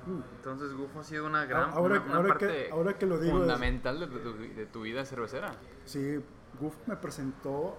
Uh, 0.08 0.22
Entonces 0.38 0.74
Gufo 0.74 1.00
ha 1.00 1.04
sido 1.04 1.26
una 1.28 1.46
gran 1.46 1.70
Ahora- 1.72 1.96
una, 2.00 2.06
una 2.06 2.16
ahora 2.16 2.30
parte 2.30 2.48
que- 2.48 2.72
ahora 2.72 2.98
que 2.98 3.06
lo 3.06 3.20
digo 3.20 3.34
es- 3.38 3.40
fundamental 3.42 4.00
de, 4.00 4.08
tu, 4.08 4.34
de 4.38 4.66
tu 4.66 4.82
vida 4.82 5.06
cervecera. 5.06 5.52
Sí, 5.86 6.20
Goof 6.60 6.76
me 6.88 6.96
presentó, 6.96 7.78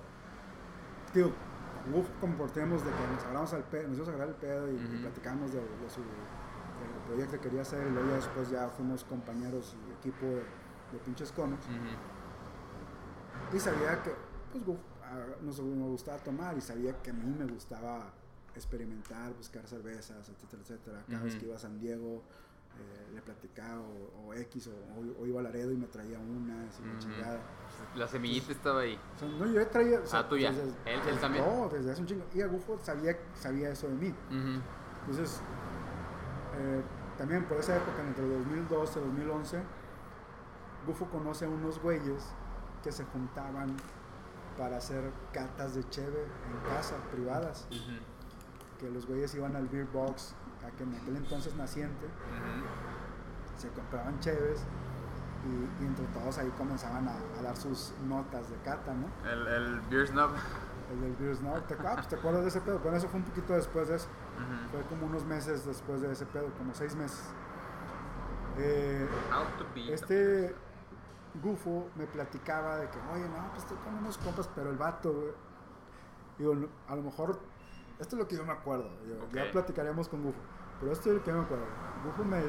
digo, 1.13 1.33
Goof 1.93 2.09
comportemos 2.21 2.85
de 2.85 2.91
que 2.91 3.07
nos 3.13 3.23
agarramos 3.25 3.53
al 3.55 3.65
pedo, 3.65 3.89
nos 3.89 3.97
íbamos 3.97 4.09
a 4.09 4.13
agarrar 4.13 4.29
el 4.29 4.41
pedo 4.41 4.69
y, 4.71 4.75
y 4.77 4.85
Ujú. 4.87 5.01
platicamos 5.03 5.53
de, 5.53 5.61
de 5.61 5.91
su 5.91 6.01
del 6.01 7.03
proyecto 7.07 7.33
que 7.37 7.41
quería 7.41 7.63
hacer 7.63 7.87
y 7.87 7.91
luego 7.91 8.09
ya 8.09 8.17
después 8.17 8.51
ya 8.51 8.69
fuimos 8.69 9.05
compañeros 9.05 9.77
y 9.89 9.93
equipo 9.93 10.27
de, 10.27 10.37
de 10.93 10.99
pinches 11.05 11.31
cómics 11.33 11.67
Ujú. 11.67 13.57
y 13.57 13.61
sabía 13.61 14.03
que 14.03 14.13
pues 14.53 14.65
Goof 14.65 14.79
ah, 15.05 15.27
nos, 15.43 15.59
nos 15.61 15.89
gustaba 15.91 16.19
tomar 16.19 16.57
y 16.57 16.61
sabía 16.61 17.01
que 17.03 17.11
a 17.11 17.15
mí 17.15 17.35
me 17.37 17.47
gustaba 17.47 18.13
experimentar, 18.55 19.33
buscar 19.35 19.67
cervezas, 19.67 20.29
etcétera, 20.29 20.63
etcétera. 20.63 21.05
Cada 21.09 21.23
vez 21.23 21.33
Ujú. 21.35 21.41
que 21.41 21.47
iba 21.47 21.57
a 21.57 21.59
San 21.59 21.79
Diego 21.79 22.23
eh, 22.75 23.11
le 23.15 23.21
platicaba 23.21 23.81
o, 23.83 24.29
o 24.29 24.35
X 24.35 24.69
o, 24.69 24.71
o- 24.71 25.23
o 25.23 25.27
iba 25.27 25.41
a 25.41 25.43
Laredo 25.43 25.73
y 25.73 25.77
me 25.77 25.87
traía 25.89 26.19
unas 26.19 26.79
y 26.81 26.83
la 26.87 26.91
Ujú. 26.93 26.99
chingada. 27.01 27.41
La 27.97 28.09
semillita 28.09 28.53
estaba 28.53 28.81
ahí. 28.81 28.99
O 29.15 29.19
sea, 29.19 29.29
no, 29.29 29.47
yo 29.47 29.67
traía. 29.69 30.01
o 30.01 30.07
sea, 30.07 30.21
Ah, 30.21 30.29
tú 30.29 30.39
ya. 30.39 30.51
desde- 30.51 30.63
Él- 30.69 30.75
él 30.87 31.01
desde- 31.05 31.21
también. 31.21 31.45
No, 31.45 31.69
desde 31.69 31.93
hace 31.93 32.01
un 32.01 32.07
chingo. 32.07 32.25
Y 32.35 32.41
a 32.41 32.47
Gufo 32.47 32.79
sabía, 32.83 33.17
sabía 33.35 33.71
eso 33.71 33.89
de 33.89 33.95
mí. 33.95 34.09
Ujú. 34.09 34.63
Entonces, 35.01 35.41
eh, 36.59 36.83
también 37.19 37.45
por 37.47 37.59
esa 37.59 37.77
época, 37.77 38.01
entre 38.07 38.27
2012 38.27 38.99
y 39.01 39.03
2011, 39.03 39.63
Gufo 40.87 41.07
conoce 41.11 41.45
a 41.45 41.49
unos 41.49 41.79
güeyes 41.81 42.25
que 42.83 42.91
se 42.91 43.05
juntaban 43.05 43.77
para 44.57 44.79
hacer 44.79 45.11
catas 45.33 45.75
de 45.75 45.89
cheve 45.91 46.23
en 46.25 46.71
casa, 46.71 46.97
privadas. 47.13 47.67
Ujú. 47.71 47.99
Que 48.83 48.91
los 48.91 49.07
güeyes 49.07 49.33
iban 49.37 49.55
al 49.55 49.69
beer 49.69 49.87
box, 49.87 50.35
a 50.67 50.71
que 50.77 50.83
en 50.83 50.93
aquel 50.95 51.17
entonces 51.17 51.55
naciente, 51.55 52.07
se 53.57 53.69
compraban 53.69 54.19
cheves 54.19 54.65
y, 55.47 55.83
y 55.83 55.87
entre 55.87 56.05
todos 56.07 56.37
ahí 56.39 56.49
comenzaban 56.59 57.07
a, 57.07 57.15
a 57.39 57.43
dar 57.43 57.57
sus 57.57 57.95
notas 58.09 58.51
de 58.51 58.57
cata, 58.57 58.93
¿no? 58.93 59.07
El, 59.31 59.47
el 59.47 59.81
Beer 59.83 60.09
Snob. 60.09 60.33
El 60.93 61.01
del 61.01 61.15
Beer 61.15 61.37
Snob, 61.37 61.65
¿te, 61.69 61.75
ah, 61.75 61.93
pues, 61.95 62.09
¿te 62.09 62.17
acuerdas 62.17 62.43
de 62.43 62.49
ese 62.49 62.61
pedo? 62.61 62.81
Bueno, 62.81 62.97
eso 62.97 63.09
fue 63.09 63.21
un 63.21 63.25
poquito 63.25 63.53
después 63.53 63.87
de 63.87 63.95
eso. 63.97 64.09
Fue 64.73 64.83
como 64.83 65.07
unos 65.07 65.25
meses 65.25 65.65
después 65.65 66.01
de 66.01 66.11
ese 66.11 66.27
pedo, 66.27 66.51
como 66.59 66.75
seis 66.75 66.97
meses. 66.97 67.23
Eh, 68.59 69.09
este 69.89 70.55
Gufo 71.43 71.89
me 71.95 72.07
platicaba 72.07 72.79
de 72.79 72.89
que, 72.89 72.99
oye, 73.15 73.29
no, 73.29 73.49
pues 73.51 73.63
estoy 73.63 73.79
con 73.79 73.95
unos 73.95 74.19
compas, 74.19 74.51
pero 74.57 74.71
el 74.71 74.77
vato, 74.77 75.13
güey. 75.13 75.33
Digo, 76.39 76.69
a 76.89 76.97
lo 76.97 77.03
mejor, 77.03 77.39
esto 78.03 78.17
es 78.17 78.23
lo 78.23 78.29
que 78.29 78.37
yo 78.37 78.45
me 78.45 78.53
acuerdo. 78.53 78.91
yo- 79.07 79.25
Ok. 79.25 79.33
Ya 79.33 79.51
platicaríamos 79.51 80.09
con 80.09 80.23
Gufo. 80.23 80.39
Pero 80.81 80.93
esto 80.93 81.09
es 81.11 81.17
lo 81.17 81.23
que 81.23 81.31
yo 81.31 81.37
me 81.39 81.43
acuerdo. 81.45 81.65
Gufo 82.05 82.25
me, 82.25 82.43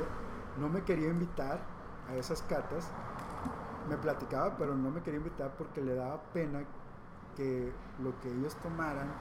no 0.60 0.68
me 0.70 0.84
quería 0.84 1.10
invitar 1.10 1.62
a 2.10 2.16
esas 2.16 2.41
catas. 2.43 2.89
Me 3.89 3.97
platicaba, 3.97 4.58
pero 4.58 4.76
no 4.76 4.89
me 4.91 5.01
quería 5.01 5.18
invitar 5.20 5.56
porque 5.58 5.82
le 5.82 5.95
daba 5.95 6.22
pena 6.34 6.64
que 7.36 7.72
lo 8.01 8.20
que 8.22 8.30
ellos 8.30 8.56
tomaran 8.62 9.12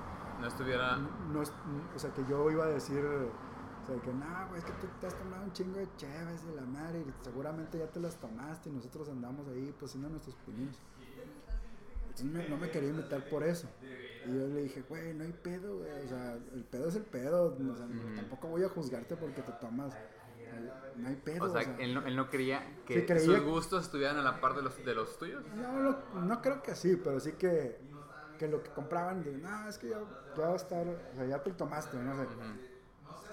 No 0.40 0.46
estuviera. 0.46 0.96
no 1.32 1.42
es- 1.42 1.52
o 1.94 1.98
sea, 1.98 2.12
que 2.12 2.24
yo 2.28 2.50
iba 2.50 2.64
a 2.64 2.68
decir, 2.68 3.04
o 3.04 3.86
sea, 3.86 3.96
que 4.00 4.12
no, 4.12 4.24
güey, 4.48 4.58
es 4.58 4.64
que 4.64 4.72
tú 4.74 4.86
te 5.00 5.06
has 5.08 5.14
tomado 5.16 5.42
un 5.44 5.52
chingo 5.52 5.78
de 5.78 5.88
chéves 5.96 6.44
de 6.46 6.54
la 6.54 6.62
madre 6.62 7.00
y 7.00 7.12
seguramente 7.24 7.78
ya 7.78 7.86
te 7.88 8.00
las 8.00 8.16
tomaste 8.16 8.68
y 8.68 8.72
nosotros 8.72 9.08
andamos 9.08 9.48
ahí 9.48 9.74
pues 9.78 9.90
haciendo 9.90 10.10
nuestros 10.10 10.36
pininos. 10.46 10.78
Entonces 12.02 12.26
me- 12.26 12.48
no 12.48 12.56
me 12.58 12.70
quería 12.70 12.90
invitar 12.90 13.24
por 13.28 13.42
eso. 13.42 13.68
Y 14.24 14.34
yo 14.38 14.46
le 14.48 14.62
dije, 14.62 14.82
güey, 14.88 15.14
no 15.14 15.24
hay 15.24 15.32
pedo, 15.32 15.78
güey, 15.78 16.04
o 16.04 16.08
sea, 16.08 16.34
el 16.54 16.64
pedo 16.64 16.88
es 16.88 16.94
el 16.96 17.02
pedo, 17.04 17.56
o 17.58 17.76
sea, 17.76 17.86
tampoco 18.16 18.48
voy 18.48 18.62
a 18.62 18.68
juzgarte 18.68 19.16
porque 19.16 19.42
te 19.42 19.52
tomas 19.52 19.92
no 20.96 21.08
hay 21.08 21.16
pedo. 21.16 21.44
O 21.44 21.48
sea, 21.48 21.60
o 21.60 21.64
sea, 21.64 21.76
él, 21.78 21.94
no, 21.94 22.06
él 22.06 22.14
no 22.14 22.28
creía 22.28 22.62
que 22.86 23.00
Sí, 23.00 23.06
creía 23.06 23.38
sus 23.38 23.44
gustos 23.46 23.84
estuvieran 23.84 24.18
a 24.18 24.22
la 24.22 24.40
par 24.40 24.54
de 24.54 24.62
los, 24.62 24.76
de 24.84 24.94
los 24.94 25.18
tuyos. 25.18 25.42
No, 25.56 25.80
lo- 25.80 25.98
no 26.20 26.42
creo 26.42 26.62
que 26.62 26.72
así, 26.72 26.96
pero 26.96 27.18
sí 27.18 27.32
que, 27.32 27.78
que 28.38 28.46
lo 28.48 28.62
que 28.62 28.70
compraban, 28.70 29.22
de, 29.24 29.38
no, 29.38 29.68
es 29.68 29.78
que 29.78 29.88
ya, 29.88 29.98
ya 30.36 30.46
va 30.46 30.52
a 30.52 30.56
estar, 30.56 30.86
o 30.86 31.16
sea, 31.16 31.24
ya 31.26 31.42
te 31.42 31.50
lo 31.50 31.56
tomaste, 31.56 31.96
no 31.96 32.14
sé. 32.16 32.28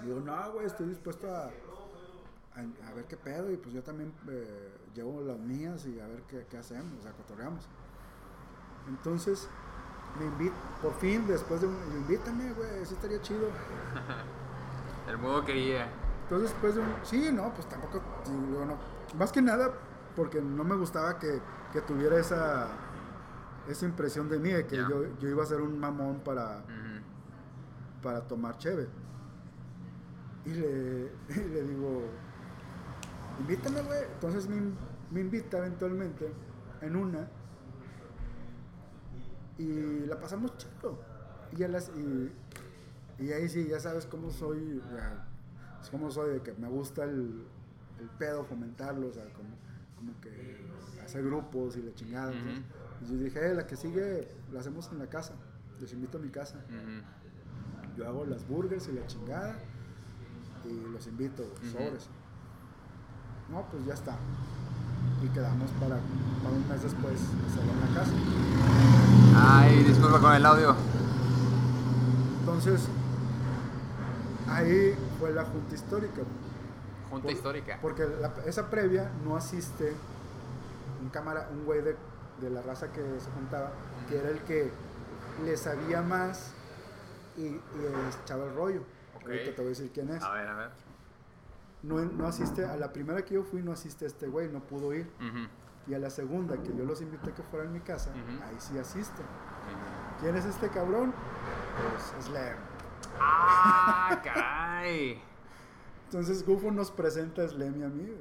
Digo, 0.02 0.20
no, 0.20 0.52
güey, 0.52 0.66
estoy 0.66 0.86
dispuesto 0.88 1.28
a, 1.30 1.44
a, 2.54 2.88
a 2.88 2.94
ver 2.94 3.04
qué 3.04 3.18
pedo 3.18 3.50
y 3.52 3.58
pues 3.58 3.74
yo 3.74 3.82
también 3.82 4.12
eh, 4.28 4.70
llevo 4.94 5.20
las 5.20 5.38
mías 5.38 5.84
y 5.86 6.00
a 6.00 6.06
ver 6.06 6.22
qué, 6.22 6.46
qué 6.48 6.56
hacemos, 6.56 6.98
o 7.00 7.02
sea, 7.02 7.12
cotorreamos. 7.12 7.68
Entonces, 8.88 9.48
me 10.18 10.26
invita, 10.26 10.54
por 10.82 10.94
fin, 10.94 11.26
después 11.26 11.60
de 11.60 11.66
un, 11.66 11.76
invítame, 11.96 12.52
güey, 12.52 12.82
eso 12.82 12.94
estaría 12.94 13.20
chido. 13.20 13.48
El 15.08 15.18
modo 15.18 15.44
quería. 15.44 15.88
Entonces, 16.22 16.50
después 16.50 16.74
de 16.74 16.80
un. 16.80 16.88
Sí, 17.02 17.30
no, 17.32 17.52
pues 17.52 17.68
tampoco. 17.68 18.00
digo, 18.26 18.64
no. 18.64 18.76
Más 19.18 19.32
que 19.32 19.42
nada, 19.42 19.72
porque 20.14 20.40
no 20.40 20.62
me 20.64 20.76
gustaba 20.76 21.18
que, 21.18 21.40
que 21.72 21.80
tuviera 21.80 22.18
esa. 22.18 22.68
Esa 23.68 23.84
impresión 23.84 24.28
de 24.28 24.38
mí, 24.38 24.50
de 24.50 24.66
que 24.66 24.76
yo, 24.76 25.18
yo 25.18 25.28
iba 25.28 25.42
a 25.42 25.46
ser 25.46 25.60
un 25.60 25.78
mamón 25.78 26.20
para, 26.20 26.64
para 28.02 28.22
tomar 28.22 28.56
cheve. 28.58 28.88
Y 30.44 30.50
le, 30.50 31.12
y 31.28 31.48
le 31.48 31.62
digo, 31.62 32.02
invítame, 33.38 33.82
güey. 33.82 34.04
Entonces 34.14 34.48
me, 34.48 34.60
me 35.10 35.20
invita 35.20 35.58
eventualmente 35.58 36.32
en 36.80 36.96
una. 36.96 37.28
Y 39.60 40.06
la 40.06 40.18
pasamos 40.18 40.56
chido. 40.56 40.98
Y, 41.52 41.56
ya 41.56 41.68
las, 41.68 41.90
y, 41.96 42.32
y 43.22 43.32
ahí 43.32 43.48
sí, 43.48 43.66
ya 43.68 43.78
sabes 43.80 44.06
cómo 44.06 44.30
soy. 44.30 44.80
ya, 44.94 45.26
como 45.90 46.10
soy, 46.10 46.34
de 46.34 46.42
que 46.42 46.52
me 46.54 46.68
gusta 46.68 47.04
el, 47.04 47.44
el 47.98 48.08
pedo, 48.18 48.44
fomentarlo, 48.44 49.08
o 49.08 49.12
sea, 49.12 49.24
como, 49.34 49.48
como 49.96 50.18
que 50.20 50.60
hacer 51.04 51.24
grupos 51.24 51.76
y 51.76 51.82
la 51.82 51.94
chingada. 51.94 52.32
entonces, 52.32 52.64
y 53.02 53.18
yo 53.18 53.24
dije, 53.24 53.50
"Eh, 53.50 53.54
la 53.54 53.66
que 53.66 53.76
sigue 53.76 54.28
la 54.52 54.60
hacemos 54.60 54.90
en 54.92 54.98
la 54.98 55.06
casa. 55.08 55.34
Les 55.80 55.92
invito 55.92 56.18
a 56.18 56.20
mi 56.20 56.28
casa. 56.28 56.62
Yo 57.96 58.06
hago 58.06 58.24
las 58.24 58.46
burgers 58.46 58.88
y 58.88 58.92
la 58.92 59.06
chingada 59.06 59.58
y 60.64 60.92
los 60.92 61.06
invito, 61.06 61.42
Ujú. 61.42 61.70
sobres. 61.72 62.08
No, 63.50 63.66
pues 63.70 63.84
ya 63.86 63.94
está. 63.94 64.16
Y 65.22 65.28
quedamos 65.28 65.70
para, 65.72 65.96
para 66.42 66.54
un 66.54 66.66
mes 66.68 66.82
después 66.82 67.14
hacerlo 67.46 67.72
en 67.72 67.80
la 67.80 68.00
casa. 68.00 68.12
Ay, 69.36 69.84
disculpa 69.84 70.18
con 70.20 70.32
el 70.34 70.46
audio. 70.46 70.74
Entonces, 72.40 72.88
ahí 74.48 74.94
fue 75.18 75.32
la 75.32 75.44
junta 75.44 75.74
histórica. 75.74 76.22
Junta 77.10 77.24
Por- 77.24 77.32
histórica. 77.32 77.78
Porque 77.82 78.06
la- 78.20 78.32
esa 78.46 78.70
previa 78.70 79.10
no 79.24 79.36
asiste 79.36 79.92
un 81.02 81.08
cámara, 81.10 81.48
un 81.52 81.64
güey 81.64 81.82
de, 81.82 81.96
de 82.40 82.50
la 82.50 82.62
raza 82.62 82.90
que 82.92 83.00
se 83.20 83.30
juntaba, 83.32 83.72
que 84.08 84.18
era 84.18 84.30
el 84.30 84.38
que 84.40 84.70
le 85.44 85.56
sabía 85.56 86.00
más 86.02 86.52
y, 87.36 87.42
y 87.42 87.60
echaba 88.24 88.44
el 88.44 88.54
rollo. 88.54 88.80
Ok. 89.16 89.22
Ahorita 89.26 89.50
te 89.54 89.56
voy 89.56 89.66
a 89.66 89.68
decir 89.70 89.90
quién 89.92 90.10
es. 90.10 90.22
A 90.22 90.32
ver, 90.32 90.48
a 90.48 90.54
ver. 90.56 90.70
No, 91.82 92.04
no 92.04 92.26
asiste, 92.26 92.64
a 92.64 92.76
la 92.76 92.92
primera 92.92 93.24
que 93.24 93.34
yo 93.34 93.42
fui 93.42 93.62
no 93.62 93.72
asiste 93.72 94.06
este 94.06 94.26
güey, 94.26 94.48
no 94.48 94.60
pudo 94.60 94.92
ir. 94.92 95.10
Y 95.86 95.94
a 95.94 95.98
la 95.98 96.10
segunda 96.10 96.62
que 96.62 96.76
yo 96.76 96.84
los 96.84 97.00
invité 97.00 97.30
a 97.30 97.34
que 97.34 97.42
fueran 97.42 97.68
a 97.68 97.70
mi 97.72 97.80
casa, 97.80 98.12
ahí 98.12 98.56
sí 98.58 98.78
asiste. 98.78 99.22
¿Quién 100.20 100.36
es 100.36 100.44
este 100.44 100.68
cabrón? 100.68 101.14
Pues 101.90 102.24
Slam. 102.26 102.56
¡Ah, 103.18 104.20
caray! 104.24 105.22
Entonces 106.04 106.44
Gufo 106.44 106.70
nos 106.70 106.90
presenta 106.90 107.42
a 107.42 107.48
Slam 107.48 107.80
y 107.80 107.82
a 107.84 107.88
mí. 107.88 108.14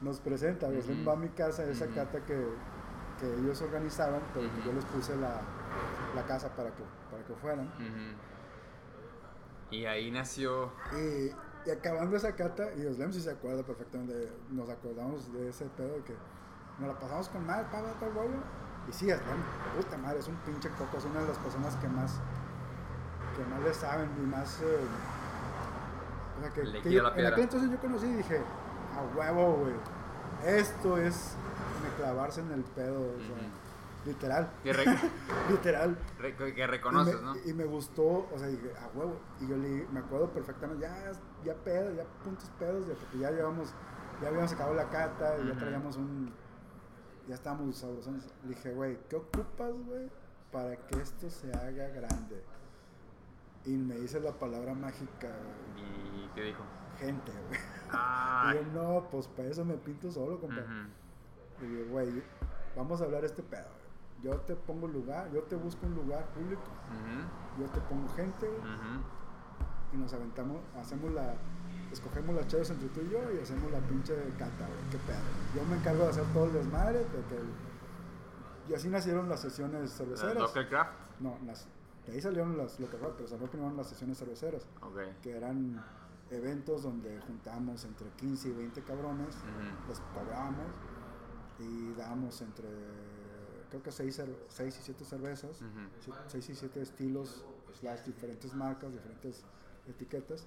Nos 0.00 0.20
presenta. 0.20 0.68
Slam 0.68 1.06
va 1.06 1.12
a 1.12 1.16
mi 1.16 1.28
casa, 1.28 1.64
esa 1.64 1.86
cata 1.88 2.24
que, 2.24 2.48
que 3.20 3.34
ellos 3.40 3.60
organizaban, 3.60 4.22
pero 4.32 4.48
que 4.54 4.62
yo 4.64 4.72
les 4.72 4.84
puse 4.86 5.14
la, 5.16 5.40
la 6.14 6.24
casa 6.26 6.48
para 6.56 6.70
que, 6.70 6.82
para 7.10 7.22
que 7.24 7.34
fueran. 7.34 7.70
Y 9.70 9.84
ahí 9.84 10.10
nació. 10.10 10.72
Y, 10.96 11.30
y 11.68 11.70
acabando 11.70 12.16
esa 12.16 12.34
cata, 12.34 12.72
y 12.74 12.82
Slam 12.94 13.12
sí 13.12 13.20
se 13.20 13.30
acuerda 13.30 13.62
perfectamente, 13.62 14.32
nos 14.50 14.70
acordamos 14.70 15.30
de 15.34 15.50
ese 15.50 15.66
pedo 15.76 15.96
de 15.96 16.02
que 16.02 16.14
nos 16.78 16.88
la 16.88 16.98
pasamos 16.98 17.28
con 17.28 17.44
madre, 17.46 17.66
para 17.70 17.92
tal 18.00 18.14
rollo. 18.14 18.38
Y 18.88 18.92
sí, 18.92 19.04
Slam, 19.06 19.42
puta 19.76 19.98
madre, 19.98 20.18
es 20.20 20.28
un 20.28 20.36
pinche 20.36 20.70
coco, 20.70 20.96
es 20.96 21.04
una 21.04 21.20
de 21.20 21.28
las 21.28 21.36
personas 21.38 21.76
que 21.76 21.88
más, 21.88 22.14
que 23.36 23.44
más 23.44 23.60
le 23.62 23.74
saben 23.74 24.08
y 24.18 24.26
más. 24.26 24.60
eh, 24.62 24.78
o 26.38 26.40
sea, 26.40 26.50
que, 26.54 26.62
Le 26.64 26.82
que 26.82 26.90
yo- 26.92 27.02
la 27.02 27.10
en 27.10 27.26
aquel 27.26 27.44
entonces 27.44 27.70
yo 27.70 27.78
conocí 27.78 28.06
y 28.06 28.14
dije, 28.14 28.40
a 28.96 29.16
huevo, 29.16 29.56
güey, 29.56 29.74
esto 30.46 30.96
es 30.96 31.34
me 31.82 32.02
clavarse 32.02 32.40
en 32.40 32.52
el 32.52 32.62
pedo, 32.62 33.00
o 33.00 33.18
sea, 33.18 33.34
Ujú. 33.34 34.06
literal, 34.06 34.48
Que, 34.62 34.72
literal. 35.50 35.98
re- 36.18 36.34
que 36.36 36.48
Y 36.48 36.66
reconoces, 36.66 37.16
me, 37.16 37.22
¿no? 37.22 37.34
y 37.44 37.52
me 37.52 37.64
gustó, 37.64 38.28
o 38.32 38.38
sea, 38.38 38.46
dije, 38.48 38.72
a 38.80 38.96
huevo. 38.96 39.16
Y 39.40 39.48
yo 39.48 39.56
le, 39.56 39.86
me 39.92 40.00
acuerdo 40.00 40.30
perfectamente, 40.30 40.82
ya, 40.82 41.12
ya 41.44 41.54
pedo, 41.54 41.94
ya 41.94 42.04
puntos 42.24 42.50
pedos, 42.58 42.86
ya, 42.86 42.94
porque 42.94 43.18
ya 43.18 43.30
llevamos, 43.30 43.72
ya 44.22 44.28
habíamos 44.28 44.52
acabado 44.52 44.74
la 44.76 44.88
cata, 44.88 45.36
y 45.38 45.48
ya 45.48 45.56
traíamos 45.58 45.96
un, 45.96 46.32
ya 47.28 47.34
estábamos 47.34 47.76
sabrosones. 47.76 48.26
Le 48.44 48.50
dije, 48.50 48.72
güey, 48.74 48.98
¿qué 49.08 49.16
ocupas, 49.16 49.72
güey, 49.86 50.08
para 50.52 50.76
que 50.76 51.00
esto 51.00 51.28
se 51.30 51.50
haga 51.52 51.88
grande? 51.88 52.42
Y 53.64 53.70
me 53.76 53.96
dice 53.96 54.20
la 54.20 54.32
palabra 54.32 54.74
mágica, 54.74 55.28
¿Y 55.76 56.28
qué 56.34 56.42
dijo? 56.44 56.62
gente, 56.98 57.32
güey. 57.32 57.60
Ah, 57.90 58.52
Y 58.54 58.56
yo, 58.56 58.62
no, 58.82 59.08
pues 59.10 59.28
para 59.28 59.48
eso 59.48 59.64
me 59.64 59.74
pinto 59.74 60.10
solo, 60.10 60.40
compa. 60.40 60.60
ujú. 60.62 61.64
Y 61.64 61.66
digo, 61.68 61.90
güey, 61.90 62.22
vamos 62.76 63.00
a 63.00 63.04
hablar 63.04 63.24
este 63.24 63.42
pedo, 63.42 63.64
güey. 63.64 63.78
Yo 64.22 64.40
te 64.40 64.56
pongo 64.56 64.88
lugar, 64.88 65.30
yo 65.32 65.42
te 65.44 65.54
busco 65.54 65.86
un 65.86 65.94
lugar 65.94 66.24
público, 66.30 66.62
yo 67.58 67.66
te 67.66 67.80
pongo 67.82 68.08
gente, 68.14 68.48
güey. 68.48 68.72
Y 69.92 69.96
nos 69.96 70.12
aventamos, 70.12 70.58
hacemos 70.76 71.12
la, 71.12 71.34
escogemos 71.90 72.34
las 72.36 72.46
chaves 72.46 72.70
entre 72.70 72.88
tú 72.88 73.00
y 73.00 73.10
yo 73.10 73.18
y 73.32 73.42
hacemos 73.42 73.70
la 73.72 73.78
pinche 73.80 74.14
cata, 74.38 74.66
güey, 74.66 74.90
qué 74.90 74.98
pedo. 74.98 75.18
Yo 75.56 75.64
me 75.68 75.76
encargo 75.76 76.04
de 76.04 76.10
hacer 76.10 76.24
todo 76.34 76.44
el 76.46 76.52
desmadre, 76.52 76.98
de 77.00 77.04
que- 77.06 77.68
y 78.70 78.74
así 78.74 78.88
nacieron 78.88 79.28
las 79.30 79.40
sesiones 79.40 79.90
cerveceras. 79.92 80.34
Local 80.36 80.68
Craft. 80.68 80.92
No, 81.20 81.38
las, 81.46 81.66
de 82.06 82.12
ahí 82.12 82.20
salieron 82.20 82.56
las 82.58 82.78
local 82.78 83.00
Rock, 83.00 83.14
pero 83.16 83.28
salió 83.28 83.46
primero 83.50 83.74
las 83.74 83.88
sesiones 83.88 84.18
cerveceras, 84.18 84.66
Ok. 84.82 84.98
que 85.22 85.30
eran 85.36 85.82
eventos 86.30 86.82
donde 86.82 87.18
juntamos 87.22 87.84
entre 87.84 88.10
15 88.10 88.48
y 88.48 88.52
20 88.52 88.82
cabrones, 88.82 89.34
Ujú. 89.36 89.88
les 89.88 90.00
cobrábamos 90.00 90.66
y 91.58 91.92
dábamos 91.94 92.42
entre, 92.42 92.68
creo 93.70 93.82
que 93.82 93.90
6, 93.90 94.18
y 94.18 94.70
7 94.82 95.04
cervezas. 95.06 95.62
Ujú. 95.62 96.12
6 96.26 96.50
y 96.50 96.54
7 96.54 96.82
estilos, 96.82 97.42
slash 97.80 98.00
diferentes 98.04 98.52
marcas, 98.54 98.92
diferentes 98.92 99.44
etiquetas. 99.88 100.46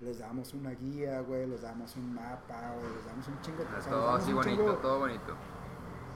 Les 0.00 0.18
damos 0.18 0.52
una 0.54 0.70
guía, 0.70 1.20
güey, 1.20 1.46
les 1.46 1.62
damos 1.62 1.94
un 1.96 2.14
mapa, 2.14 2.72
güey, 2.78 2.94
les 2.96 3.06
damos 3.06 3.28
un 3.28 3.40
chingo 3.40 3.58
de 3.58 3.64
cosas. 3.66 3.86
Todo 3.88 4.10
así 4.10 4.32
bonito, 4.32 4.62
chingo- 4.62 4.76
todo 4.80 4.98
bonito. 4.98 5.34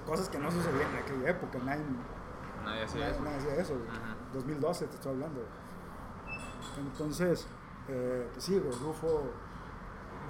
Cosas 0.05 0.28
que 0.28 0.39
no 0.39 0.51
sucedían 0.51 0.91
en 0.91 0.97
aquella 1.03 1.30
época, 1.30 1.59
nadie, 1.64 1.84
Nadie 2.64 2.84
hacía 2.84 3.01
nadie, 3.01 3.12
eso. 3.14 3.22
nadie 3.22 3.36
hacía 3.39 3.55
eso, 3.57 3.74
güey. 3.74 3.86
Ujú. 3.89 4.34
2012 4.34 4.86
te 4.86 4.95
estoy 4.95 5.12
hablando. 5.12 5.41
Entonces, 6.78 7.47
eh, 7.89 8.28
pues 8.32 8.45
sí, 8.45 8.59
güey, 8.59 8.72
Rufo. 8.78 9.22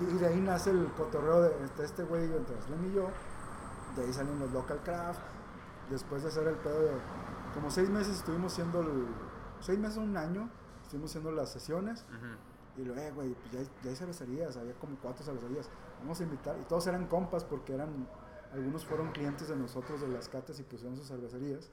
Y 0.01 0.05
de 0.19 0.27
ahí 0.27 0.41
nace 0.41 0.71
el 0.71 0.87
cotorreo 0.97 1.43
de 1.43 1.57
entre 1.63 1.85
este 1.85 2.05
güey, 2.05 2.25
entre 2.25 2.61
Slim 2.63 2.87
y 2.91 2.95
yo. 2.95 3.09
De 3.97 4.05
ahí 4.05 4.13
salen 4.13 4.39
los 4.39 4.53
local 4.53 4.81
craft. 4.85 5.21
Después 5.91 6.23
de 6.23 6.29
hacer 6.29 6.47
el 6.47 6.55
pedo 6.57 6.81
de. 6.81 6.91
Como 7.55 7.71
seis 7.71 7.89
meses 7.89 8.19
estuvimos 8.19 8.53
haciendo 8.53 8.81
el. 8.81 9.07
Seis 9.61 9.79
meses, 9.79 9.97
un 9.99 10.17
año. 10.17 10.49
Estuvimos 10.89 11.11
haciendo 11.11 11.33
las 11.33 11.53
sesiones. 11.53 12.07
Y 12.79 12.83
luego, 12.83 12.99
eh, 13.03 13.11
güey, 13.13 13.35
pues 13.35 13.53
ya, 13.53 13.59
hay- 13.61 13.69
ya 13.85 13.91
hay 13.91 13.97
cervecerías. 13.97 14.57
Había 14.57 14.73
como 14.75 14.97
cuatro 14.97 15.23
cervecerías. 15.23 15.69
Vamos 16.01 16.19
a 16.19 16.23
invitar. 16.23 16.57
Y 16.59 16.65
todos 16.65 16.87
eran 16.87 17.07
compas 17.09 17.45
porque 17.45 17.75
eran. 17.75 18.09
Algunos 18.55 18.87
fueron 18.87 19.13
clientes 19.13 19.49
de 19.49 19.57
nosotros 19.57 20.01
de 20.01 20.09
las 20.09 20.31
catas 20.31 20.59
y 20.59 20.63
pusieron 20.63 20.97
sus 20.97 21.07
cervecerías. 21.07 21.71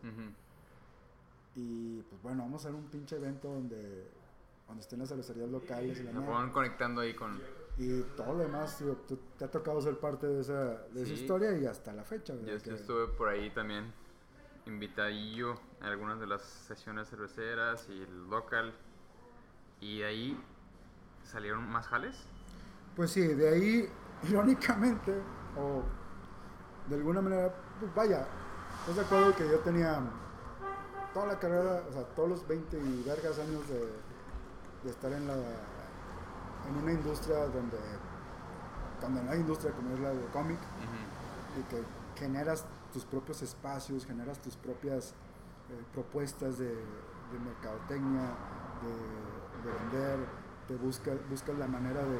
Y 1.56 2.02
pues 2.02 2.22
bueno, 2.22 2.44
vamos 2.44 2.66
a 2.66 2.68
hacer 2.68 2.78
un 2.78 2.88
pinche 2.90 3.16
evento 3.16 3.48
donde, 3.48 4.12
donde 4.68 4.82
estén 4.82 5.00
las 5.00 5.08
cervecerías 5.08 5.50
locales 5.50 5.98
y 6.00 6.04
la 6.04 6.12
fueron 6.26 6.52
conectando 6.52 7.00
ahí 7.02 7.14
con. 7.14 7.40
Y 7.78 8.02
todo 8.18 8.34
lo 8.34 8.40
demás, 8.40 8.78
tío, 8.78 8.94
tú- 9.08 9.20
te 9.38 9.46
ha 9.46 9.52
tocado 9.52 9.80
ser 9.82 9.98
parte 10.00 10.28
de 10.28 10.42
esa, 10.42 10.54
de 10.88 11.04
esa 11.04 11.14
historia 11.14 11.58
y 11.58 11.66
hasta 11.66 11.94
la 11.94 12.04
fecha. 12.04 12.34
Yo, 12.34 12.42
que- 12.42 12.70
yo 12.72 12.76
estuve 12.76 13.08
por 13.08 13.30
ahí 13.30 13.50
también 13.52 13.94
invitadillo 14.66 15.54
a 15.80 15.86
algunas 15.88 16.20
de 16.20 16.28
las 16.28 16.42
sesiones 16.42 17.10
cerveceras 17.10 17.88
y 17.90 18.02
el 18.02 18.30
local. 18.30 18.74
Y 19.80 20.00
de 20.00 20.06
ahí 20.06 20.44
salieron 21.24 21.70
más 21.70 21.88
jales. 21.88 22.16
Pues 22.96 23.12
sí, 23.12 23.22
de 23.22 23.50
ahí, 23.50 23.90
irónicamente, 24.30 25.14
o 25.58 25.84
de 26.90 26.96
alguna 26.96 27.22
manera, 27.22 27.54
pues 27.80 27.94
vaya, 27.94 28.28
¿estás 28.82 28.96
de 28.96 29.02
acuerdo 29.02 29.36
que 29.36 29.48
yo 29.50 29.60
tenía 29.60 30.02
toda 31.14 31.28
la 31.28 31.40
carrera, 31.40 31.84
o 31.90 31.94
sea, 31.94 32.04
todos 32.16 32.30
los 32.30 32.48
20 32.48 32.78
y 32.78 33.04
vergas 33.06 33.40
años 33.40 33.68
de, 33.70 33.80
de 34.84 34.90
estar 34.90 35.12
en 35.12 35.28
la, 35.28 35.34
en 35.34 36.76
una 36.82 36.92
industria 36.92 37.48
donde, 37.48 37.78
cuando 39.00 39.24
no 39.24 39.32
hay 39.32 39.40
industria 39.40 39.72
como 39.72 39.94
es 39.94 40.00
la 40.00 40.10
de 40.10 40.26
cómic, 40.28 40.60
y 41.58 41.64
que 41.70 41.84
generas 42.20 42.66
tus 42.92 43.06
propios 43.06 43.42
espacios, 43.42 44.06
generas 44.06 44.42
tus 44.42 44.56
propias 44.58 45.12
eh, 45.70 45.84
propuestas 45.94 46.58
de, 46.58 46.68
de 46.68 47.40
mercadotecnia, 47.44 48.36
de, 48.82 49.25
de 49.66 49.72
vender, 49.72 50.18
te 50.68 50.76
busca, 50.76 51.12
buscas 51.30 51.58
la 51.58 51.68
manera 51.68 52.02
de, 52.02 52.18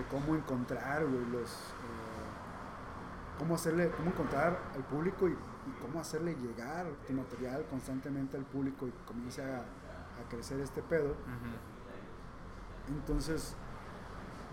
de 0.00 0.06
cómo 0.10 0.34
encontrar 0.34 1.04
güey, 1.04 1.24
los 1.32 1.50
eh, 1.50 3.38
cómo 3.38 3.54
hacerle, 3.54 3.90
cómo 3.96 4.10
encontrar 4.10 4.58
al 4.74 4.82
público 4.84 5.28
y, 5.28 5.32
y 5.32 5.72
cómo 5.82 6.00
hacerle 6.00 6.34
llegar 6.36 6.86
tu 7.06 7.12
material 7.12 7.64
constantemente 7.70 8.36
al 8.36 8.44
público 8.44 8.86
y 8.86 8.92
comience 9.06 9.42
a, 9.42 9.58
a 9.58 10.28
crecer 10.30 10.60
este 10.60 10.82
pedo. 10.82 11.14
Entonces, 12.88 13.54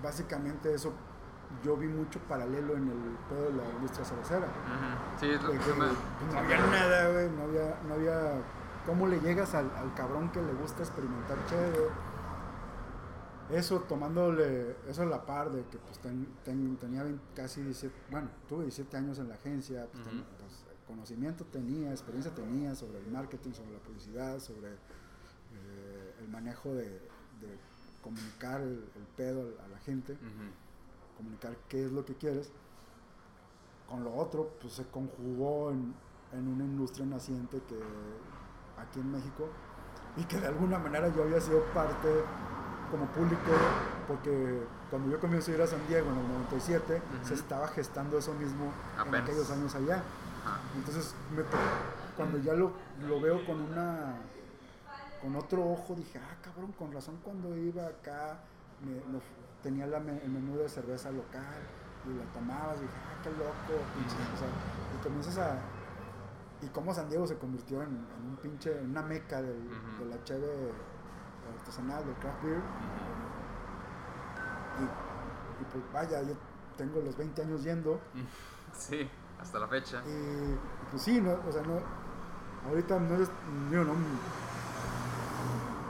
básicamente 0.01 0.74
eso 0.74 0.91
yo 1.64 1.78
vi 1.78 1.88
mucho 1.88 2.20
paralelo 2.22 2.74
en 2.76 2.88
el 2.89 3.18
pedo 3.30 3.43
de 3.51 3.54
la 3.54 3.70
industria 3.76 4.04
cervecera. 4.04 4.47
Sí, 5.20 5.30
es 5.30 5.41
lo 5.43 5.51
De 5.51 5.60
que 5.60 5.66
que, 5.66 5.74
me- 5.74 5.86
no 6.34 6.39
había 6.39 6.58
nada, 6.66 7.10
güey, 7.12 7.30
no 7.30 7.43
había, 7.43 7.78
no 7.88 7.93
había... 7.93 8.32
¿Cómo 8.86 9.07
le 9.07 9.19
llegas 9.21 9.53
al, 9.55 9.69
al 9.75 9.93
cabrón 9.93 10.31
que 10.31 10.41
le 10.41 10.53
gusta 10.53 10.84
experimentar 10.84 11.38
chévere? 11.47 11.88
Eso 13.51 13.79
tomándole, 13.81 14.75
eso 14.88 15.03
a 15.03 15.05
la 15.05 15.25
par 15.25 15.51
de 15.51 15.63
que 15.67 15.77
pues 15.77 15.99
ten- 15.99 16.27
ten- 16.43 16.77
tenía 16.77 17.03
20 17.03 17.21
casi 17.36 17.61
17, 17.61 17.93
bueno, 18.09 18.29
tuve 18.47 18.63
17 18.63 18.97
años 18.97 19.19
en 19.19 19.29
la 19.29 19.36
agencia, 19.36 19.88
pues, 19.91 20.03
ten- 20.03 20.23
pues, 20.39 20.65
conocimiento 20.88 21.45
tenía, 21.45 21.91
experiencia 21.91 22.34
tenía 22.34 22.73
sobre 22.75 22.99
el 22.99 23.07
marketing, 23.07 23.51
sobre 23.53 23.71
la 23.73 23.79
publicidad, 23.79 24.39
sobre 24.39 24.69
eh, 24.71 26.15
el 26.19 26.27
manejo 26.29 26.73
de, 26.73 26.89
de 26.89 27.57
comunicar 28.01 28.61
el, 28.61 28.89
el 28.95 29.03
pedo 29.15 29.53
a 29.63 29.67
la 29.67 29.77
gente 29.79 30.13
Ujú. 30.13 31.17
comunicar 31.17 31.55
qué 31.69 31.86
es 31.86 31.91
lo 31.91 32.03
que 32.05 32.15
quieres. 32.15 32.51
Con 33.88 34.03
lo 34.03 34.15
otro, 34.15 34.51
pues 34.61 34.73
se 34.73 34.86
conjugó 34.88 35.71
en, 35.71 35.93
en 36.31 36.47
una 36.47 36.63
industria 36.63 37.05
naciente 37.05 37.61
que 37.67 37.75
aquí 38.84 38.99
en 38.99 39.11
México 39.11 39.47
y 40.17 40.23
que 40.25 40.39
de 40.39 40.47
alguna 40.47 40.77
manera 40.79 41.09
yo 41.09 41.23
había 41.23 41.39
sido 41.41 41.63
parte 41.73 42.09
como 42.91 43.05
público 43.07 43.51
porque 44.07 44.61
cuando 44.89 45.09
yo 45.09 45.19
comienzo 45.19 45.51
a 45.51 45.55
ir 45.55 45.61
a 45.61 45.67
San 45.67 45.79
Diego 45.88 46.11
en 46.11 46.17
el 46.19 46.27
97 46.27 47.01
se 47.23 47.34
Ujú. 47.34 47.34
estaba 47.34 47.67
gestando 47.69 48.17
eso 48.17 48.34
mismo 48.34 48.71
en 48.95 49.01
Apenas. 49.01 49.21
aquellos 49.21 49.49
años 49.49 49.73
allá. 49.75 49.95
Ajá. 50.45 50.59
Entonces, 50.75 51.15
me 51.36 51.43
cuando 52.15 52.38
ya 52.38 52.53
lo, 52.53 52.73
lo 53.07 53.19
veo 53.19 53.43
con 53.45 53.59
una 53.61 54.13
con 55.21 55.36
otro 55.38 55.63
ojo, 55.65 55.95
dije, 55.95 56.19
ah, 56.19 56.36
cabrón, 56.43 56.73
con 56.73 56.91
razón 56.91 57.17
cuando 57.23 57.55
iba 57.55 57.88
acá, 57.88 58.39
me, 58.84 59.19
tenía 59.63 59.88
la 59.88 59.97
el 59.99 60.29
menú 60.29 60.57
de 60.57 60.67
cerveza 60.67 61.09
local 61.11 61.61
y 62.05 62.13
la 62.19 62.25
tomabas, 62.34 62.77
y 62.79 62.81
dije, 62.81 62.93
ah, 63.07 63.21
qué 63.23 63.29
loco, 63.31 63.81
pinche", 63.95 64.17
o 64.17 64.38
sea, 64.38 64.47
y 64.93 65.01
comienzas 65.01 65.38
a... 65.38 65.55
Y 66.64 66.70
cómo 66.70 66.93
San 66.93 67.09
Diego 67.09 67.28
se 67.28 67.38
convirtió 67.38 67.82
en, 67.82 67.89
en 67.89 68.26
un 68.30 68.38
pinche, 68.41 68.78
en 68.80 68.91
una 68.91 69.01
meca 69.01 69.41
del, 69.41 69.57
Ujú. 69.68 70.03
de 70.05 70.16
la 70.16 70.24
cheve 70.24 70.72
artesanal, 71.59 72.05
del 72.05 72.16
craft 72.16 72.43
beer. 72.43 72.61
Y, 74.80 74.84
y 75.61 75.66
pues 75.72 75.84
vaya, 75.93 76.22
yo 76.24 76.34
tengo 76.78 77.01
los 77.01 77.16
20 77.18 77.41
años 77.41 77.64
yendo, 77.64 77.99
Sí, 78.74 79.09
hasta 79.39 79.59
la 79.59 79.68
fecha. 79.68 80.01
y, 80.07 80.57
pues 80.89 81.03
sí, 81.03 81.22
no, 81.22 81.34
o 81.47 81.51
sea, 81.51 81.61
no, 81.64 81.80
ahorita 82.70 82.99
no 82.99 83.16
es, 83.22 83.30
no, 83.70 83.93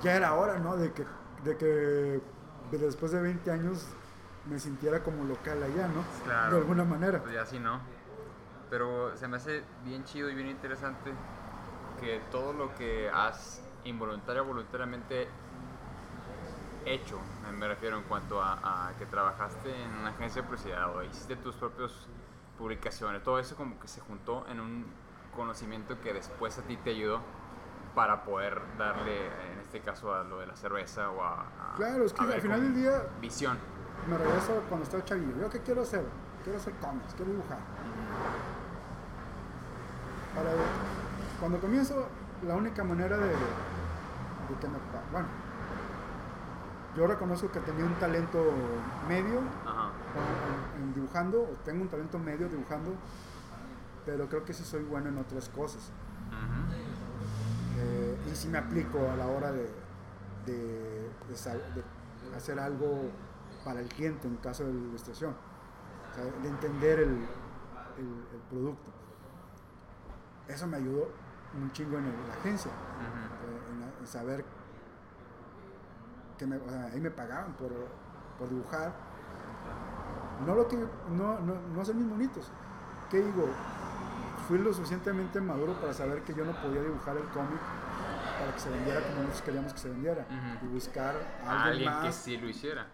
ya 0.01 0.15
era 0.15 0.33
hora, 0.33 0.59
¿no? 0.59 0.75
De 0.75 0.91
que, 0.91 1.05
de 1.45 1.57
que 1.57 1.65
de- 1.65 2.77
después 2.77 3.11
de 3.13 3.21
20 3.21 3.51
años 3.51 3.85
me 4.49 4.59
sintiera 4.59 5.01
como 5.03 5.23
local 5.23 5.61
allá, 5.63 5.87
¿no? 5.87 6.03
Claro. 6.25 6.55
De 6.55 6.61
alguna 6.61 6.83
manera. 6.83 7.21
Pues 7.21 7.33
ya 7.33 7.45
sí, 7.45 7.59
¿no? 7.59 7.79
Pero 8.73 9.15
se 9.15 9.27
me 9.27 9.37
hace 9.37 9.63
bien 9.85 10.03
chido 10.03 10.31
y 10.31 10.33
bien 10.33 10.47
interesante 10.47 11.13
que 12.01 12.19
todo 12.31 12.53
lo 12.53 12.73
que 12.73 13.07
has 13.07 13.61
involuntaria 13.83 14.41
o 14.41 14.45
voluntariamente 14.45 15.27
hecho, 16.83 17.19
me- 17.55 17.67
refiero 17.67 17.97
en 17.97 18.03
cuanto 18.05 18.41
a, 18.41 18.87
a 18.87 18.93
que 18.97 19.05
trabajaste 19.05 19.69
en 19.79 19.91
una 19.99 20.09
agencia 20.09 20.41
de 20.41 20.47
publicidad 20.47 20.89
o 20.95 21.03
hiciste 21.03 21.35
tus 21.35 21.53
propias 21.55 21.91
publicaciones, 22.57 23.21
todo 23.21 23.37
eso 23.37 23.55
como 23.55 23.79
que 23.79 23.87
se 23.87 24.01
juntó 24.01 24.43
en 24.47 24.59
un 24.59 24.87
conocimiento 25.35 26.01
que 26.01 26.11
después 26.11 26.57
a 26.57 26.63
ti 26.63 26.75
te 26.77 26.89
ayudó 26.89 27.19
para 27.93 28.23
poder 28.23 28.59
darle, 28.79 29.27
en 29.51 29.59
este 29.59 29.81
caso, 29.81 30.15
a 30.15 30.23
lo 30.23 30.39
de 30.39 30.47
la 30.47 30.55
cerveza 30.55 31.11
o 31.11 31.21
a... 31.21 31.41
a- 31.41 31.73
Claro, 31.77 32.05
es 32.05 32.13
que 32.13 32.23
al 32.23 32.41
final 32.41 32.59
del 32.59 32.73
día 32.73 33.03
Visión. 33.21 33.55
me 34.09 34.17
regreso 34.17 34.63
cuando 34.67 34.83
estaba 34.85 35.05
chavillo. 35.05 35.39
¿Yo 35.39 35.47
qué 35.51 35.59
quiero 35.61 35.83
hacer? 35.83 36.03
Quiero 36.43 36.57
hacer 36.57 36.73
cómics, 36.81 37.13
quiero 37.13 37.33
dibujar. 37.33 37.59
Para, 40.35 40.49
cuando 41.39 41.59
comienzo, 41.59 42.07
la 42.47 42.55
única 42.55 42.83
manera 42.83 43.17
de, 43.17 43.27
de 43.27 43.33
que 44.59 44.67
me... 44.67 44.77
Bueno, 45.11 45.27
yo 46.95 47.07
reconozco 47.07 47.51
que 47.51 47.59
tenía 47.61 47.85
un 47.85 47.95
talento 47.95 48.43
medio 49.07 49.39
Ajá. 49.65 49.91
en, 50.77 50.83
en 50.83 50.93
dibujando, 50.93 51.41
o 51.41 51.47
tengo 51.65 51.81
un 51.83 51.89
talento 51.89 52.19
medio 52.19 52.47
dibujando, 52.49 52.91
pero 54.05 54.27
creo 54.27 54.43
que 54.45 54.53
sí 54.53 54.63
soy 54.63 54.83
bueno 54.83 55.09
en 55.09 55.17
otras 55.17 55.49
cosas. 55.49 55.91
Eh, 57.79 58.17
y 58.31 58.35
sí 58.35 58.47
me 58.47 58.57
aplico 58.59 58.99
a 59.11 59.15
la 59.15 59.27
hora 59.27 59.51
de, 59.51 59.69
hacer 62.35 62.59
algo 62.59 63.09
para 63.63 63.79
el 63.79 63.87
cliente 63.87 64.27
en 64.27 64.35
caso 64.37 64.63
de 64.65 64.73
la 64.73 64.79
ilustración, 64.79 65.35
O 66.11 66.15
sea, 66.15 66.23
de 66.25 66.49
entender 66.49 66.99
el, 66.99 67.09
el- 67.09 68.25
el 68.33 68.39
producto. 68.49 68.91
Eso 70.47 70.67
me 70.67 70.77
ayudó 70.77 71.09
un 71.55 71.71
chingo 71.71 71.97
en 71.97 72.05
el- 72.05 72.27
la 72.27 72.33
agencia, 72.33 72.71
eh, 72.71 73.71
en, 73.71 73.79
la- 73.79 73.99
en 73.99 74.07
saber 74.07 74.43
que 76.37 76.45
me, 76.47 76.57
o 76.57 76.69
sea, 76.69 76.85
ahí 76.85 76.99
me 76.99 77.11
pagaban 77.11 77.53
por, 77.53 77.71
por 78.39 78.49
dibujar. 78.49 78.93
No 80.45 80.55
lo 80.55 80.67
que 80.67 80.75
no, 80.77 81.39
no, 81.39 81.55
no 81.73 81.81
hacer 81.81 81.95
mis 81.95 82.05
monitos. 82.07 82.51
¿Qué 83.09 83.19
digo? 83.21 83.47
Fui 84.47 84.57
lo 84.57 84.73
suficientemente 84.73 85.39
maduro 85.39 85.73
para 85.79 85.93
saber 85.93 86.23
que 86.23 86.33
yo 86.33 86.43
no 86.43 86.51
podía 86.61 86.81
dibujar 86.81 87.15
el 87.15 87.23
cómic 87.29 87.59
para 88.39 88.51
que 88.53 88.59
se 88.59 88.69
vendiera 88.69 88.99
como 89.01 89.15
nosotros 89.17 89.41
queríamos 89.43 89.73
que 89.73 89.79
se 89.79 89.89
vendiera. 89.89 90.25
Y 90.61 90.67
buscar 90.67 91.15
a 91.45 91.49
A 91.49 91.63
alguien, 91.65 91.87
alguien 91.87 92.01
que 92.01 92.07
más 92.07 92.15
sí 92.15 92.37
lo 92.37 92.49
hiciera. 92.49 92.87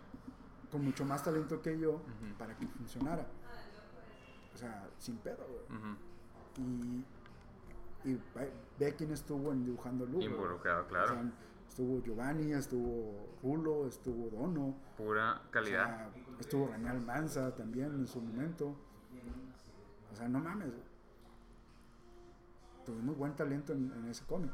con 0.69 0.83
mucho 0.85 1.05
más 1.05 1.23
talento 1.23 1.59
que 1.61 1.79
yo 1.79 2.01
para 2.37 2.55
que 2.55 2.67
funcionara. 2.67 3.25
O 4.53 4.57
sea, 4.57 4.87
sin 4.99 5.17
pedo, 5.17 5.47
güey. 5.47 5.95
Y, 6.57 7.05
y 8.03 8.17
ve, 8.79 8.95
quién 8.95 9.11
estuvo 9.11 9.51
en 9.51 9.65
dibujando 9.65 10.05
Lugo. 10.05 10.23
Involucrado, 10.23 10.87
claro. 10.87 11.13
O 11.13 11.15
sea, 11.15 11.31
estuvo 11.67 12.01
Giovanni, 12.01 12.53
estuvo 12.53 13.37
Rulo, 13.43 13.87
estuvo 13.87 14.29
Dono. 14.29 14.75
Pura 14.97 15.41
calidad. 15.51 15.83
O 15.83 15.87
sea, 15.87 16.11
estuvo 16.39 16.67
René 16.67 16.89
Almanza 16.89 17.53
también 17.55 17.93
en 17.93 18.07
su 18.07 18.21
momento. 18.21 18.75
O 20.11 20.15
sea, 20.15 20.27
no 20.27 20.39
mames. 20.39 20.73
Tuvimos 22.85 23.17
buen 23.17 23.35
talento 23.35 23.73
en, 23.73 23.91
en 23.91 24.05
ese 24.09 24.25
cómic. 24.25 24.51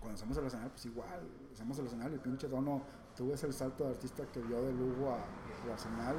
Cuando 0.00 0.14
hacemos 0.16 0.36
el 0.38 0.44
arsenal, 0.44 0.70
pues 0.70 0.86
igual. 0.86 1.28
Hacemos 1.52 1.78
el 1.78 1.84
arsenal 1.84 2.14
y 2.14 2.18
pinche 2.18 2.48
Dono 2.48 2.82
tuvo 3.16 3.32
ese 3.32 3.50
salto 3.52 3.84
de 3.84 3.90
artista 3.90 4.24
que 4.26 4.42
dio 4.42 4.62
de 4.62 4.72
Lugo 4.72 5.10
a, 5.10 5.24
al 5.64 5.70
arsenal 5.72 6.16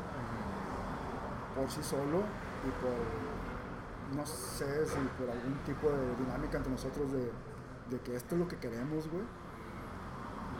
por 1.55 1.69
sí 1.69 1.81
solo 1.81 2.19
y 2.65 2.69
por, 2.81 3.36
no 4.15 4.25
sé 4.25 4.85
si 4.85 4.95
por 5.17 5.29
algún 5.29 5.57
tipo 5.65 5.89
de 5.89 6.15
dinámica 6.15 6.57
entre 6.57 6.71
nosotros 6.71 7.11
de, 7.11 7.31
de 7.89 7.99
que 8.03 8.15
esto 8.15 8.35
es 8.35 8.41
lo 8.41 8.47
que 8.47 8.57
queremos, 8.57 9.07
güey. 9.09 9.23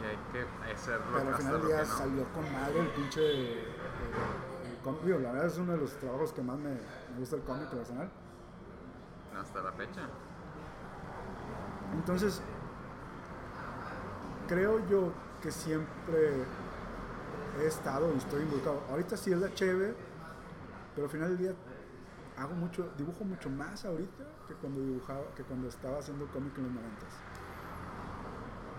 Y 0.00 0.04
hay 0.04 0.18
que 0.32 0.72
hacerlo 0.72 1.06
Pero 1.12 1.28
al 1.28 1.34
final 1.34 1.52
del 1.58 1.66
día 1.66 1.78
no. 1.78 1.84
salió 1.86 2.24
con 2.32 2.52
madre 2.52 2.80
el 2.80 2.88
pinche. 2.88 3.20
eh, 3.22 3.64
el 4.70 4.76
cómic. 4.84 5.02
La 5.20 5.32
verdad 5.32 5.46
es 5.46 5.58
uno 5.58 5.72
de 5.72 5.78
los 5.78 5.92
trabajos 5.98 6.32
que 6.32 6.42
más 6.42 6.56
me, 6.58 6.70
me 6.70 7.18
gusta 7.18 7.36
el 7.36 7.42
cómic 7.42 7.68
personal. 7.68 8.08
Hasta 9.36 9.62
la 9.62 9.72
fecha. 9.72 10.02
Entonces, 11.94 12.40
creo 14.46 14.86
yo 14.88 15.12
que 15.42 15.50
siempre 15.50 16.44
he 17.60 17.66
estado 17.66 18.12
y 18.14 18.18
estoy 18.18 18.42
involucrado. 18.42 18.82
Ahorita 18.90 19.16
sí 19.16 19.32
es 19.32 19.38
la 19.38 19.52
chévere, 19.54 19.94
pero 20.94 21.06
al 21.06 21.10
final 21.12 21.28
del 21.30 21.38
día 21.38 21.52
hago 22.38 22.54
mucho, 22.54 22.88
dibujo 22.96 23.24
mucho 23.24 23.50
más 23.50 23.84
ahorita 23.84 24.24
que 24.46 24.54
cuando 24.54 24.80
dibujaba, 24.80 25.20
que 25.36 25.42
cuando 25.42 25.68
estaba 25.68 25.98
haciendo 25.98 26.26
cómic 26.28 26.56
en 26.58 26.64
los 26.64 26.72
noventas. 26.72 27.08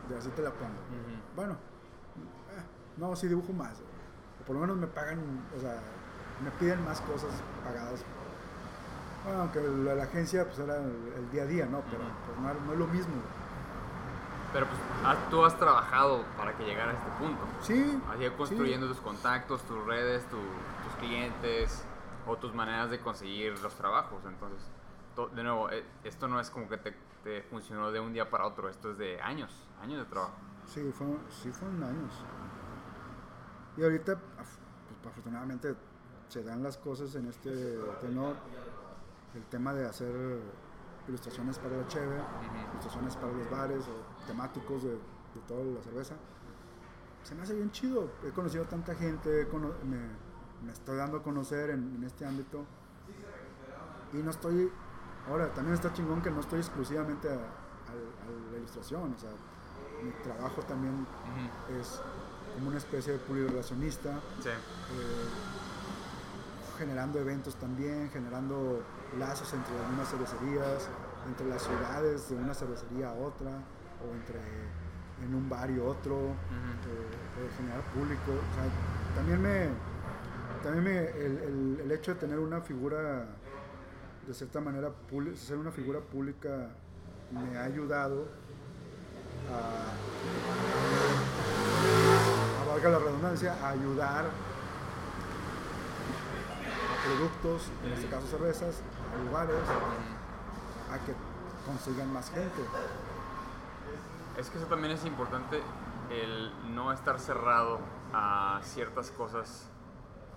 Y 0.10 0.14
así 0.14 0.30
te 0.30 0.42
la 0.42 0.52
pongo. 0.52 0.74
Bueno, 1.36 1.54
eh, 1.54 2.64
no, 2.98 3.16
sí 3.16 3.28
dibujo 3.28 3.54
más. 3.54 3.74
O 4.42 4.46
por 4.46 4.56
lo 4.56 4.62
menos 4.62 4.78
me 4.78 4.88
pagan, 4.88 5.20
o 5.56 5.60
sea, 5.60 5.80
me 6.44 6.50
piden 6.52 6.84
más 6.86 7.02
cosas 7.02 7.30
pagadas. 7.64 8.04
Bueno, 9.26 9.42
aunque 9.42 9.62
la, 9.62 9.96
la 9.96 10.04
agencia 10.04 10.46
pues 10.46 10.58
era 10.60 10.78
el, 10.78 11.14
el 11.18 11.30
día 11.32 11.44
a 11.44 11.46
día, 11.46 11.66
¿no? 11.66 11.82
Pero 11.92 12.04
pues, 12.26 12.40
no, 12.40 12.66
no 12.66 12.74
es 12.74 12.80
lo 12.80 12.88
mismo. 12.88 13.14
Pero 14.54 14.66
pues 14.66 14.80
has- 15.06 15.30
tú 15.30 15.46
has 15.46 15.56
trabajado 15.60 16.24
para 16.38 16.54
que 16.58 16.64
llegara 16.66 16.92
a 16.92 16.94
este 16.96 17.10
punto. 17.20 17.42
Sí. 17.62 18.02
Has 18.10 18.20
ido 18.20 18.32
sí. 18.32 18.38
construyendo 18.38 18.88
tus 18.88 19.00
contactos, 19.02 19.62
tus 19.64 19.86
redes, 19.86 20.24
tu- 20.30 20.38
tus 20.38 20.96
clientes 21.00 21.84
o 22.30 22.38
tus 22.38 22.54
maneras 22.54 22.90
de 22.92 23.00
conseguir 23.00 23.58
los 23.60 23.74
trabajos. 23.76 24.24
Entonces, 24.26 24.60
to- 25.16 25.28
de 25.30 25.44
nuevo, 25.44 25.70
eh, 25.72 25.84
esto 26.04 26.28
no 26.28 26.40
es 26.40 26.50
como 26.50 26.70
que 26.70 26.78
te, 26.78 26.96
te 27.24 27.42
funcionó 27.44 27.92
de 27.92 28.00
un 28.00 28.14
día 28.14 28.30
para 28.30 28.46
otro, 28.46 28.70
esto 28.70 28.92
es 28.92 28.98
de 28.98 29.20
años, 29.22 29.52
años 29.82 30.00
de 30.00 30.06
trabajo. 30.06 30.34
Sí, 30.68 30.92
fue, 30.94 31.08
sí 31.30 31.52
fueron 31.52 31.84
años. 31.84 32.14
Y 33.78 33.84
ahorita, 33.84 34.16
pues, 34.36 34.48
afortunadamente, 35.08 35.76
se 36.28 36.44
dan 36.44 36.62
las 36.62 36.78
cosas 36.78 37.16
en 37.16 37.28
este 37.28 37.78
tenor. 38.02 38.36
El 39.36 39.44
tema 39.46 39.74
de 39.74 39.86
hacer 39.88 40.12
ilustraciones 41.08 41.58
para 41.60 41.78
la 41.78 41.88
cheve, 41.88 42.20
ilustraciones 42.72 43.16
para 43.16 43.32
los 43.32 43.50
bares 43.50 43.86
o 43.88 44.26
temáticos 44.28 44.84
de, 44.84 44.92
de 44.92 45.42
toda 45.48 45.64
la 45.64 45.82
cerveza. 45.82 46.16
Se 47.24 47.36
me 47.36 47.44
hace 47.44 47.54
bien 47.56 47.72
chido. 47.72 48.10
He 48.24 48.32
conocido 48.32 48.64
a 48.64 48.68
tanta 48.68 48.94
gente, 48.96 49.42
he 49.42 49.48
cono- 49.48 49.74
me, 49.84 49.98
me 50.66 50.72
estoy 50.72 50.98
dando 50.98 51.18
a 51.18 51.24
conocer 51.24 51.70
en, 51.72 51.96
en 51.96 52.04
este 52.04 52.26
ámbito. 52.26 52.66
Y 54.14 54.18
no 54.18 54.32
estoy, 54.32 54.72
ahora 55.30 55.54
también 55.54 55.76
está 55.76 55.94
chingón 55.94 56.22
que 56.22 56.32
no 56.32 56.40
estoy 56.40 56.60
exclusivamente 56.60 57.30
a, 57.30 57.34
a- 57.34 57.36
a 57.36 58.52
la 58.52 58.58
ilustración. 58.58 59.14
O 59.16 59.20
sea, 59.20 59.30
mi 60.04 60.12
trabajo 60.24 60.62
también 60.64 61.06
es 61.80 62.02
como 62.56 62.70
una 62.70 62.78
especie 62.78 63.14
de 63.14 63.20
pluriracionista, 63.20 64.20
Sí. 64.42 64.50
eh, 64.50 64.54
generando 66.78 67.20
eventos 67.20 67.56
también, 67.56 68.10
generando 68.12 68.82
lazos 69.20 69.52
entre 69.54 69.78
algunas 69.86 70.08
cervecerías, 70.10 70.88
entre 71.28 71.48
las 71.48 71.62
ciudades 71.62 72.30
de 72.30 72.36
una 72.36 72.54
cervecería 72.54 73.10
a 73.10 73.14
otra, 73.14 73.52
o 74.02 74.14
entre 74.16 74.40
en 75.26 75.36
un 75.36 75.50
bar 75.50 75.70
y 75.70 75.78
otro, 75.80 76.16
eh, 76.16 76.32
eh, 77.38 77.50
generar 77.58 77.82
público. 77.94 78.32
O 78.32 78.56
sea, 78.56 78.64
también 79.16 79.42
me, 79.42 79.68
también 80.64 80.88
el, 80.98 81.38
el- 81.38 81.80
el 81.84 81.92
hecho 81.92 82.14
de 82.14 82.20
tener 82.20 82.40
una 82.40 82.62
figura, 82.62 83.26
de 84.28 84.34
cierta 84.34 84.60
manera, 84.62 84.92
ser 85.36 85.58
una 85.58 85.72
figura 85.72 86.00
pública, 86.00 86.70
me 87.32 87.58
ha 87.58 87.64
ayudado 87.64 88.28
a, 89.52 89.92
a 92.62 92.66
valga 92.68 92.90
la 92.90 93.00
redundancia, 93.00 93.56
a 93.64 93.70
ayudar 93.70 94.26
a 96.86 97.06
productos, 97.06 97.70
en 97.86 97.94
este 97.94 98.08
caso 98.08 98.28
cervezas, 98.28 98.82
a 99.14 99.24
lugares, 99.26 99.56
a 100.92 100.98
que 101.06 101.14
consigan 101.66 102.12
más 102.14 102.30
gente. 102.32 102.62
Es 104.38 104.50
que 104.50 104.58
eso 104.58 104.68
también 104.68 104.94
es 104.94 105.06
importante, 105.06 105.62
el 106.12 106.52
no 106.76 106.92
estar 106.92 107.20
cerrado 107.20 107.80
a 108.14 108.60
ciertas 108.64 109.12
cosas, 109.12 109.70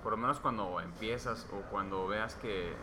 por 0.02 0.12
lo 0.12 0.16
menos 0.18 0.40
cuando 0.40 0.80
empiezas 0.80 1.46
o 1.52 1.62
cuando 1.70 2.06
veas 2.08 2.34
que 2.36 2.74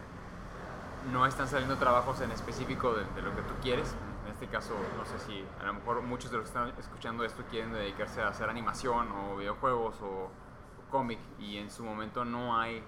no 1.11 1.25
están 1.25 1.47
saliendo 1.47 1.77
trabajos 1.77 2.21
en 2.21 2.31
específico 2.31 2.93
de, 2.93 3.05
de 3.15 3.21
lo 3.21 3.35
que 3.35 3.41
tú 3.41 3.53
quieres. 3.61 3.95
En 4.25 4.33
este 4.33 4.47
caso, 4.47 4.73
no 4.97 5.05
sé 5.05 5.17
si 5.25 5.45
a 5.59 5.65
lo 5.65 5.73
mejor 5.73 6.01
muchos 6.01 6.29
de 6.31 6.37
los 6.37 6.45
que 6.45 6.57
están 6.57 6.73
escuchando 6.77 7.23
esto 7.23 7.43
quieren 7.49 7.73
dedicarse 7.73 8.21
a 8.21 8.27
hacer 8.27 8.49
animación 8.49 9.11
o 9.11 9.37
videojuegos 9.37 9.95
o, 10.01 10.05
o 10.05 10.91
cómic 10.91 11.19
y 11.39 11.57
en 11.57 11.71
su 11.71 11.83
momento 11.83 12.25
no 12.25 12.57
hay 12.59 12.77
eh, 12.77 12.83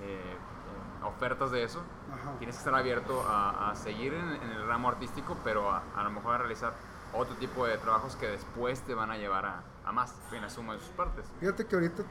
eh, 0.00 1.04
ofertas 1.04 1.50
de 1.50 1.64
eso. 1.64 1.82
Ajá. 2.12 2.32
Tienes 2.38 2.56
que 2.56 2.60
estar 2.60 2.74
abierto 2.74 3.24
a, 3.28 3.70
a 3.70 3.74
seguir 3.74 4.14
en, 4.14 4.42
en 4.42 4.50
el 4.50 4.66
ramo 4.66 4.88
artístico, 4.88 5.36
pero 5.44 5.70
a, 5.70 5.82
a 5.94 6.02
lo 6.02 6.10
mejor 6.10 6.34
a 6.34 6.38
realizar 6.38 6.72
otro 7.12 7.34
tipo 7.36 7.66
de 7.66 7.78
trabajos 7.78 8.16
que 8.16 8.28
después 8.28 8.80
te 8.82 8.94
van 8.94 9.10
a 9.10 9.16
llevar 9.16 9.46
a, 9.46 9.62
a 9.84 9.92
más, 9.92 10.14
en 10.32 10.42
la 10.42 10.50
suma 10.50 10.74
de 10.74 10.80
sus 10.80 10.90
partes. 10.90 11.24
Fíjate 11.40 11.66
que 11.66 11.74
ahorita 11.76 12.02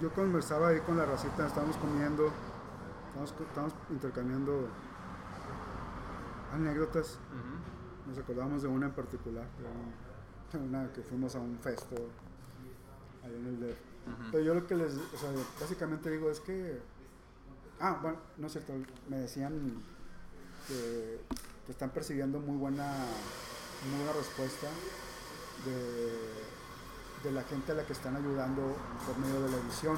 yo 0.00 0.10
conversaba 0.12 0.68
ahí 0.68 0.80
con 0.80 0.96
la 0.96 1.04
racita, 1.06 1.46
estábamos 1.46 1.76
comiendo, 1.76 2.30
estábamos, 3.08 3.34
estábamos 3.48 3.74
intercambiando 3.90 4.68
anécdotas. 6.52 7.18
Nos 8.06 8.18
acordamos 8.18 8.62
de 8.62 8.68
una 8.68 8.86
en 8.86 8.92
particular, 8.92 9.46
de 9.58 10.58
un- 10.58 10.68
una 10.68 10.92
que 10.92 11.02
fuimos 11.02 11.34
a 11.34 11.40
un 11.40 11.58
festo 11.58 11.96
ahí 13.24 13.34
en 13.34 13.46
el 13.46 13.60
DF. 13.60 13.76
Pero 14.30 14.44
yo 14.44 14.54
lo 14.54 14.66
que 14.66 14.74
les, 14.76 14.92
o 14.94 15.16
sea, 15.18 15.30
básicamente 15.60 16.10
digo 16.10 16.30
es 16.30 16.38
que, 16.40 16.80
ah, 17.80 17.98
bueno, 18.02 18.18
no 18.36 18.46
es 18.46 18.52
cierto, 18.52 18.72
me 19.08 19.18
decían 19.18 19.82
que, 20.68 21.20
que 21.66 21.72
están 21.72 21.90
percibiendo 21.90 22.38
muy 22.40 22.56
buena, 22.58 22.86
muy 23.88 23.96
buena 24.04 24.12
respuesta 24.12 24.66
de, 25.64 26.12
de 27.24 27.32
la 27.32 27.42
gente 27.42 27.72
a 27.72 27.74
la 27.74 27.84
que 27.84 27.92
están 27.94 28.14
ayudando 28.16 28.62
por 29.06 29.18
medio 29.18 29.40
de 29.42 29.50
la 29.50 29.56
edición. 29.56 29.96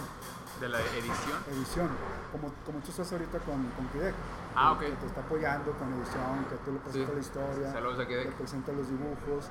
De 0.60 0.68
la 0.68 0.80
edición. 0.80 1.38
Edición, 1.50 1.88
como, 2.32 2.52
como 2.64 2.78
tú 2.78 2.90
estás 2.90 3.10
ahorita 3.12 3.38
con, 3.40 3.66
con 3.76 3.86
Kidek. 3.88 4.14
Ah, 4.54 4.72
ok. 4.72 4.80
Que 4.80 4.90
te 4.92 5.06
está 5.06 5.20
apoyando 5.20 5.72
con 5.72 5.92
edición, 5.92 6.44
que 6.48 6.56
tú 6.64 6.72
le 6.72 6.78
presentas 6.78 7.08
Sí. 7.10 7.14
la 7.14 7.20
historia, 7.20 7.72
Saludos 7.72 7.98
a 8.00 8.06
Kidek. 8.06 8.26
le 8.26 8.32
presentas 8.32 8.74
los 8.76 8.88
dibujos 8.88 9.50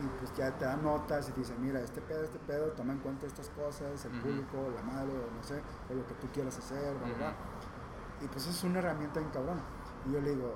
y 0.00 0.06
pues 0.18 0.32
ya 0.36 0.52
te 0.56 0.64
da 0.64 0.76
notas 0.76 1.28
y 1.28 1.32
te 1.32 1.40
dice, 1.40 1.54
mira, 1.58 1.80
este 1.80 2.00
pedo, 2.02 2.22
este 2.22 2.38
pedo, 2.40 2.66
toma 2.72 2.92
en 2.92 3.00
cuenta 3.00 3.26
estas 3.26 3.48
cosas, 3.50 4.04
el 4.04 4.12
Ujú. 4.12 4.20
público, 4.28 4.70
la 4.76 4.82
madre, 4.82 5.10
o 5.12 5.34
no 5.34 5.42
sé, 5.42 5.60
o 5.90 5.94
lo 5.94 6.06
que 6.06 6.14
tú 6.14 6.28
quieras 6.32 6.56
hacer, 6.58 6.94
bla, 6.98 7.08
bla. 7.16 7.28
Ujú. 7.30 8.24
Y 8.24 8.28
pues 8.28 8.46
es 8.46 8.62
una 8.64 8.78
herramienta 8.80 9.18
bien 9.18 9.32
cabrón. 9.32 9.60
Y 10.06 10.12
yo 10.12 10.20
le 10.20 10.30
digo, 10.36 10.54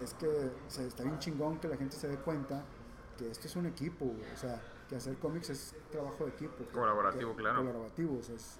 es 0.00 0.12
que 0.14 0.26
o 0.28 0.70
sea, 0.70 0.84
está 0.84 1.02
bien 1.04 1.18
chingón 1.18 1.58
que 1.58 1.68
la 1.68 1.76
gente 1.76 1.96
se 1.96 2.08
dé 2.08 2.16
cuenta 2.18 2.62
que 3.16 3.30
esto 3.30 3.46
es 3.46 3.56
un 3.56 3.66
equipo, 3.66 4.04
o 4.06 4.36
sea, 4.36 4.60
que 4.88 4.96
hacer 4.96 5.16
cómics 5.18 5.50
es 5.50 5.74
trabajo 5.90 6.24
de 6.24 6.30
equipo. 6.30 6.64
Colaborativo, 6.72 7.30
que- 7.32 7.42
claro. 7.42 7.58
Colaborativo, 7.62 8.18
o 8.18 8.22
sea, 8.22 8.34
es- 8.36 8.58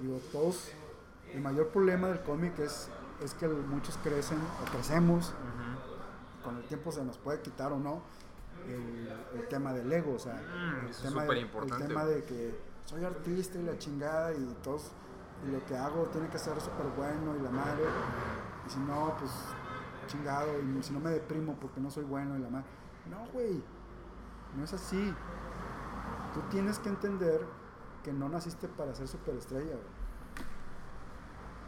digo, 0.00 0.18
todos, 0.32 0.70
el 1.32 1.40
mayor 1.40 1.68
problema 1.68 2.08
del 2.08 2.20
cómic 2.22 2.58
es, 2.58 2.88
es 3.22 3.34
que 3.34 3.46
muchos 3.48 3.96
crecen 3.98 4.38
o 4.62 4.70
crecemos, 4.70 5.32
con 6.42 6.56
el 6.56 6.64
tiempo 6.64 6.92
se 6.92 7.04
nos 7.04 7.16
puede 7.18 7.40
quitar 7.40 7.72
o 7.72 7.78
no, 7.78 8.02
el, 8.68 9.08
el 9.34 9.48
tema 9.48 9.72
del 9.72 9.90
ego, 9.92 10.14
o 10.14 10.18
sea, 10.18 10.34
Mm, 10.34 10.86
el, 10.86 10.94
tema 11.02 11.22
de, 11.22 11.26
el 11.40 11.70
tema 11.88 12.04
de 12.04 12.24
que 12.24 12.58
soy 12.84 13.04
artista 13.04 13.58
y 13.58 13.62
la 13.62 13.78
chingada 13.78 14.32
y 14.34 14.56
todos, 14.62 14.90
y 15.46 15.50
lo 15.52 15.64
que 15.66 15.76
hago 15.76 16.04
tiene 16.06 16.28
que 16.28 16.38
ser 16.38 16.60
súper 16.60 16.86
bueno 16.96 17.34
y 17.36 17.40
la 17.42 17.50
madre, 17.50 17.82
y 18.66 18.70
si 18.70 18.78
no, 18.80 19.14
pues 19.18 19.30
chingado, 20.06 20.48
y 20.60 20.82
si 20.82 20.92
no 20.92 21.00
me 21.00 21.10
deprimo 21.10 21.56
porque 21.60 21.80
no 21.80 21.90
soy 21.90 22.04
bueno 22.04 22.36
y 22.36 22.40
la 22.40 22.50
madre. 22.50 22.66
No, 23.10 23.26
güey, 23.32 23.62
no 24.56 24.64
es 24.64 24.72
así. 24.72 25.14
Tú 26.34 26.40
tienes 26.50 26.78
que 26.80 26.88
entender 26.88 27.46
que 28.02 28.12
no 28.12 28.28
naciste 28.28 28.68
para 28.68 28.94
ser 28.94 29.08
superestrella, 29.08 29.72
güey. 29.72 30.04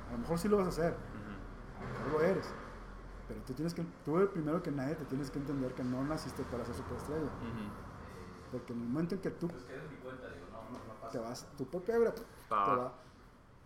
A 0.09 0.13
lo 0.13 0.19
mejor 0.19 0.39
sí 0.39 0.49
lo 0.49 0.59
vas 0.59 0.67
a 0.67 0.71
hacer, 0.71 0.93
Ujú. 0.93 2.09
no 2.13 2.19
lo 2.19 2.21
eres. 2.25 2.47
Pero 3.29 3.41
tú 3.43 3.55
tienes 3.55 3.75
que, 3.75 3.85
tú 4.05 4.19
el 4.19 4.29
primero 4.29 4.63
que 4.63 4.71
nadie 4.71 4.95
te 4.95 5.05
tienes 5.07 5.31
que 5.31 5.39
entender 5.39 5.73
que 5.75 5.83
no 5.83 6.05
naciste 6.05 6.43
para 6.45 6.65
ser 6.65 6.75
superestrella. 6.75 7.29
Porque 8.53 8.73
en 8.73 8.81
el 8.83 8.89
momento 8.89 9.15
en 9.17 9.21
que 9.21 9.31
tú 9.31 9.49
te 11.11 11.19
vas, 11.19 11.47
tu 11.57 11.67
propia 11.67 11.99
obra 11.99 12.15
te 12.15 12.23
Ah. 12.51 12.77
va. 12.79 12.93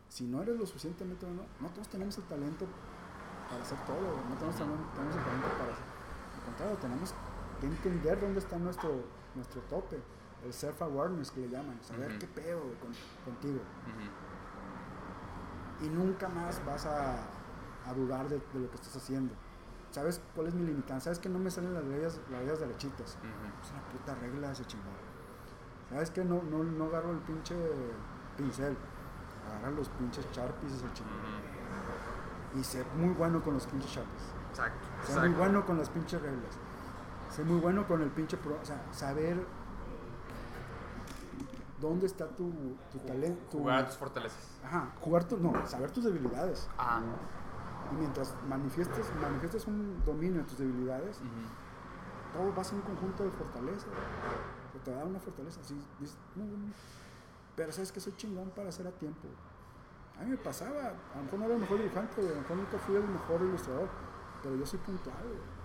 Si 0.09 0.24
no 0.24 0.42
eres 0.42 0.59
lo 0.59 0.66
suficientemente 0.66 1.24
bueno, 1.26 1.42
no 1.61 1.68
todos 1.70 1.88
tenemos 1.88 2.16
el 2.18 2.24
talento 2.24 2.66
para 3.48 3.62
hacer 3.62 3.78
todo, 3.86 3.96
güey. 4.01 4.24
no 4.28 4.34
todos 4.36 4.57
tenemos, 4.57 4.92
tenemos 4.94 5.16
el 5.16 5.22
talento 5.24 5.48
para 5.59 5.72
hacer. 5.72 5.84
Al 6.38 6.44
contrario, 6.46 6.76
tenemos 6.78 7.14
que 7.61 7.66
entender 7.66 8.20
dónde 8.20 8.38
está 8.40 8.59
nuestro, 8.59 8.90
nuestro 9.34 9.61
tope, 9.62 10.01
el 10.45 10.53
self-awareness 10.53 11.30
que 11.32 11.41
le 11.43 11.49
llaman, 11.49 11.78
saber 11.82 12.18
qué 12.18 12.26
pedo 12.26 12.61
con- 12.80 12.95
contigo. 13.24 13.61
Y 15.82 15.88
nunca 15.88 16.28
más 16.28 16.64
vas 16.66 16.86
a, 16.86 17.16
a 17.86 17.95
dudar 17.95 18.28
de, 18.28 18.36
de 18.53 18.61
lo 18.61 18.68
que 18.70 18.76
estás 18.76 18.97
haciendo. 18.97 19.34
¿Sabes 19.91 20.20
cuál 20.34 20.47
es 20.49 20.55
mi 20.55 20.64
limitante? 20.66 21.05
¿Sabes 21.05 21.18
que 21.18 21.28
no 21.28 21.38
me 21.38 21.51
salen 21.51 21.74
las 21.74 21.84
reglas, 21.84 22.20
las 22.30 22.41
reglas 22.41 22.61
derechitas? 22.61 23.16
Ujú. 23.16 23.64
Es 23.64 23.70
una 23.72 23.82
puta 23.91 24.14
regla 24.16 24.53
ese 24.53 24.64
chingón. 24.66 24.93
¿Sabes 25.91 26.11
que 26.11 26.24
no, 26.24 26.43
no, 26.43 26.62
no 26.62 26.84
agarro 26.84 27.11
el 27.11 27.18
pinche 27.18 27.57
pincel? 28.36 28.76
Agarran 29.49 29.74
los 29.74 29.88
pinches 29.88 30.24
sharpies 30.32 30.72
ese 30.74 30.93
chingón. 30.93 31.14
Ujú. 31.14 32.61
Y 32.61 32.64
sé 32.64 32.84
muy 32.97 33.14
bueno 33.14 33.43
con 33.43 33.55
los 33.55 33.66
pinches 33.66 33.91
sharpies. 33.91 34.22
Exacto. 34.51 34.78
Sé 35.05 35.12
exacto. 35.12 35.28
muy 35.30 35.38
bueno 35.38 35.66
con 35.66 35.78
las 35.78 35.88
pinches 35.91 36.20
reglas. 36.22 36.59
Sé 37.30 37.43
muy 37.45 37.59
bueno 37.61 37.86
con 37.88 38.03
el 38.03 38.11
pinche 38.11 38.36
pro. 38.36 38.59
O 38.62 38.64
sea, 38.64 38.80
saber 38.93 39.45
dónde 41.81 42.07
está 42.07 42.26
tu, 42.28 42.51
tu 42.93 42.99
talento. 42.99 43.59
Jugar 43.59 43.85
a 43.85 43.87
tus 43.87 43.97
fortalezas. 43.97 44.61
Ajá, 44.64 44.91
jugar 45.01 45.24
tu. 45.24 45.37
No, 45.39 45.66
saber 45.66 45.91
tus 45.91 46.05
debilidades. 46.05 46.68
Ah. 46.78 47.01
Y 47.93 47.97
mientras 47.97 48.35
manifiestes, 48.49 49.07
manifiestes 49.20 49.66
un 49.66 50.03
dominio 50.05 50.39
de 50.43 50.45
tus 50.45 50.59
debilidades, 50.59 51.20
todo 52.33 52.55
va 52.55 52.62
a 52.62 52.64
ser 52.64 52.76
un 52.76 52.83
conjunto 52.83 53.24
de 53.24 53.31
fortalezas. 53.31 53.89
Te 54.85 54.91
da 54.93 55.05
una 55.05 55.18
fortaleza. 55.18 55.61
Así, 55.61 55.74
dices, 55.99 56.16
"No, 56.37 56.45
no, 56.45 56.53
no". 56.53 56.72
pero 57.57 57.72
sabes 57.72 57.93
que 57.93 58.01
soy 58.01 58.14
chingón 58.16 58.51
para 58.51 58.70
hacer 58.70 58.87
a 58.87 58.91
tiempo. 58.93 59.28
A 60.18 60.22
mí 60.22 60.31
me 60.31 60.37
pasaba, 60.39 60.95
a 61.14 61.16
lo 61.16 61.22
mejor 61.24 61.39
no 61.39 61.45
era 61.45 61.55
el 61.55 61.61
mejor 61.61 61.78
dibujante, 61.78 62.20
a 62.20 62.24
lo 62.24 62.41
mejor 62.41 62.57
nunca 62.57 62.78
fui 62.78 62.95
el 62.95 63.09
mejor 63.09 63.43
ilustrador, 63.43 63.89
pero 64.43 64.57
yo 64.57 64.64
soy 64.64 64.78
puntual. 64.81 65.16
güey. 65.22 65.61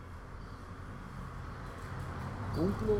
cumplo, 2.55 2.95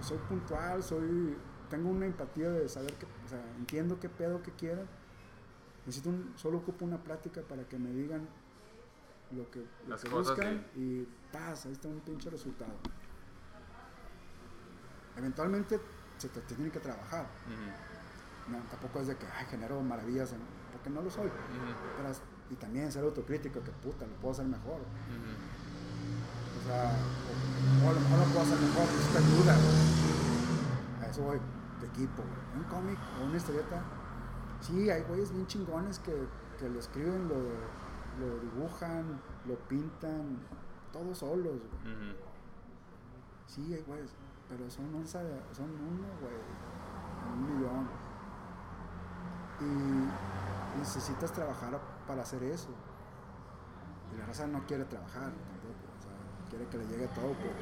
soy 0.00 0.18
puntual, 0.28 0.82
soy, 0.82 1.36
tengo 1.72 1.88
una 1.88 2.04
empatía 2.04 2.50
de 2.50 2.68
saber 2.68 2.92
que, 2.94 3.06
o 3.06 3.28
sea, 3.28 3.42
entiendo 3.56 3.98
qué 3.98 4.10
pedo 4.10 4.42
que 4.42 4.52
quieren. 4.52 4.86
Necesito 5.86 6.10
un, 6.10 6.34
solo 6.36 6.58
ocupo 6.58 6.84
una 6.84 6.98
plática 7.02 7.40
para 7.40 7.64
que 7.66 7.78
me 7.78 7.90
digan 7.90 8.28
lo 9.34 9.50
que, 9.50 9.60
lo 9.60 9.88
Las 9.88 10.02
que 10.02 10.10
cosas 10.10 10.36
buscan 10.36 10.66
y 10.76 11.08
paz, 11.32 11.64
ahí 11.64 11.72
está 11.72 11.88
un 11.88 12.00
pinche 12.00 12.28
resultado. 12.28 12.72
Eventualmente 15.16 15.80
se 16.18 16.28
te, 16.28 16.40
te 16.42 16.54
tiene 16.54 16.70
que 16.70 16.78
trabajar. 16.80 17.26
No, 18.48 18.58
tampoco 18.70 19.00
es 19.00 19.06
de 19.06 19.16
que 19.16 19.26
ay, 19.26 19.46
genero 19.50 19.80
maravillas, 19.82 20.32
en- 20.32 20.40
porque 20.72 20.90
no 20.90 21.00
lo 21.00 21.10
soy. 21.10 21.30
Pero 21.96 22.08
es- 22.10 22.20
y 22.50 22.54
también 22.56 22.92
ser 22.92 23.02
autocrítico, 23.04 23.62
que 23.64 23.70
puta, 23.70 24.06
lo 24.06 24.12
puedo 24.16 24.32
hacer 24.32 24.44
mejor. 24.44 24.80
O 26.60 26.66
sea, 26.66 26.92
o, 27.82 27.86
o 27.86 27.90
a 27.90 27.92
lo 27.94 28.00
mejor 28.00 28.18
lo 28.18 28.24
puedo 28.26 28.40
hacer 28.42 28.60
mejor, 28.60 28.86
pues 28.88 29.08
te 29.08 29.18
ayuda. 29.18 29.56
A 31.02 31.06
eso 31.10 31.22
voy, 31.22 31.38
de 31.82 31.88
equipo, 31.88 32.22
güey. 32.22 32.62
Un 32.62 32.70
cómic 32.70 32.98
o 33.20 33.24
una 33.24 33.36
historieta. 33.36 33.82
Sí, 34.60 34.88
hay 34.88 35.02
güeyes 35.02 35.32
bien 35.32 35.46
chingones 35.46 35.98
que, 35.98 36.14
que 36.58 36.68
lo 36.68 36.78
escriben, 36.78 37.28
lo, 37.28 37.36
lo 38.24 38.38
dibujan, 38.40 39.20
lo 39.46 39.56
pintan, 39.68 40.38
todos 40.92 41.18
solos, 41.18 41.58
güey. 41.82 42.16
Sí, 43.46 43.74
hay 43.74 43.82
güeyes, 43.82 44.14
pero 44.48 44.70
son, 44.70 44.94
onza, 44.94 45.20
son 45.52 45.66
uno, 45.66 46.08
güey, 46.20 46.38
un 47.32 47.58
millón. 47.58 47.88
Y 49.60 50.78
necesitas 50.78 51.32
trabajar 51.32 51.78
para 52.06 52.22
hacer 52.22 52.42
eso. 52.44 52.70
Y 54.12 54.18
la 54.18 54.26
raza 54.26 54.46
no 54.46 54.64
quiere 54.66 54.84
trabajar 54.84 55.32
tampoco, 55.32 55.84
o 55.98 56.02
sea, 56.02 56.48
quiere 56.50 56.66
que 56.66 56.78
le 56.78 56.86
llegue 56.86 57.08
todo 57.08 57.32
por, 57.32 57.52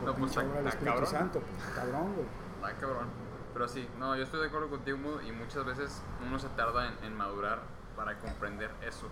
por 0.00 0.06
No, 0.06 0.14
pues, 0.14 0.36
Espíritu 0.36 0.84
cabrón. 0.84 1.06
Santo, 1.06 1.40
pues, 1.40 1.74
cabrón, 1.74 2.14
güey. 2.14 2.26
Ay, 2.62 2.74
cabrón. 2.80 3.06
Pero 3.52 3.68
sí, 3.68 3.88
no, 3.98 4.16
yo 4.16 4.22
estoy 4.24 4.40
de 4.40 4.46
acuerdo 4.46 4.68
contigo 4.70 5.20
y 5.22 5.32
muchas 5.32 5.64
veces 5.64 6.02
uno 6.26 6.38
se 6.38 6.48
tarda 6.50 6.88
en, 6.88 7.04
en 7.04 7.16
madurar 7.16 7.60
para 7.96 8.18
comprender 8.18 8.70
eso. 8.82 9.06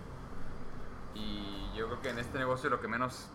Y 1.15 1.71
yo 1.75 1.87
creo 1.87 2.01
que 2.01 2.09
en 2.09 2.19
este 2.19 2.37
negocio 2.37 2.69
lo 2.69 2.79
que 2.79 2.87
menos 2.87 3.27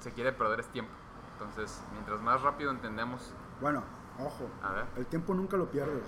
se 0.00 0.12
quiere 0.12 0.32
perder 0.32 0.60
es 0.60 0.66
tiempo. 0.68 0.92
Entonces, 1.34 1.80
mientras 1.92 2.20
más 2.20 2.42
rápido 2.42 2.70
entendemos, 2.70 3.32
Bueno, 3.60 3.82
ojo, 4.18 4.48
a 4.62 4.72
ver, 4.72 4.86
el 4.96 5.06
tiempo 5.06 5.32
nunca 5.34 5.56
lo 5.56 5.70
pierdes, 5.70 6.02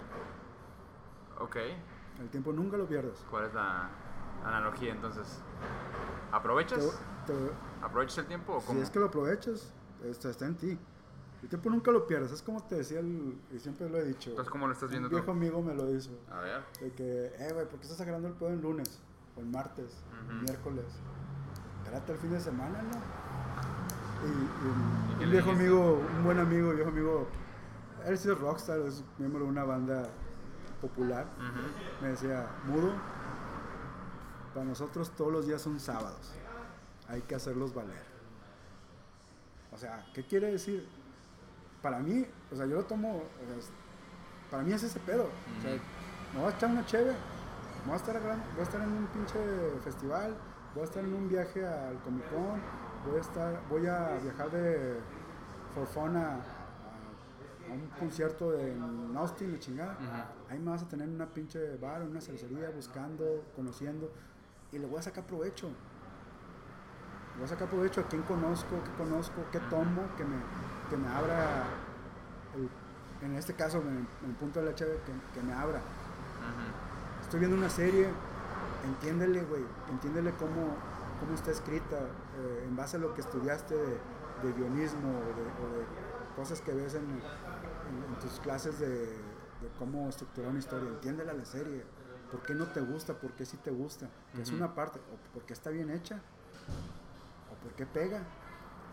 ok, 1.39 1.57
el 2.21 2.29
tiempo 2.31 2.53
nunca 2.53 2.77
lo 2.77 2.87
pierdes. 2.87 3.25
¿cuál 3.31 3.45
es 3.47 3.55
la 3.55 3.89
analogía 4.45 4.93
entonces? 4.93 5.41
¿Aprovechas? 6.33 7.01
Te- 7.27 7.33
te- 7.33 7.53
¿Aprovechas 7.83 8.19
el 8.19 8.27
tiempo 8.27 8.55
o 8.57 8.61
si 8.61 8.67
cómo? 8.67 8.83
es 8.83 8.91
que 8.91 8.99
lo 8.99 9.07
aprovechas, 9.07 9.73
está 10.05 10.45
en 10.47 10.57
ti. 10.57 10.79
El 11.43 11.49
tiempo 11.49 11.71
nunca 11.71 11.91
lo 11.91 12.07
pierdes, 12.07 12.31
es 12.33 12.41
como 12.43 12.63
te 12.63 12.77
decía, 12.77 13.01
el, 13.01 13.37
y 13.53 13.59
siempre 13.59 13.89
lo 13.91 13.99
he 13.99 14.05
dicho. 14.05 14.31
Entonces, 14.31 14.51
¿cómo 14.51 14.67
lo 14.69 14.73
estás 14.73 14.91
viendo 14.91 15.09
Un 15.09 15.11
tú? 15.11 15.17
viejo 15.17 15.31
amigo 15.33 15.61
me 15.63 15.75
lo 15.75 15.91
hizo. 15.93 16.11
A 16.31 16.39
ver. 16.41 16.63
De 16.81 16.93
que, 16.93 17.27
eh, 17.37 17.51
güey, 17.53 17.67
¿por 17.67 17.79
qué 17.81 17.87
estás 17.87 18.01
agarrando 18.01 18.29
el 18.29 18.35
pedo 18.35 18.51
el 18.51 18.61
lunes? 18.61 19.01
O 19.37 19.41
el 19.41 19.47
martes, 19.47 19.91
el 20.29 20.35
Ujú. 20.37 20.45
miércoles. 20.45 20.85
Espérate 21.83 22.13
el 22.13 22.19
fin 22.19 22.31
de 22.31 22.41
semana, 22.41 22.81
¿no? 22.83 22.91
Y, 24.25 24.31
y 24.31 25.15
¿Y 25.15 25.19
qué 25.19 25.25
un 25.25 25.31
viejo 25.33 25.49
dijiste? 25.51 25.51
amigo, 25.51 26.01
un 26.17 26.25
buen 26.25 26.39
amigo, 26.39 26.73
viejo 26.75 26.91
amigo, 26.91 27.27
él 28.07 28.15
es 28.15 28.39
rockstar, 28.39 28.79
es 28.81 29.03
miembro 29.19 29.43
de 29.45 29.51
una 29.51 29.65
banda 29.65 30.09
popular. 30.81 31.27
Me 32.01 32.09
decía, 32.09 32.47
mudo, 32.67 32.93
para 34.55 34.65
nosotros 34.65 35.11
todos 35.17 35.33
los 35.33 35.47
días 35.47 35.61
son 35.61 35.81
sábados. 35.81 36.33
Hay 37.09 37.23
que 37.23 37.35
hacerlos 37.35 37.75
valer. 37.75 38.03
O 39.73 39.77
sea, 39.79 40.07
¿qué 40.15 40.25
quiere 40.25 40.53
decir? 40.53 40.87
Para 41.83 41.99
mí, 41.99 42.25
o 42.53 42.57
sea, 42.57 42.67
yo 42.67 42.77
lo 42.77 42.85
tomo, 42.85 43.17
o 43.17 43.47
sea, 43.47 43.57
es- 43.57 43.71
para 44.51 44.63
mí 44.63 44.73
es 44.73 44.83
ese 44.83 45.01
pedo. 45.01 45.25
O 45.59 45.63
sea, 45.63 45.73
me 46.35 46.41
voy 46.41 46.53
a 46.53 46.55
echar 46.55 46.71
una 46.71 46.87
cheve, 46.87 47.13
voy 47.85 47.95
a 47.95 47.97
estar, 47.97 48.21
voy 48.21 48.61
a 48.61 48.63
estar 48.63 48.81
en 48.81 48.89
un 48.93 49.07
pinche 49.07 49.39
festival, 49.83 50.37
voy 50.75 50.83
a 50.83 50.85
estar 50.85 51.05
en 51.05 51.13
un 51.15 51.29
viaje 51.29 51.67
al 51.67 51.99
Comic 52.01 52.25
Con, 52.31 52.61
voy 53.11 53.19
a 53.19 53.21
estar, 53.21 53.61
voy 53.69 53.87
a 53.87 54.19
viajar 54.23 54.51
de 54.51 55.01
for 55.75 55.87
fun 55.87 56.17
a, 56.17 56.37
un 57.73 57.89
concierto 57.99 58.51
de 58.53 58.73
en 58.73 59.17
Austin, 59.17 59.53
la 59.53 59.59
chingada. 59.59 59.97
Ahí 60.51 60.59
me 60.59 60.71
vas 60.71 60.83
a 60.83 60.89
tener 60.89 61.09
en 61.09 61.15
una 61.15 61.27
pinche 61.27 61.77
bar, 61.79 62.03
en 62.03 62.09
una 62.09 62.21
cervecería, 62.21 62.69
buscando, 62.71 63.43
conociendo, 63.57 64.11
y 64.71 64.79
le 64.79 64.87
voy 64.87 64.99
a 64.99 65.03
sacar 65.03 65.25
provecho. 65.25 65.69
Le 65.69 67.37
voy 67.39 67.45
a 67.47 67.49
sacar 67.49 67.69
provecho 67.69 68.03
a 68.03 68.09
quién 68.09 68.21
conozco, 68.23 68.77
qué 68.85 68.91
conozco, 69.03 69.37
qué 69.51 69.59
tomo, 69.71 70.03
que 70.19 70.25
me, 70.25 70.37
que 70.93 70.99
me 70.99 71.09
abra, 71.09 71.65
el- 72.55 73.27
en 73.27 73.37
este 73.37 73.55
caso, 73.55 73.79
en, 73.79 74.07
el 74.29 74.35
punto 74.37 74.61
de 74.61 74.67
la 74.67 74.75
chave, 74.75 75.01
que, 75.07 75.13
que 75.41 75.47
me 75.47 75.55
abra. 75.55 75.81
Estoy 77.23 77.41
viendo 77.41 77.57
una 77.57 77.71
serie, 77.71 78.09
entiéndele, 78.85 79.43
güey, 79.45 79.65
entiéndele 79.91 80.33
cómo, 80.33 80.77
cómo 81.19 81.35
está 81.35 81.51
escrita, 81.51 81.97
eh, 82.37 82.65
en 82.69 82.77
base 82.77 82.97
a 82.99 83.01
lo 83.01 83.15
que 83.15 83.23
estudiaste 83.23 83.75
de, 83.75 83.87
de 84.43 84.53
guionismo 84.55 85.09
o 85.09 85.13
de, 85.39 85.43
o 85.65 85.79
de 85.79 85.85
cosas 86.37 86.61
que 86.61 86.73
ves 86.75 86.95
en, 86.95 87.05
en- 87.05 88.05
en 88.13 88.19
tus 88.21 88.39
clases 88.41 88.79
de, 88.79 88.89
de 89.07 89.69
cómo 89.79 90.09
estructurar 90.11 90.51
una 90.51 90.59
historia. 90.59 90.89
Entiéndele 90.91 91.31
a 91.31 91.35
la 91.35 91.45
serie, 91.47 91.85
por 92.31 92.43
qué 92.43 92.55
no 92.55 92.67
te 92.67 92.81
gusta, 92.83 93.15
por 93.15 93.33
qué 93.33 93.47
sí 93.47 93.57
te 93.57 93.71
gusta, 93.71 94.09
que 94.35 94.43
es 94.43 94.51
una 94.51 94.75
parte, 94.75 94.99
o 94.99 95.33
por 95.33 95.45
qué 95.45 95.55
está 95.55 95.71
bien 95.71 95.89
hecha, 95.91 96.17
o 97.51 97.55
por 97.63 97.73
qué 97.77 97.87
pega, 97.87 98.21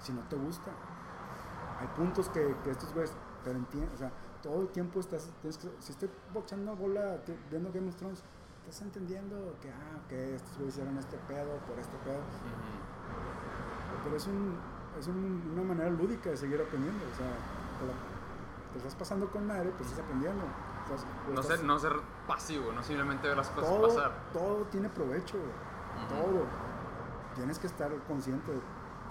si 0.01 0.13
no 0.13 0.21
te 0.29 0.37
gusta. 0.37 0.71
Hay 1.79 1.87
puntos 1.95 2.29
que, 2.29 2.55
que 2.63 2.71
estos 2.71 2.93
güeyes, 2.93 3.13
pero 3.43 3.57
entienden, 3.57 3.89
o 3.93 3.97
sea, 3.97 4.11
todo 4.43 4.61
el 4.61 4.67
tiempo 4.69 4.99
estás, 4.99 5.29
tienes 5.41 5.57
que, 5.57 5.69
si 5.79 5.91
estoy 5.93 6.09
bochando 6.33 6.75
bola 6.75 7.17
viendo 7.49 7.71
Game 7.71 7.87
of 7.89 7.95
Thrones, 7.95 8.23
estás 8.65 8.81
entendiendo 8.81 9.55
que, 9.61 9.69
ah, 9.71 9.99
estos 10.13 10.55
güeyes 10.57 10.75
hicieron 10.75 10.97
este 10.97 11.17
pedo 11.27 11.55
por 11.67 11.79
este 11.79 11.97
pedo, 11.99 12.19
pero 14.03 14.15
es, 14.15 14.27
un, 14.27 14.57
es 14.99 15.07
un- 15.07 15.49
una 15.53 15.63
manera 15.63 15.89
lúdica 15.89 16.29
de 16.29 16.37
seguir 16.37 16.61
aprendiendo, 16.61 17.03
o 17.11 17.15
sea, 17.15 17.27
te, 17.79 17.85
la- 17.85 18.71
te 18.73 18.77
estás 18.77 18.95
pasando 18.95 19.29
con 19.31 19.47
madre, 19.47 19.71
pues 19.77 19.89
estás 19.89 20.03
aprendiendo. 20.05 20.43
Estás- 20.83 21.05
No 21.33 21.41
estás- 21.41 21.57
ser, 21.57 21.65
no 21.65 21.79
ser 21.79 21.93
pasivo, 22.27 22.71
no 22.71 22.81
simplemente 22.83 23.27
ver 23.27 23.37
las 23.37 23.49
cosas 23.49 23.69
todo, 23.69 23.87
pasar. 23.87 24.11
todo 24.33 24.63
tiene 24.71 24.89
provecho, 24.89 25.37
todo. 26.09 26.45
Tienes 27.35 27.59
que 27.59 27.67
estar 27.67 27.91
consciente 28.07 28.51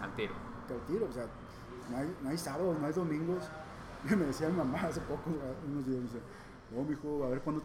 Al 0.02 0.12
tiro. 0.14 0.34
que 0.66 0.74
al 0.74 0.80
tiro, 0.82 1.06
o 1.08 1.12
sea, 1.12 1.26
no 1.90 1.96
hay, 1.96 2.16
no 2.22 2.28
hay 2.30 2.38
sábados, 2.38 2.78
no 2.78 2.86
hay 2.86 2.92
domingos. 2.92 3.44
me 4.04 4.16
decía 4.16 4.48
mi 4.48 4.56
mamá 4.56 4.80
hace 4.82 5.00
poco, 5.02 5.30
unos 5.66 5.86
días, 5.86 5.98
me 5.98 6.04
dice, 6.04 6.20
no, 6.74 6.82
mijo, 6.84 7.24
a 7.24 7.28
ver 7.30 7.40
cuando, 7.40 7.62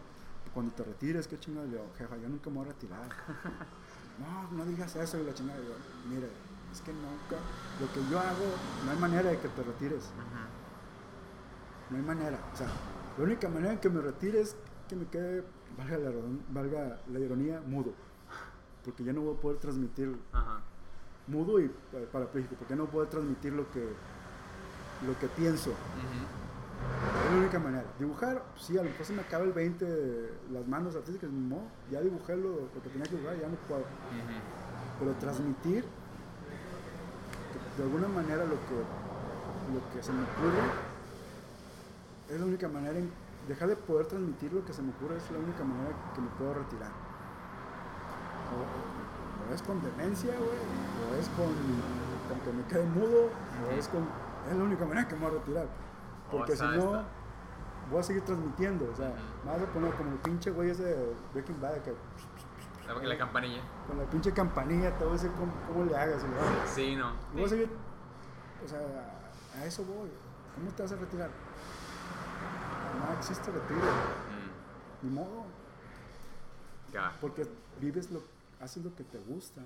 cuando 0.52 0.72
te 0.74 0.82
retires, 0.82 1.26
qué 1.28 1.38
chingada. 1.38 1.66
Le 1.66 1.72
digo, 1.72 1.84
jefa, 1.96 2.16
yo 2.16 2.28
nunca 2.28 2.50
me 2.50 2.56
voy 2.56 2.66
a 2.66 2.68
retirar. 2.72 3.08
no, 4.18 4.58
no 4.58 4.64
digas 4.66 4.94
eso, 4.96 5.18
y 5.18 5.24
la 5.24 5.34
chingada. 5.34 5.58
Le 5.58 5.64
digo, 5.64 5.76
mire, 6.08 6.28
es 6.72 6.80
que 6.80 6.92
nunca, 6.92 7.36
lo 7.80 7.92
que 7.92 8.10
yo 8.10 8.18
hago, 8.18 8.46
no 8.84 8.90
hay 8.90 8.98
manera 8.98 9.30
de 9.30 9.38
que 9.38 9.48
te 9.48 9.62
retires. 9.62 10.10
No 11.90 11.96
hay 11.98 12.02
manera. 12.02 12.38
O 12.52 12.56
sea, 12.56 12.66
la 13.18 13.24
única 13.24 13.48
manera 13.48 13.72
en 13.74 13.78
que 13.78 13.90
me 13.90 14.00
retire 14.00 14.40
es 14.40 14.56
que 14.88 14.96
me 14.96 15.06
quede, 15.06 15.44
valga 15.78 15.98
la, 15.98 16.10
valga 16.50 17.00
la 17.12 17.18
ironía, 17.20 17.60
mudo. 17.66 17.92
Porque 18.84 19.04
ya 19.04 19.12
no 19.12 19.20
voy 19.22 19.36
a 19.36 19.40
poder 19.40 19.58
transmitir 19.58 20.14
Ajá. 20.32 20.60
mudo 21.26 21.60
y 21.60 21.68
pa- 21.68 21.98
parapléjico, 22.12 22.54
porque 22.56 22.74
no 22.76 22.86
puedo 22.86 23.06
transmitir 23.06 23.52
lo 23.52 23.70
que, 23.70 23.80
lo 25.06 25.18
que 25.18 25.28
pienso. 25.28 25.70
Es 25.70 27.30
la 27.30 27.36
única 27.38 27.58
manera. 27.58 27.84
Dibujar, 27.98 28.42
sí, 28.56 28.76
a 28.78 28.82
lo 28.82 28.90
mejor 28.90 29.06
se 29.06 29.12
me 29.12 29.22
acaba 29.22 29.44
el 29.44 29.52
20 29.52 29.84
de 29.84 30.32
las 30.52 30.66
manos 30.66 30.94
artísticas, 30.96 31.30
no, 31.30 31.58
ya 31.90 32.00
dibujé 32.00 32.36
lo, 32.36 32.68
lo 32.74 32.82
que 32.82 32.90
tenía 32.90 33.04
que 33.04 33.16
dibujar, 33.16 33.38
ya 33.40 33.48
no 33.48 33.56
puedo. 33.68 33.84
Pero 34.98 35.12
transmitir, 35.14 35.84
de 37.76 37.82
alguna 37.82 38.08
manera 38.08 38.44
lo 38.44 38.56
que, 38.66 38.78
lo 39.74 39.92
que 39.92 40.02
se 40.02 40.12
me 40.12 40.22
ocurre, 40.22 40.62
es 42.30 42.40
la 42.40 42.46
única 42.46 42.68
manera 42.68 42.98
en 42.98 43.10
dejar 43.48 43.68
de 43.68 43.76
poder 43.76 44.06
transmitir 44.06 44.52
lo 44.52 44.64
que 44.64 44.72
se 44.72 44.82
me 44.82 44.90
ocurre, 44.90 45.16
es 45.16 45.30
la 45.30 45.38
única 45.38 45.64
manera 45.64 45.94
que 46.14 46.20
me 46.20 46.28
puedo 46.38 46.54
retirar. 46.54 46.90
O, 48.54 49.50
o 49.50 49.54
es 49.54 49.62
con 49.62 49.82
demencia, 49.82 50.32
güey, 50.32 50.60
o 51.10 51.20
es 51.20 51.28
con, 51.36 51.52
con 52.28 52.40
que 52.40 52.52
me 52.52 52.64
quede 52.68 52.84
mudo, 52.86 53.28
o 53.28 53.78
es 53.78 53.88
con... 53.88 54.06
Es 54.50 54.56
la 54.56 54.64
única 54.64 54.84
manera 54.84 55.08
que 55.08 55.14
me 55.14 55.22
voy 55.22 55.30
a 55.36 55.38
retirar. 55.40 55.66
Porque 56.30 56.56
si 56.56 56.62
no, 56.64 57.02
voy 57.90 58.00
a 58.00 58.02
seguir 58.02 58.22
transmitiendo. 58.24 58.90
O 58.92 58.96
sea, 58.96 59.08
Ujú. 59.08 59.16
me 59.46 59.50
vas 59.52 59.62
a 59.62 59.66
poner 59.72 59.94
como 59.94 60.10
el 60.12 60.18
pinche 60.18 60.50
güey 60.50 60.70
ese 60.70 60.84
de 60.84 61.16
Breaking 61.32 61.60
Bad 61.60 61.82
que 61.82 61.94
La, 62.86 62.94
la 62.94 63.18
campanilla. 63.18 63.62
con 63.86 63.98
la 63.98 64.04
pinche 64.04 64.32
campanilla 64.32 64.96
te 64.98 65.04
voy 65.04 65.14
a 65.14 65.16
decir 65.16 65.30
cómo, 65.38 65.52
cómo 65.68 65.84
le 65.84 65.96
hagas. 65.96 66.22
Sí, 66.66 66.96
no. 66.96 67.12
Y 67.32 67.36
voy 67.36 67.44
a 67.44 67.48
seguir, 67.48 67.70
o 68.64 68.68
sea, 68.68 68.80
a 69.60 69.64
eso 69.64 69.84
voy. 69.84 70.10
¿Cómo 70.54 70.70
te 70.70 70.82
vas 70.82 70.92
a 70.92 70.96
retirar? 70.96 71.30
No 72.98 73.12
existe 73.18 73.50
retiro, 73.50 73.80
Mm. 73.80 75.06
ni 75.06 75.10
modo. 75.10 75.44
Ya. 76.92 77.12
Porque 77.20 77.46
vives 77.80 78.10
lo, 78.10 78.22
haces 78.60 78.84
lo 78.84 78.94
que 78.94 79.02
te 79.04 79.18
gusta. 79.18 79.60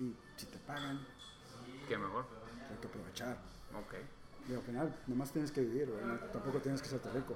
Y 0.00 0.14
si 0.36 0.46
te 0.46 0.58
pagan, 0.58 1.00
Qué 1.88 1.98
mejor. 1.98 2.24
Hay 2.74 2.80
que 2.80 2.88
aprovechar. 2.88 3.36
Ok. 3.74 3.94
Y 4.48 4.54
al 4.54 4.62
final, 4.62 4.94
nomás 5.06 5.32
tienes 5.32 5.50
que 5.50 5.62
vivir, 5.62 5.88
no- 5.88 6.18
tampoco 6.32 6.58
tienes 6.60 6.82
que 6.82 6.88
ser 6.88 7.00
rico. 7.14 7.34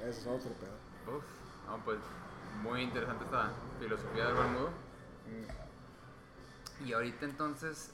Eso 0.00 0.20
es 0.20 0.26
otro 0.26 0.50
pedo. 0.52 1.16
Uf, 1.16 1.24
no, 1.66 1.78
pues 1.84 1.98
muy 2.62 2.82
interesante 2.82 3.24
esta 3.24 3.50
filosofía 3.80 4.26
del 4.26 4.34
buen 4.34 4.52
mudo. 4.52 4.70
Y 6.84 6.92
ahorita 6.92 7.24
entonces, 7.24 7.92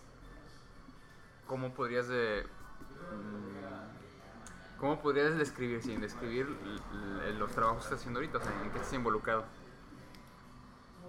¿cómo 1.47 1.73
podrías 1.75 2.09
de... 2.09 2.45
mm, 3.13 4.79
¿Cómo 4.81 5.01
podrías 5.01 5.37
describir, 5.37 5.83
sin 5.83 6.01
describir 6.01 6.49
los 7.39 7.53
trabajos 7.53 7.81
que 7.83 7.85
estás 7.85 8.01
haciendo 8.01 8.19
ahorita? 8.21 8.39
O 8.39 8.41
sea, 8.41 8.51
¿en 8.65 8.71
qué 8.71 8.79
estás 8.79 8.93
involucrado? 8.95 9.45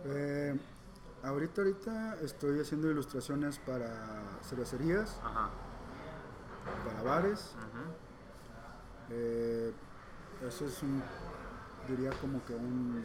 Eh, 0.05 0.59
ahorita, 1.23 1.61
ahorita 1.61 2.15
estoy 2.21 2.59
haciendo 2.59 2.89
ilustraciones 2.89 3.59
para 3.59 4.39
cervecerías, 4.43 5.19
Ajá. 5.23 5.49
para 6.85 7.01
bares. 7.03 7.55
Eh, 9.09 9.73
eso 10.47 10.65
es 10.65 10.81
un, 10.83 11.01
diría 11.87 12.11
como 12.21 12.43
que 12.45 12.55
un, 12.55 13.03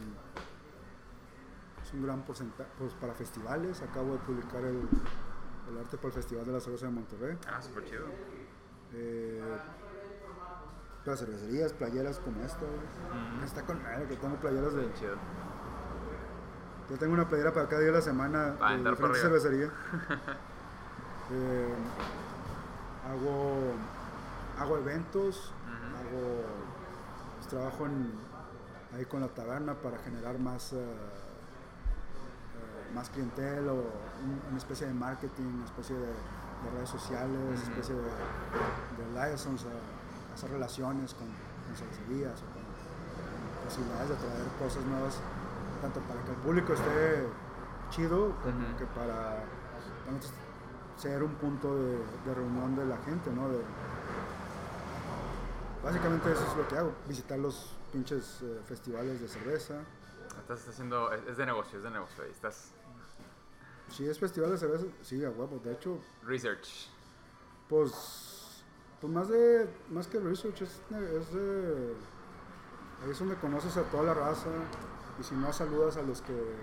es 1.83 1.93
un 1.93 2.03
gran 2.03 2.21
porcentaje, 2.23 2.69
pues 2.77 2.93
para 2.93 3.13
festivales, 3.13 3.81
acabo 3.81 4.13
de 4.13 4.19
publicar 4.19 4.63
el, 4.63 4.87
el 5.69 5.77
arte 5.77 5.97
para 5.97 6.07
el 6.07 6.13
Festival 6.13 6.45
de 6.45 6.51
la 6.53 6.59
Cerveza 6.59 6.85
de 6.87 6.91
Monterrey. 6.93 7.37
Ah, 7.51 7.61
súper 7.61 7.83
chido. 7.85 8.05
Eh, 8.93 9.57
para 11.03 11.17
cervecerías, 11.17 11.73
playeras 11.73 12.19
como 12.19 12.41
esta. 12.43 12.63
Ujú, 12.65 13.45
Está 13.45 13.61
con 13.63 13.81
madre 13.83 14.07
que 14.07 14.15
tengo 14.17 14.35
playeras 14.37 14.73
de... 14.73 14.93
Chido. 14.93 15.15
Yo 16.89 16.97
tengo 16.97 17.13
una 17.13 17.27
playera 17.27 17.53
para 17.53 17.67
cada 17.67 17.81
día 17.81 17.91
de 17.91 17.97
la 17.97 18.01
semana 18.03 18.55
Para 18.57 18.77
de 18.77 18.89
diferentes 18.91 19.21
cervecerías. 19.21 19.71
Eh, 21.29 21.73
hago, 23.11 23.73
hago 24.57 24.77
eventos, 24.77 25.51
hago 25.99 26.45
pues, 27.35 27.47
trabajo 27.49 27.85
en- 27.85 28.13
ahí 28.95 29.03
con 29.03 29.19
la 29.19 29.27
taberna 29.27 29.73
para 29.73 29.97
generar 29.97 30.39
más 30.39 30.71
eh, 30.71 30.77
eh, 30.77 30.85
más 32.95 33.09
clientela 33.09 33.73
o 33.73 33.91
un- 34.23 34.41
una 34.47 34.57
especie 34.57 34.87
de 34.87 34.93
marketing, 34.93 35.43
una 35.55 35.65
especie 35.65 35.97
de, 35.97 36.05
de 36.07 36.71
redes 36.75 36.89
sociales, 36.89 37.37
una 37.45 37.55
especie 37.61 37.93
de, 37.95 38.03
de 38.03 39.11
liaisons, 39.13 39.65
a- 39.65 40.33
hacer 40.33 40.49
relaciones 40.49 41.13
con, 41.13 41.27
con 41.27 41.75
cervecerías 41.75 42.39
o 42.39 42.45
con 42.53 42.63
posibilidades 43.67 44.09
de 44.11 44.15
traer 44.15 44.47
cosas 44.59 44.81
nuevas, 44.85 45.19
tanto 45.77 45.99
para 46.01 46.21
que 46.23 46.31
el 46.31 46.37
público 46.37 46.73
esté 46.73 47.25
chido 47.89 48.33
como 48.43 48.77
que 48.77 48.85
para, 48.87 49.43
nosotros 50.09 50.33
ser 50.97 51.21
un 51.23 51.33
punto 51.35 51.75
de, 51.75 51.97
de 52.25 52.33
reunión 52.33 52.75
de 52.75 52.85
la 52.85 52.97
gente, 52.97 53.29
¿no? 53.31 53.49
De- 53.49 53.61
básicamente 55.83 56.31
eso 56.31 56.43
es 56.49 56.57
lo 56.57 56.67
que 56.67 56.77
hago, 56.77 56.91
visitar 57.07 57.37
los 57.39 57.75
pinches 57.93 58.41
eh, 58.43 58.61
festivales 58.67 59.21
de 59.21 59.27
cerveza. 59.27 59.75
Estás 60.39 60.67
haciendo... 60.67 61.11
Es 61.13 61.27
es 61.27 61.37
de 61.37 61.45
negocio, 61.45 61.77
es 61.77 61.83
de 61.83 61.91
negocio. 61.91 62.23
Ahí 62.23 62.31
estás... 62.31 62.71
Si 63.89 64.07
es 64.07 64.19
festival 64.19 64.51
de 64.51 64.57
cerveza, 64.57 64.85
sí, 65.01 65.23
a 65.23 65.29
huevo. 65.29 65.59
De 65.63 65.71
hecho, 65.71 65.97
Research. 66.23 66.89
pues, 67.69 68.63
pues 68.99 69.13
más 69.13 69.29
de, 69.29 69.69
más 69.89 70.07
que 70.07 70.19
research, 70.19 70.61
es, 70.61 70.81
es 70.91 71.33
de, 71.33 71.93
ahí 73.03 73.11
es 73.11 73.19
donde 73.19 73.35
conoces 73.35 73.77
a 73.77 73.83
toda 73.83 74.03
la 74.03 74.13
raza 74.13 74.49
y 75.19 75.23
si 75.23 75.35
no 75.35 75.51
saludas 75.51 75.97
a 75.97 76.01
los 76.03 76.21
que, 76.21 76.55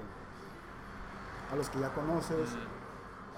a 1.53 1.57
los 1.57 1.69
que 1.69 1.81
ya 1.81 1.93
conoces, 1.93 2.51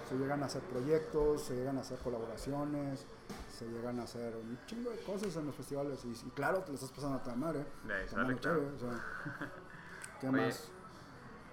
se 0.09 0.17
llegan 0.17 0.43
a 0.43 0.47
hacer 0.47 0.63
proyectos, 0.63 1.43
se 1.43 1.55
llegan 1.55 1.79
a 1.79 1.81
hacer 1.81 1.99
colaboraciones, 1.99 3.07
se 3.51 3.67
llegan 3.67 3.99
a 3.99 4.05
hacer 4.05 4.37
un 4.37 4.59
chingo 4.67 4.91
de 4.91 4.99
cosas 5.03 5.35
en 5.37 5.47
los 5.47 5.55
festivales 5.55 6.05
y, 6.05 6.11
y 6.11 6.31
claro, 6.31 6.61
te 6.61 6.69
lo 6.69 6.75
estás 6.75 6.93
pasando 6.93 7.17
a 7.17 7.23
toda 7.23 7.37
madre, 7.37 7.67
claro. 8.09 8.39
chévere, 8.39 8.67
o 8.67 8.79
sea, 8.79 8.91
¿qué 10.21 10.29
Oye, 10.29 10.47
más? 10.47 10.69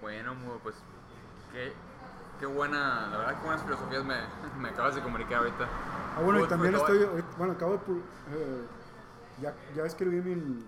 Bueno, 0.00 0.34
pues 0.62 0.76
qué, 1.52 1.72
qué 2.38 2.46
buena, 2.46 3.08
la 3.10 3.18
verdad 3.18 3.38
que 3.38 3.46
buenas 3.46 3.62
filosofías 3.64 4.04
me, 4.04 4.16
me 4.60 4.68
acabas 4.68 4.94
de 4.94 5.02
comunicar 5.02 5.38
ahorita. 5.38 5.68
Ah, 6.16 6.20
bueno, 6.22 6.38
y 6.38 6.42
Food 6.42 6.48
también 6.50 6.74
for 6.74 6.90
estoy, 6.90 7.24
bueno, 7.38 7.54
acabo 7.54 7.72
de, 7.72 7.78
eh, 7.78 8.66
ya, 9.40 9.54
ya 9.74 9.84
escribí 9.84 10.20
mi, 10.20 10.64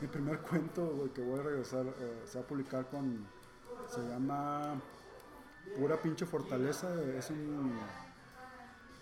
mi 0.00 0.08
primer 0.08 0.38
cuento, 0.40 0.86
güey, 0.86 1.10
que 1.10 1.22
voy 1.22 1.40
a 1.40 1.42
regresar, 1.42 1.86
eh, 1.86 2.22
se 2.26 2.38
va 2.38 2.44
a 2.44 2.46
publicar 2.46 2.86
con, 2.88 3.26
se 3.88 4.00
llama 4.08 4.74
Pura 5.78 5.96
Pinche 6.00 6.26
Fortaleza, 6.26 6.88
es 7.16 7.30
un, 7.30 7.78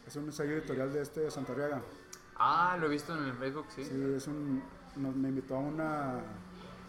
es 0.06 0.16
un 0.16 0.24
ensayo 0.24 0.52
editorial 0.52 0.92
de 0.92 1.02
este 1.02 1.20
de 1.20 1.30
Santarriaga. 1.30 1.80
Ah, 2.36 2.76
lo 2.80 2.86
he 2.86 2.90
visto 2.90 3.16
en 3.16 3.24
el 3.24 3.34
Facebook, 3.34 3.66
sí. 3.74 3.84
Sí, 3.84 4.14
es 4.16 4.26
un, 4.26 4.62
nos- 4.96 5.14
me 5.16 5.28
invitó 5.28 5.56
a 5.56 5.60
una, 5.60 6.20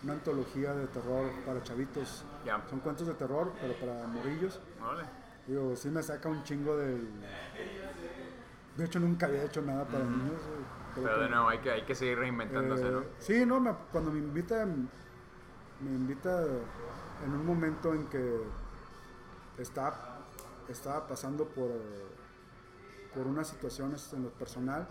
una 0.04 0.14
antología 0.14 0.74
de 0.74 0.88
terror 0.88 1.30
para 1.45 1.62
chavitos. 1.64 2.24
Ya. 2.45 2.64
Son 2.70 2.80
cuentos 2.80 3.08
de 3.08 3.14
terror, 3.14 3.51
pero 3.62 3.74
para 3.76 4.08
morillos. 4.08 4.60
Órale. 4.82 5.08
Digo, 5.47 5.76
sí 5.76 5.89
me 5.89 6.01
saca 6.01 6.30
un 6.30 6.43
chingo 6.43 6.78
del... 6.78 7.08
De 8.78 8.86
hecho, 8.86 8.99
nunca 8.99 9.28
había 9.28 9.43
hecho 9.43 9.62
nada 9.62 9.86
para 9.86 10.04
niños. 10.06 10.41
güey. 10.41 10.83
Pero 10.96 11.20
de 11.20 11.30
nuevo, 11.30 11.50
hay 11.50 11.60
que, 11.60 11.72
hay 11.72 11.84
que 11.84 11.96
seguir 11.96 12.20
reinventándose, 12.20 12.88
eh, 12.88 12.91
¿no? 12.91 13.04
Sí, 13.20 13.46
no, 13.46 13.60
me- 13.60 13.74
cuando 13.91 14.12
me 14.12 14.20
invita, 14.20 14.66
me 14.66 15.89
invita 15.89 16.44
en 17.26 17.32
un 17.34 17.46
momento 17.46 17.94
en 17.94 18.06
que 18.08 18.41
está, 19.58 20.20
estaba 20.68 21.08
pasando 21.08 21.46
por, 21.46 21.72
por 23.16 23.28
unas 23.28 23.48
situaciones 23.48 24.12
en 24.14 24.24
lo 24.24 24.30
personal 24.30 24.88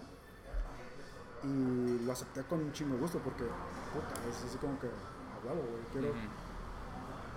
y 1.45 2.05
lo 2.05 2.13
acepté 2.13 2.43
con 2.45 2.61
un 2.61 2.73
chingo 2.73 2.95
de 2.95 3.01
gusto 3.01 3.19
porque, 3.19 3.45
puta, 3.45 4.15
es 4.31 4.45
así 4.45 4.59
como 4.59 4.79
que, 4.81 4.87
a 4.87 5.47
huevo, 5.47 5.63
güey, 5.69 5.83
quiero... 5.93 6.09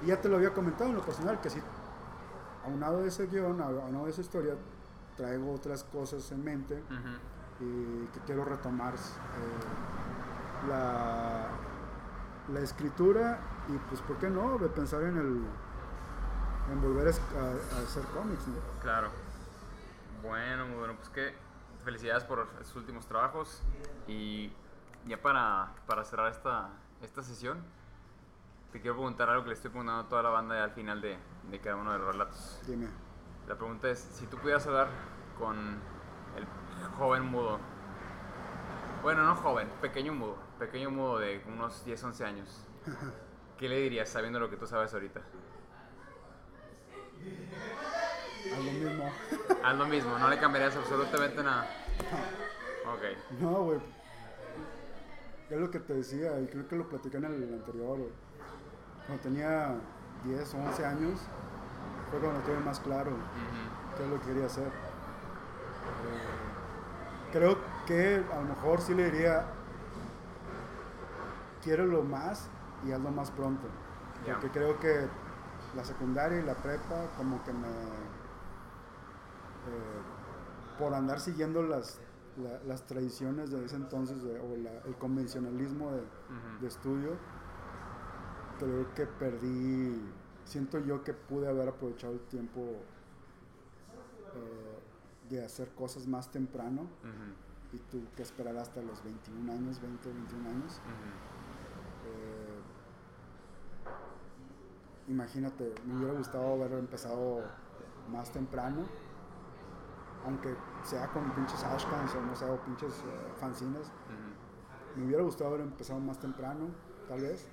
Y 0.04 0.08
ya 0.08 0.20
te 0.22 0.28
lo 0.30 0.36
había 0.36 0.54
comentado 0.54 0.90
en 0.90 0.96
lo 0.98 1.02
personal, 1.02 1.40
que 1.40 1.50
sí, 1.50 1.60
aunado 2.66 3.02
de 3.02 3.08
ese 3.08 3.28
guion, 3.28 3.62
aunado 3.62 4.06
de 4.06 4.12
esa 4.12 4.22
historia, 4.22 4.56
traigo 5.16 5.54
otras 5.54 5.84
cosas 5.86 6.30
en 6.32 6.44
mente 6.44 6.76
Ujú. 6.76 7.18
Y 7.60 8.06
que 8.08 8.20
quiero 8.26 8.46
retomar 8.46 8.94
eh, 8.94 8.98
la, 10.68 11.48
la 12.52 12.60
escritura 12.60 13.40
y 13.70 13.78
pues 13.90 14.02
por 14.02 14.18
qué 14.18 14.30
no 14.30 14.58
de 14.58 14.68
pensar 14.70 15.04
en 15.04 15.18
el 15.18 15.42
en 16.72 16.82
volver 16.82 17.08
a, 17.08 17.10
hacer 17.80 18.04
cómics 18.14 18.48
¿no? 18.48 18.56
Claro. 18.82 19.10
Bueno, 20.22 20.68
bueno, 20.78 20.96
pues 20.96 21.10
que 21.10 21.36
felicidades 21.84 22.24
por 22.24 22.48
sus 22.64 22.78
últimos 22.78 23.06
trabajos 23.06 23.62
y 24.08 24.52
ya 25.06 25.22
para, 25.22 25.72
para 25.86 26.04
cerrar 26.04 26.32
esta, 26.32 26.70
esta 27.02 27.22
sesión, 27.22 27.64
te 28.72 28.82
quiero 28.82 28.96
preguntar 28.96 29.30
algo 29.30 29.44
que 29.44 29.50
le 29.50 29.56
estoy 29.56 29.70
preguntando 29.70 30.02
a 30.02 30.10
toda 30.10 30.24
la 30.24 30.30
banda 30.30 30.64
al 30.64 30.72
final 30.72 31.00
de, 31.00 31.18
de 31.50 31.60
cada 31.60 31.76
uno 31.76 31.92
de 31.94 32.00
los 32.00 32.08
relatos. 32.08 32.60
dime 32.66 32.88
La 33.48 33.56
pregunta 33.56 33.90
es, 33.90 34.00
si 34.00 34.26
tú 34.26 34.38
pudieras 34.38 34.66
hablar 34.66 34.88
con 35.38 35.80
el 36.36 36.46
joven 36.98 37.26
mudo, 37.26 37.60
bueno, 39.04 39.24
no 39.24 39.36
joven, 39.36 39.68
pequeño 39.82 40.14
mudo, 40.14 40.38
pequeño 40.60 40.92
mudo 40.92 41.20
de 41.20 41.44
unos 41.48 41.84
10, 41.86 42.04
11 42.04 42.26
años, 42.26 42.68
¿qué 43.58 43.70
le 43.70 43.80
dirías 43.80 44.10
sabiendo 44.10 44.40
lo 44.40 44.50
que 44.50 44.58
tú 44.58 44.68
sabes 44.68 44.94
ahorita? 44.94 45.22
a 48.54 48.58
lo 48.58 48.72
mismo 48.72 49.12
Haz 49.64 49.76
lo 49.76 49.86
mismo, 49.88 50.20
no 50.20 50.30
le 50.30 50.38
cambiarías 50.38 50.76
absolutamente 50.76 51.42
nada. 51.42 51.68
Ok. 52.86 53.42
no 53.42 53.64
güey 53.64 53.80
es 55.50 55.60
lo 55.60 55.70
que 55.70 55.80
te 55.80 55.94
decía 55.94 56.40
y 56.40 56.48
creo 56.48 56.68
que 56.68 56.76
lo 56.76 56.90
platicé 56.90 57.18
en 57.18 57.26
el 57.26 57.54
anterior 57.54 57.98
güey. 57.98 58.12
cuando 59.06 59.24
tenía 59.24 59.76
10 60.24 60.54
o 60.56 60.58
11 60.58 60.86
años 60.86 61.20
fue 62.10 62.20
cuando 62.20 62.40
tuve 62.42 62.60
más 62.60 62.80
claro 62.80 63.12
qué 63.96 64.04
es 64.04 64.10
lo 64.10 64.20
que 64.20 64.28
quería 64.28 64.46
hacer. 64.46 64.72
Eh, 65.86 67.32
creo 67.32 67.58
que 67.86 68.24
a 68.32 68.36
lo 68.42 68.48
mejor 68.48 68.82
sí 68.82 68.94
le 68.94 69.10
diría, 69.12 69.46
quiero 71.64 71.86
lo 71.86 72.04
más 72.04 72.50
y 72.86 72.92
hazlo 72.92 73.12
más 73.12 73.32
pronto. 73.32 73.68
Porque 74.34 74.50
creo 74.52 74.80
que 74.80 75.08
la 75.76 75.84
secundaria 75.84 76.40
y 76.40 76.44
la 76.44 76.56
prepa 76.56 77.08
como 77.18 77.44
que 77.44 77.54
me... 77.54 77.68
eh, 77.68 77.72
por 80.80 80.94
andar 80.94 81.20
siguiendo 81.20 81.64
las, 81.64 82.00
la- 82.38 82.60
las 82.68 82.86
tradiciones 82.86 83.52
de 83.52 83.66
ese 83.66 83.76
entonces 83.78 84.22
de- 84.24 84.40
o 84.40 84.56
la- 84.58 84.82
el 84.86 84.96
convencionalismo 84.96 85.92
de, 85.92 86.02
de 86.62 86.68
estudio, 86.68 87.12
creo 88.60 88.94
que 88.94 89.06
perdí, 89.06 90.02
siento 90.46 90.80
yo 90.80 91.04
que 91.04 91.14
pude 91.14 91.48
haber 91.48 91.70
aprovechado 91.70 92.14
el 92.14 92.20
tiempo 92.22 92.62
eh, 94.36 94.75
de 95.30 95.44
hacer 95.44 95.70
cosas 95.74 96.08
más 96.08 96.32
temprano 96.32 96.88
y 97.74 97.78
tuve 97.92 98.08
que 98.16 98.24
esperar 98.24 98.56
hasta 98.58 98.82
los 98.82 99.04
21 99.04 99.52
años, 99.52 99.82
20, 99.82 100.10
21 100.12 100.50
años. 100.50 100.80
Eh, 102.06 102.60
imagínate, 105.08 105.74
me 105.86 105.98
hubiera 105.98 106.14
gustado 106.14 106.54
haber 106.54 106.74
empezado 106.80 107.44
más 108.12 108.32
temprano 108.32 108.84
aunque 110.26 110.56
sea 110.84 111.08
con 111.10 111.30
pinches 111.36 111.64
ashcans 111.64 112.12
o 112.16 112.22
no 112.22 112.54
o 112.54 112.58
pinches 112.62 112.94
eh, 112.94 113.34
fanzines. 113.40 113.92
Me 114.96 115.06
hubiera 115.06 115.22
gustado 115.24 115.50
haber 115.52 115.62
empezado 115.62 116.00
más 116.00 116.20
temprano, 116.20 116.70
tal 117.08 117.22
vez. 117.22 117.48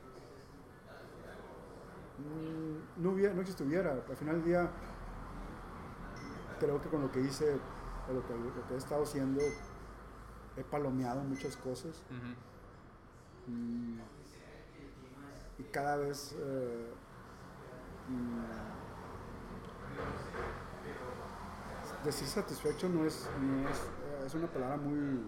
Mm, 2.19 3.03
No, 3.03 3.11
hubiera, 3.11 3.35
no 3.35 3.43
estuviera, 3.43 3.93
al 4.09 4.17
final 4.17 4.37
del 4.37 4.45
día 4.45 4.71
creo 6.63 6.81
que 6.81 6.89
con 6.89 7.03
lo 7.03 7.11
que 7.11 7.21
hice, 7.21 7.59
lo 8.13 8.27
que, 8.27 8.35
lo 8.35 8.67
que 8.69 8.75
he 8.75 8.77
estado 8.77 9.03
haciendo, 9.03 9.41
he 10.57 10.63
palomeado 10.63 11.21
muchas 11.25 11.57
cosas. 11.57 12.03
Mm, 13.49 13.99
y 15.59 15.63
cada 15.73 15.97
vez 15.97 16.37
eh, 16.39 16.93
mm, 18.09 18.45
decir 22.05 22.27
satisfecho 22.29 22.89
no 22.89 23.05
es, 23.07 23.29
no 23.41 23.69
es, 23.69 23.77
eh, 23.79 24.27
es 24.27 24.35
una 24.35 24.47
palabra 24.47 24.77
muy 24.77 25.21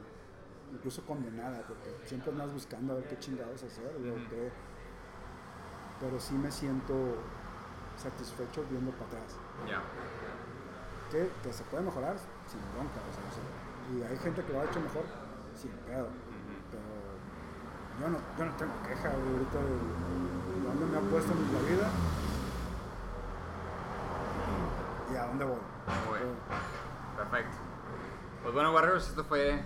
incluso 0.73 1.05
condenada 1.07 1.63
porque 1.69 1.91
siempre 2.05 2.33
andas 2.33 2.53
buscando 2.53 2.93
a 2.93 2.97
ver 2.97 3.09
qué 3.09 3.19
chingados 3.19 3.63
hacer 3.63 3.91
qué- 4.29 4.53
pero 6.01 6.19
sí 6.19 6.35
me 6.35 6.51
siento 6.51 6.95
satisfecho 7.97 8.65
viendo 8.71 8.91
para 8.93 9.07
atrás 9.07 9.37
Ya. 9.69 9.83
Que, 11.15 11.31
que 11.43 11.53
se 11.53 11.63
puede 11.71 11.85
mejorar 11.85 12.17
sin 12.51 12.59
bronca 12.75 12.99
o 12.99 13.13
sea, 13.15 13.23
o 13.23 13.35
sea, 13.39 13.47
y 13.95 14.03
hay 14.03 14.19
gente 14.19 14.43
que 14.43 14.53
lo 14.53 14.61
ha 14.61 14.65
hecho 14.65 14.81
mejor 14.81 15.05
sin 15.55 15.71
pedo 15.87 16.09
pero 16.75 16.91
yo 18.01 18.09
no, 18.11 18.19
yo 18.37 18.45
no 18.45 18.53
tengo 18.59 18.75
queja 18.83 19.09
ahorita 19.15 19.59
de, 19.63 19.75
de 20.51 20.67
dónde 20.67 20.87
me 20.87 20.99
ha 20.99 21.11
puesto 21.11 21.33
en 21.33 21.55
la 21.55 21.61
vida 21.71 21.89
y 25.13 25.17
a 25.17 25.27
dónde 25.27 25.45
voy. 25.45 25.59
Muy 26.09 26.19
bien. 26.19 26.35
Perfecto. 27.17 27.57
Pues 28.43 28.55
bueno, 28.55 28.73
Warriors, 28.73 29.09
esto 29.09 29.23
fue 29.23 29.63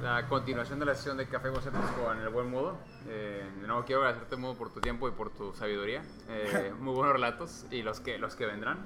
la 0.00 0.28
continuación 0.28 0.78
de 0.78 0.86
la 0.86 0.94
sesión 0.94 1.16
de 1.16 1.26
Café 1.26 1.48
Bocetos 1.50 1.84
con 1.92 2.18
el 2.20 2.28
buen 2.28 2.50
modo. 2.50 2.78
Eh, 3.08 3.50
de 3.60 3.66
nuevo 3.66 3.84
quiero 3.84 4.02
agradecerte 4.02 4.36
Modo 4.36 4.54
por 4.54 4.72
tu 4.72 4.80
tiempo 4.80 5.08
y 5.08 5.12
por 5.12 5.30
tu 5.30 5.52
sabiduría. 5.54 6.02
Eh, 6.28 6.72
muy 6.78 6.94
buenos 6.94 7.14
relatos 7.14 7.66
y 7.70 7.82
los 7.82 8.00
que, 8.00 8.18
los 8.18 8.36
que 8.36 8.46
vendrán. 8.46 8.78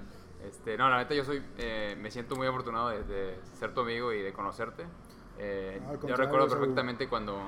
Este, 0.46 0.76
no, 0.76 0.88
la 0.88 0.98
neta 0.98 1.14
yo 1.14 1.24
soy, 1.24 1.42
eh, 1.58 1.96
me 2.00 2.10
siento 2.10 2.34
muy 2.36 2.46
afortunado 2.46 2.88
de, 2.88 3.04
de 3.04 3.40
ser 3.58 3.74
tu 3.74 3.80
amigo 3.80 4.12
y 4.12 4.22
de 4.22 4.32
conocerte. 4.32 4.86
Eh, 5.38 5.80
yo 6.06 6.16
recuerdo 6.16 6.48
perfectamente 6.48 7.08
cuando, 7.08 7.40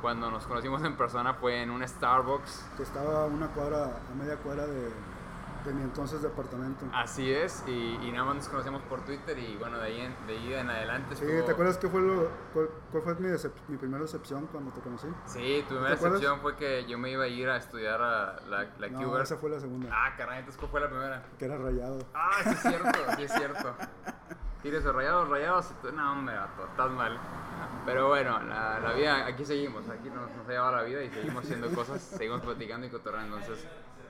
cuando 0.00 0.30
nos 0.30 0.46
conocimos 0.46 0.82
en 0.82 0.96
persona 0.96 1.34
fue 1.34 1.62
en 1.62 1.70
un 1.70 1.86
Starbucks 1.86 2.70
que 2.76 2.82
estaba 2.82 3.24
a 3.24 3.26
una 3.26 3.48
cuadra, 3.48 4.00
a 4.10 4.14
media 4.14 4.36
cuadra 4.36 4.66
de, 4.66 4.88
de 5.64 5.72
mi 5.74 5.82
entonces 5.82 6.22
departamento. 6.22 6.86
Así 6.94 7.30
es, 7.32 7.62
y, 7.66 7.98
y 8.02 8.12
nada 8.12 8.24
más 8.26 8.36
nos 8.36 8.48
conocemos 8.48 8.82
por 8.82 9.04
Twitter 9.04 9.38
y 9.38 9.56
bueno, 9.56 9.78
de 9.78 9.86
ahí 9.86 10.00
en, 10.00 10.26
de 10.26 10.32
ahí 10.34 10.54
en 10.54 10.70
adelante 10.70 11.16
sí, 11.16 11.24
estuvo- 11.24 11.44
¿te 11.44 11.52
acuerdas 11.52 11.78
qué 11.78 11.88
fue 11.88 12.00
lo, 12.00 12.30
cuál, 12.52 12.68
cuál 12.90 13.02
fue 13.02 13.14
mi, 13.16 13.28
mi 13.68 13.76
primera 13.76 14.02
decepción 14.02 14.46
cuando 14.46 14.70
te 14.70 14.80
conocí? 14.80 15.08
Sí, 15.26 15.62
tu 15.68 15.74
primera 15.74 15.90
decepción 15.96 16.40
fue 16.40 16.56
que 16.56 16.86
yo 16.86 16.98
me 16.98 17.10
iba 17.10 17.24
a 17.24 17.28
ir 17.28 17.48
a 17.50 17.56
estudiar 17.56 18.00
a 18.00 18.40
la, 18.48 18.66
la 18.78 18.88
no, 18.88 19.02
Cougar. 19.02 19.22
esa 19.22 19.36
fue 19.36 19.50
la 19.50 19.60
segunda, 19.60 19.88
Ah, 19.92 20.14
caray, 20.16 20.38
entonces 20.38 20.58
¿cuál 20.58 20.70
fue 20.70 20.80
la 20.80 20.88
primera? 20.88 21.22
que 21.38 21.44
era 21.44 21.56
rayado. 21.58 21.98
Ah, 22.14 22.30
sí 22.44 22.50
es 22.50 22.60
cierto, 22.60 22.98
sí 23.16 23.22
es 23.24 23.32
cierto. 23.32 23.74
Tienes 24.62 24.80
esos 24.80 24.94
rayados, 24.94 25.28
rayados, 25.28 25.72
no, 25.94 26.12
hombre, 26.12 26.34
vato, 26.36 26.64
estás 26.64 26.90
mal. 26.90 27.16
Pero 27.86 28.08
bueno, 28.08 28.38
la, 28.42 28.80
la 28.80 28.92
vida, 28.92 29.24
aquí 29.26 29.44
seguimos, 29.44 29.88
aquí 29.88 30.08
nos, 30.10 30.30
nos 30.36 30.46
ha 30.46 30.50
llevado 30.50 30.76
la 30.76 30.82
vida 30.82 31.02
y 31.02 31.10
seguimos 31.10 31.44
haciendo 31.44 31.68
cosas, 31.70 32.00
seguimos 32.02 32.40
platicando 32.42 32.86
y 32.86 32.90
cotorreando. 32.90 33.38
Entonces, 33.38 33.64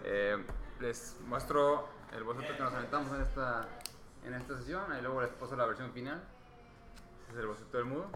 eh, 0.05 0.37
les 0.81 1.17
muestro 1.27 1.89
el 2.13 2.25
boceto 2.25 2.55
que 2.57 2.63
nos 2.63 2.73
aventamos 2.73 3.13
en 3.13 3.23
esta, 3.23 3.69
en 4.25 4.35
esta 4.35 4.57
sesión, 4.59 4.91
ahí 4.93 5.03
luego 5.03 5.23
les 5.23 5.31
paso 5.31 5.57
la 5.57 5.67
versión 5.67 5.93
final. 5.93 6.23
Este 7.21 7.33
es 7.33 7.39
el 7.39 7.47
boceto 7.47 7.77
del 7.77 7.87
mudo. 7.87 8.07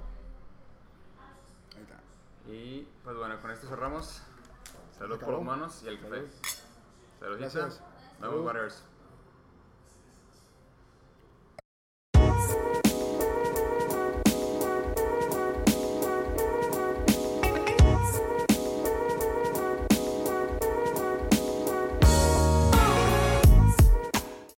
Ahí 1.76 1.82
está. 1.82 2.50
Y 2.50 2.88
pues 3.04 3.16
bueno, 3.16 3.40
con 3.40 3.50
esto 3.50 3.68
cerramos. 3.68 4.22
Salud 4.98 5.18
por 5.18 5.30
los 5.30 5.42
manos 5.42 5.82
y 5.82 5.88
el 5.88 6.00
café. 6.00 6.16
Salud. 6.16 6.30
Saludcita. 7.20 7.60
Gracias. 7.60 7.80
Vamos, 8.20 8.20
Salud. 8.20 8.44
Warriors. 8.46 8.84